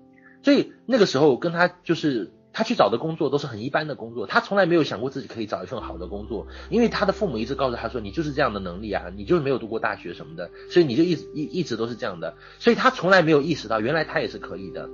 [0.45, 14.87] 所以那个时候跟他就是他去找的工作都是很一般的工作，他从来没有想过自己可以找一份好的工作，因为他的父母一直告诉他说，你就是这样的能力啊，你就是没有读过大学什么的，所以你就一直一一直都是这样的，所以他从来没有意识到原来他也是可以的。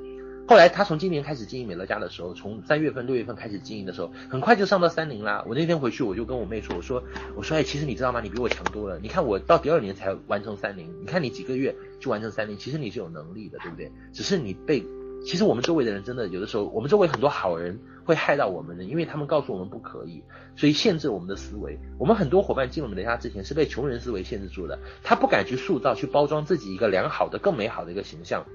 [0.48, 5.44] 后来他从今年开始经营美乐家的时候，从三月份六月份开始经营的时候，很快就上到三零啦。
[5.48, 7.03] 我那天回去我就跟我妹说，我说
[7.36, 8.22] 我说哎，其实你知道吗？
[8.22, 8.98] 你比我强多了。
[8.99, 13.91] 你看我到第二年才完成三零，你看你几个月就完成三零，其实你是有能力的，对不对？
[14.14, 14.84] 只是你被。
[15.23, 20.23] 其实我们周围的人真的有的时候，我们周围很多好人会害到我们的，因为他们告诉我们不可以，
[20.56, 21.77] 所以限制我们的思维。
[21.99, 28.45] 我们很多伙伴进入美乐家之前是被穷人思维限制住的，他不敢去塑造、去包装自己一个良好的、更美好的一个形象。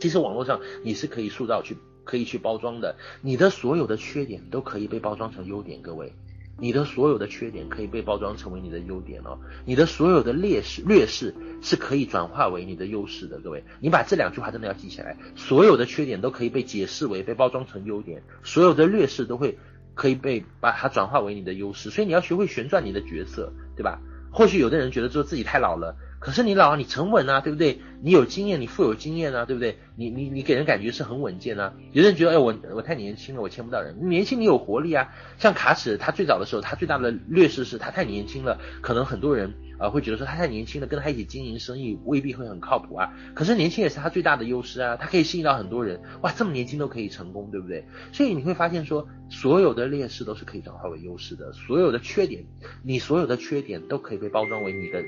[0.00, 6.12] 其实网络上你是可以塑造、去可以去包装的，你的所有的缺点都可以被包装成优点，各位。
[6.58, 15.16] 你的所有的缺点可以被包装成为你的优点哦，你的所有的劣势劣势是可以转化为你的优势的，各位，你把这两句话真的要记起来。
[15.36, 19.56] 所有的缺点都可以被解释为被包装成优点，所有的劣势都会
[19.94, 24.00] 可以被把它转化为你的优势，所以你要学会旋转你的角色，对吧？
[24.30, 25.96] 或许有的人觉得说自己太老了。
[26.20, 27.80] 可是你老啊，你沉稳啊，对不对？
[28.02, 29.78] 你有经验，你富有经验啊，对不对？
[29.96, 31.72] 你你你给人感觉是很稳健啊。
[31.92, 34.08] 有的人觉得，哎，我我太年轻了，我签不到人。
[34.08, 35.08] 年轻你有活力啊。
[35.38, 43.12] 像卡尺，他最早的时候，他最大的劣势是他太年轻了，可能很多人啊、会觉得说他太年轻了，跟他一起经营生意未必会很靠谱啊。
[43.34, 46.00] 可是年轻也是他最大的优势啊，他可以吸引到很多人。
[46.22, 47.84] 哇，这么年轻都可以成功，对不对？
[48.12, 52.44] 所以你会发现说，所有的劣势都是可以转化为优势的，所有的缺点，
[52.82, 55.02] 你所有的缺点都可以被包装为你的。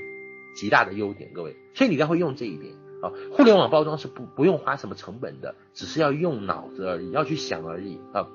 [0.55, 3.11] 极大的优点，各位，所以你一定要会用这一点啊。
[3.31, 8.27] 互联网包装是不不用花什么成本的，只是要用脑子而已，要去想而已啊。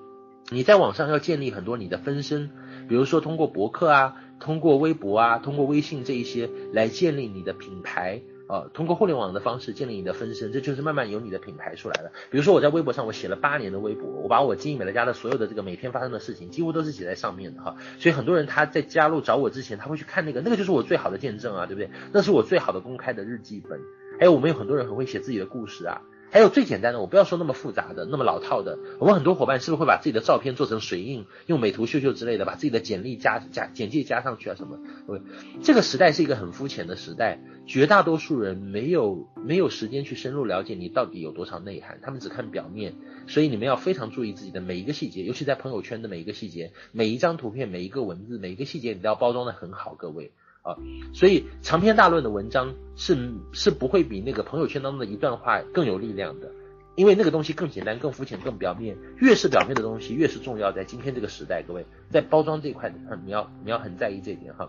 [0.51, 2.51] 你在网上要建立很多你的分身，
[2.88, 8.22] 比如说通过博客啊，通过微博啊，通过微信这一些来建立你的品牌。
[8.48, 12.12] 呃，通过互联网的方式建立你的分身，这就是慢慢有你的品牌出来了。
[12.31, 17.77] 比如说我在微博上，我写了八年的微博，我把我经营美乐家的所有的这个每天发生的事情，几乎都是写在上面的哈。
[17.98, 21.90] 所以很多人他在加入找我之前，他会去看那个，那个就是我最好的见证啊，对不对？
[22.12, 23.81] 那是我最好的公开的日记本。
[24.18, 26.01] 还有我们有很多人很会写自己的故事啊。
[26.30, 28.78] 还有最简单的，我不要说那么复杂的、那么老套的。
[28.98, 34.78] 我们很多伙伴是不是会把自己的照片做成水印，用美图秀秀之类的，把自己的简历加加简介加上去啊什么？
[35.06, 35.20] 对，
[35.62, 42.94] 这个时代是一个很肤浅的时代，绝大多数人没有没有时间去深入了解你到底有多少内涵，他们只看表面。
[43.28, 50.32] 所以你们要非常注意自己的每一个细节，尤其在朋友圈的每一个细节，每一张图片、每一个文字、每一个细节，你都要包装的很好，各位。
[50.66, 50.76] 啊，
[51.14, 53.16] 所以长篇大论的文章是
[53.52, 56.51] 是不会比那个朋友圈当中的一段话更有力量的，
[56.97, 58.97] 因为那个东西更简单、更肤浅、更表面。
[59.18, 60.72] 越是表面的东西，越是重要。
[60.72, 62.93] 在今天这个时代，各位在包装这一块，
[63.24, 64.68] 你要你要很在意这一点哈。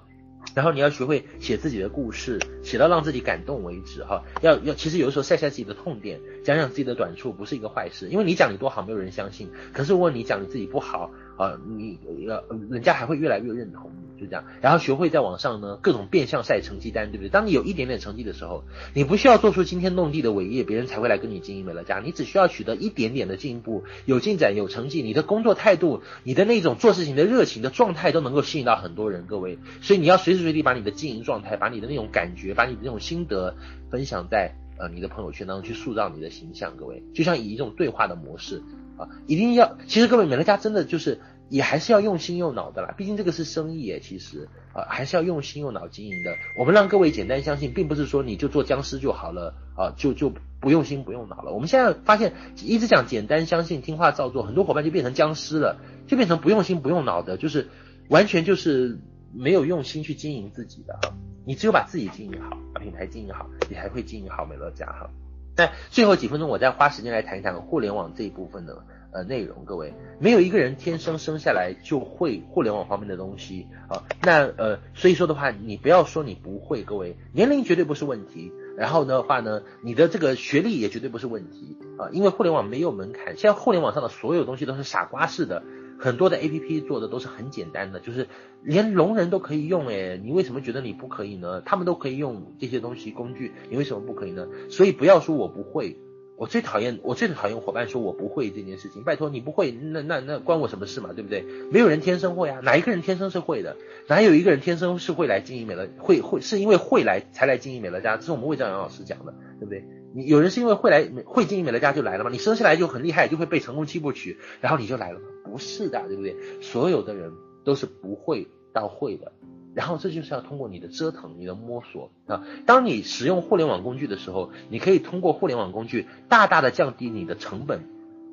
[0.55, 4.23] 然后你要学会写自己的故事，写到让自己感动为止哈。
[4.41, 9.49] 要要，其实有的时候晒晒自己的痛点，讲讲自己的短处，不是一个坏事，因为你讲你多好，没有人相信。
[9.73, 14.07] 可是如果你讲你自己不好啊，你要人家还会越来越认同你。
[14.19, 17.29] 就这样，然后学会在网上呢各种变相晒成绩单，对不对？
[17.29, 18.63] 当你有一点点成绩的时候，
[18.95, 21.99] 你不需要做出惊天动地的伟业，别人才会来跟你经营美乐家。
[21.99, 29.27] 你只需要取得一点点的进步，有进展，有成绩，你的工作态度，你的那种做事情的热情的状态，都能够吸引到很多人。
[29.27, 33.55] 各位，所以你要随时随地把你的经营状态，把你的那种感觉，把你的那种心得
[33.91, 36.75] 分享在呃你的朋友圈当中，去塑造你的形象。
[36.75, 38.63] 各位，就像以一种对话的模式
[38.97, 39.77] 啊，一定要。
[39.87, 41.19] 其实各位，美乐家真的就是。
[41.49, 46.35] 也还是要用心用脑的啦，毕竟这个是生意诶，其实啊，还是要用心用脑经营的。
[46.59, 50.29] 我们让各位简单相信，并不是说你就做僵尸就好了啊，就就
[50.59, 51.53] 不用心不用脑了。
[51.53, 57.69] 我们现在发现，一直讲简单相信、听话照做，很多伙伴就变成僵尸了，就变成不用心不用脑的，就是
[58.09, 58.99] 完全就是
[59.33, 61.15] 没有用心去经营自己的哈。
[61.45, 65.09] 你只有把自己经营好，把品牌经营好，你才会经营好美乐家哈。
[65.57, 68.83] 那最后几分钟，我再花时间来谈一谈互联网这一部分的。
[69.09, 69.63] 呃内容。
[69.65, 74.03] 各位，没有一个人天生生下来就会互联网方面的东西啊。
[74.21, 78.51] 那呃，所以说的话，你不要说你不会，各位，年龄绝对不是问题。
[78.77, 85.63] 然后的话呢，你的这个学历也绝对不是问题啊，因为互联网没有门槛，现在互联网上的所有东西都是傻瓜式的。
[85.99, 88.27] 很多的 APP 做的都是很简单的，就是
[88.63, 91.61] 连聋人都可以用诶，你为什么觉得你不可以呢？
[91.65, 94.47] 他们都可以用这些东西工具，你为什么不可以呢？
[94.69, 95.97] 所以不要说我不会，
[96.37, 101.43] 我最讨厌我最讨厌伙伴说我不会这件事情，拜托你不会，那那那关我什么事嘛，对不对？
[101.71, 103.75] 没有人天生会啊，哪一个人天生是会的？
[104.07, 108.17] 哪有一个人天生是会来经营美乐会会是因为会来才来经营美乐家？
[108.17, 109.83] 这是我们魏兆阳老师讲的，对不对？
[110.13, 112.29] 你有人是因为会来会经营美乐家就来了吗？
[112.31, 115.25] 你生下来就很厉害，就会背成功七部曲，然后你就来了吗？
[115.43, 116.35] 不是的，对不对？
[116.61, 117.31] 所有的人
[117.63, 119.31] 都是不会到会的，
[119.73, 122.43] 然后这就是要通过你的折腾、你的摸索啊。
[122.65, 127.81] 当你使用互联网工具的时候，你可以通过互联网工具大大的降低你的成本，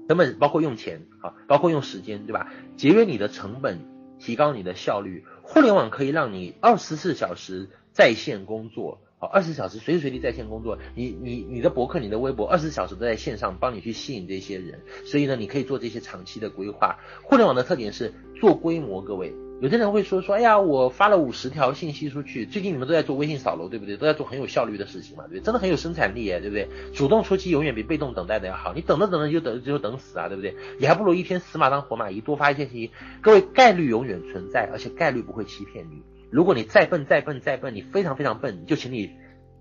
[0.09, 2.53] 成本包括用钱啊，包括用时间，对吧？
[2.77, 3.79] 节约你的成本，
[4.19, 5.25] 提高你的效率。
[5.43, 9.01] 互联网可以让你二十四小时在线工作。
[9.27, 16.99] 二十四小时随时随地在线工作，你你你的博客、你的微博，二十四小时都在线上帮你去吸引这些人，所以呢，你可以做这些长期的规划。
[17.23, 23.97] 互联网的特点是做规模，各位，有的人会说说，哎呀，我发了五十条信息出去，最近你们都在做微信扫楼，对不对？
[23.97, 25.41] 都在做很有效率的事情嘛，对不对？
[25.41, 26.69] 真的很有生产力，对不对？
[26.93, 30.55] 主动出击永远比被动等待的要好，你等着等着就等就等死啊，对不对？
[30.79, 32.91] 你还不如一天死马当活马医，多发一些信息。
[33.21, 36.03] 各位，概率永远存在，而且概率不会欺骗你。
[36.35, 39.09] 如果你再笨再笨再笨，你非常非常笨，就请你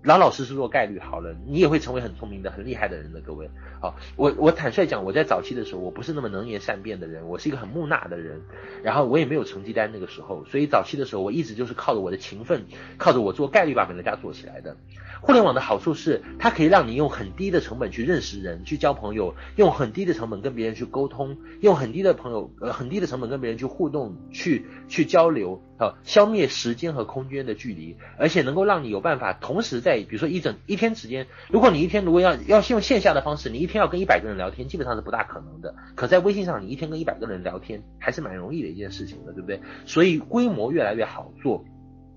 [0.02, 3.20] 老老实实做概率好了，你也会成为很聪明的、很厉害的人的。
[3.20, 3.48] 各位，
[3.80, 8.42] 好，我我坦率讲，我在早期的时候，我不是那么能言善辩的人，我是一个很木讷的人，
[8.82, 12.64] 然后我也没有成绩单那个时候，所以早期的时候，我一直就是靠着我的勤奋，
[12.98, 14.76] 靠着我做概率把美乐家做起来的。
[15.22, 35.74] 互联网的好处是，它可以让你用很低的成本去认识人、去交朋友，用很低的成本跟别人去沟通，用很低的朋友呃很低的成本跟别人去互动、去去交流，啊，消灭时间和空间的距离，而且能够让你有办法同时在比如说一整一天时间，如果你一天如果要要用线下的方式，你一天要跟一百个人聊天，基本上是不大可能的。
[35.94, 39.60] 可在微信上，你一天跟一百个人聊天，还是蛮容易的一件事情的，对不对？
[39.84, 41.64] 所以规模越来越好做。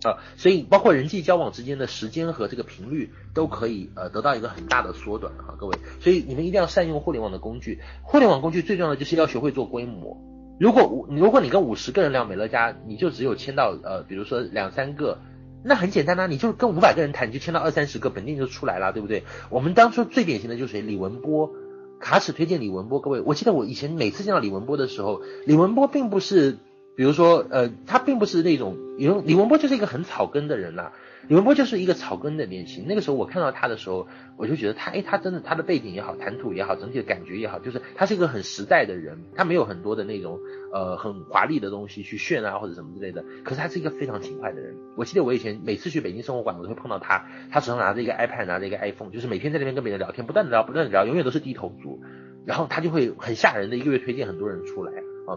[0.03, 7.79] 啊，所以包括人际交往之间的时间和这个频率都可以呃得到一个很大的缩短啊，各位，所以你们一定要善用互联网的工具。
[8.03, 10.15] 互联网工具最重要的就是要学会做规模。
[10.59, 15.19] 如果五如果你跟五十个人聊美乐家，你就只有签到呃比如说两三个，
[15.63, 19.23] 那很简单呐、啊，你就跟五百个人谈，你就签到二三十个，本店就出来了，对不对？
[19.49, 21.51] 我们当初最典型的就是谁李文波，
[21.99, 26.57] 卡尺推荐李文波，各位，我记得我以前每次见到李文波的时候，李文波并不是。
[26.95, 30.93] 比如说，呃，他并不是那种，因为李文波就是一个很草根的人呐、
[31.27, 32.85] 李文波就是一个草根的典型。
[32.87, 40.39] 那个时候我看到他的时候，我就觉得他，哎，他真的他的背景也好，谈吐也好，整体的感觉也好，就是他是一个很实在的人，他没有很多的那种，
[40.73, 43.25] 呃，很华丽的东西去炫啊或者什么之类的。
[43.43, 44.75] 可是他是一个非常勤快的人。
[44.95, 52.01] 我记得我以前每次去北京生活馆，我都会碰到他，他手上拿着一个 iPad，拿着一个 iPhone，就是每天在那边跟别人聊天，不断的聊，不断的聊，永远都是低头族。
[52.45, 54.93] 然后他就会很吓人的，一个月推荐很多人出来
[55.27, 55.35] 啊。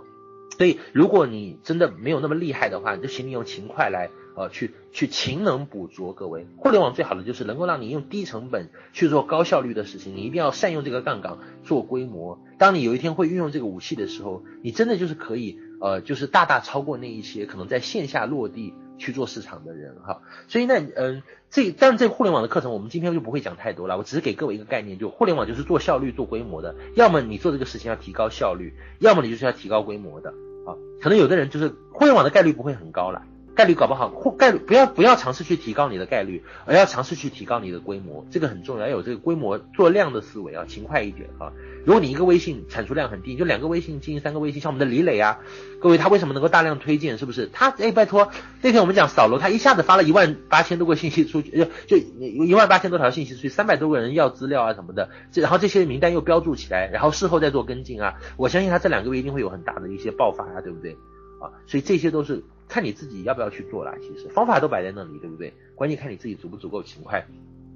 [0.58, 6.12] 所以，如果你真的没有那么厉害的话，就请你用勤快来，呃，去去勤能补拙。
[6.12, 10.14] 各位，互联网最好的就是能够让你用低成本去做高效率的事情。
[10.14, 12.38] 你一定要善用这个杠杆做规模。
[12.58, 20.22] 当你有一天会运用这个武器的时候，你真的就是可以，呃，就是大大超过那一些可能在线下落地去做市场的人哈。
[20.46, 23.98] 所以那，嗯、这但这互联网的课程我们今天就不会讲太多了。
[23.98, 26.76] 我只是给各位一个概念，就互联网就是做效率、做规模的。
[26.94, 30.30] 要么你做这个事情要提高效率，要么你就是要提高规模的。
[30.66, 33.22] 啊，可能有的人就是互联网的概率不会很高了，
[33.54, 41.52] 概率搞不好，或概率不要不要尝试去提高你的概率，而要尝试去提高你的规模，这个很重要，要有这个规模做量的思维啊，勤快一点啊。
[41.84, 45.38] 如果你一个微信产出量很低，就两个微信经营三个微信，像我们的李磊啊，
[45.80, 47.18] 各位他为什么能够大量推荐？
[47.18, 47.48] 是不是？
[47.52, 48.30] 他哎，拜托，
[48.62, 60.96] 那天我们讲扫楼，他一下子发了一万八千多个信息出去，就就一万八千多条信息出去，三百多个人要资料啊什么的，这然后这些名单又标注起来，然后事后再做跟进啊，我相信他这两个月一定会有很大的一些爆发啊，对不对？
[61.40, 63.94] 啊，所以这些都是看你自己要不要去做啦。
[64.00, 65.52] 其实方法都摆在那里，对不对？
[65.74, 67.26] 关键看你自己足不足够勤快。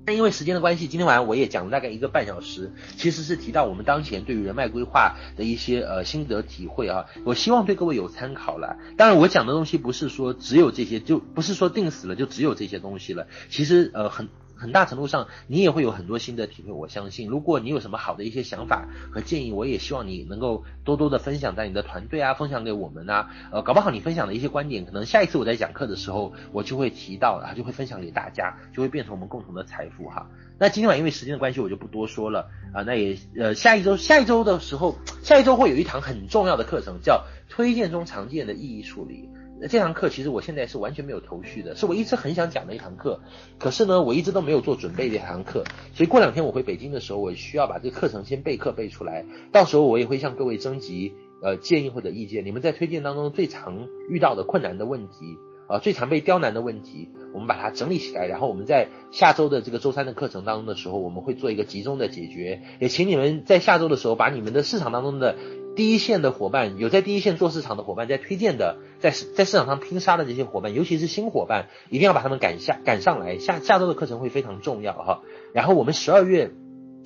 [0.06, 8.76] 那因为时间的关系，今天晚上我也讲了大概一个半小时，其实是提到我们当前对于人脉规划的一些呃心得体会啊，我希望对各位有参考了。
[8.98, 13.26] 当然，我讲的东西不是说只有这些，就不是说定死了就只有这些东西了。
[13.48, 16.72] 其实呃很很大程度上你也会有很多新的体会。
[16.72, 23.30] 我相信，如果你有什么好的一些想法和建议，我也希望你能够多多的分享在你的团队啊，分享给我们啊。
[23.50, 30.26] 呃，搞不好你分享的一些观点，可能下一次我在讲课的时候，我就会提到，然后就会分享给大家，就会变成我们共同的财富哈。
[30.58, 32.82] 那今天晚上因为时间的关系，我就不多说了啊。
[32.82, 39.28] 那也呃，下一周下一周的时候，下一周会有一堂很重要的课程，叫推荐中常见的意义处理。
[39.68, 43.20] 这堂课其实我现在是完全没有头绪的，是我一直很想讲的一堂课，
[43.58, 45.64] 可是呢，我一直都没有做准备的一堂课，
[45.94, 55.38] 所以过两天我回北京的时候，我需要把这个课程先备课备出来，到时候我也会向各位征集呃建议或者意见，你们在推荐当中最常遇到的困难的问题。
[55.66, 62.60] 啊，最常被刁难的问题，我们把它整理起来，然后我们在下周的这个周三的课程当中的时候，我们会做一个集中的解决。
[62.80, 65.36] 也请你们在下周的时候，把你们的市场当中的
[65.76, 73.38] 第一线的伙伴，有在第一线做市场的伙伴，在推荐的，在在市场上拼杀的这些伙伴，尤其是新伙伴，一定要把他们赶下赶上来。
[73.38, 75.22] 下下周的课程会非常重要哈。
[75.52, 76.52] 然后我们十二月。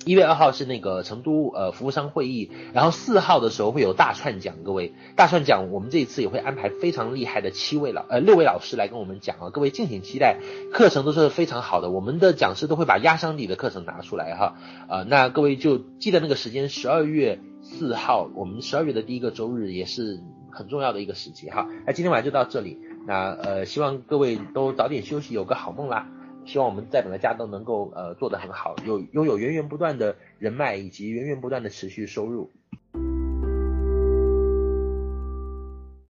[0.05, 10.37] 一月二号是那个成都呃服务商会议，然后四号的时候会有大串讲，各位大串讲，我们这一次也会安排非常厉害的七位老呃六位老师来跟我们讲啊，各位敬请期待，
[10.71, 14.55] 课程都是非常好的，我们的讲师都会把压箱底的课程拿出来哈，
[14.87, 20.19] 呃那各位就记得那个时间十二月四号，我们十二月的第一个周日也是
[20.51, 26.09] 很重要的一个时节哈，那今天晚上就到这里，那呃希望各位都早点休息，有个好梦啦。
[26.45, 32.49] 希望我们在本来家都能够呃做得很好，有拥有源源不断的人脉以及源源不断的持续收入。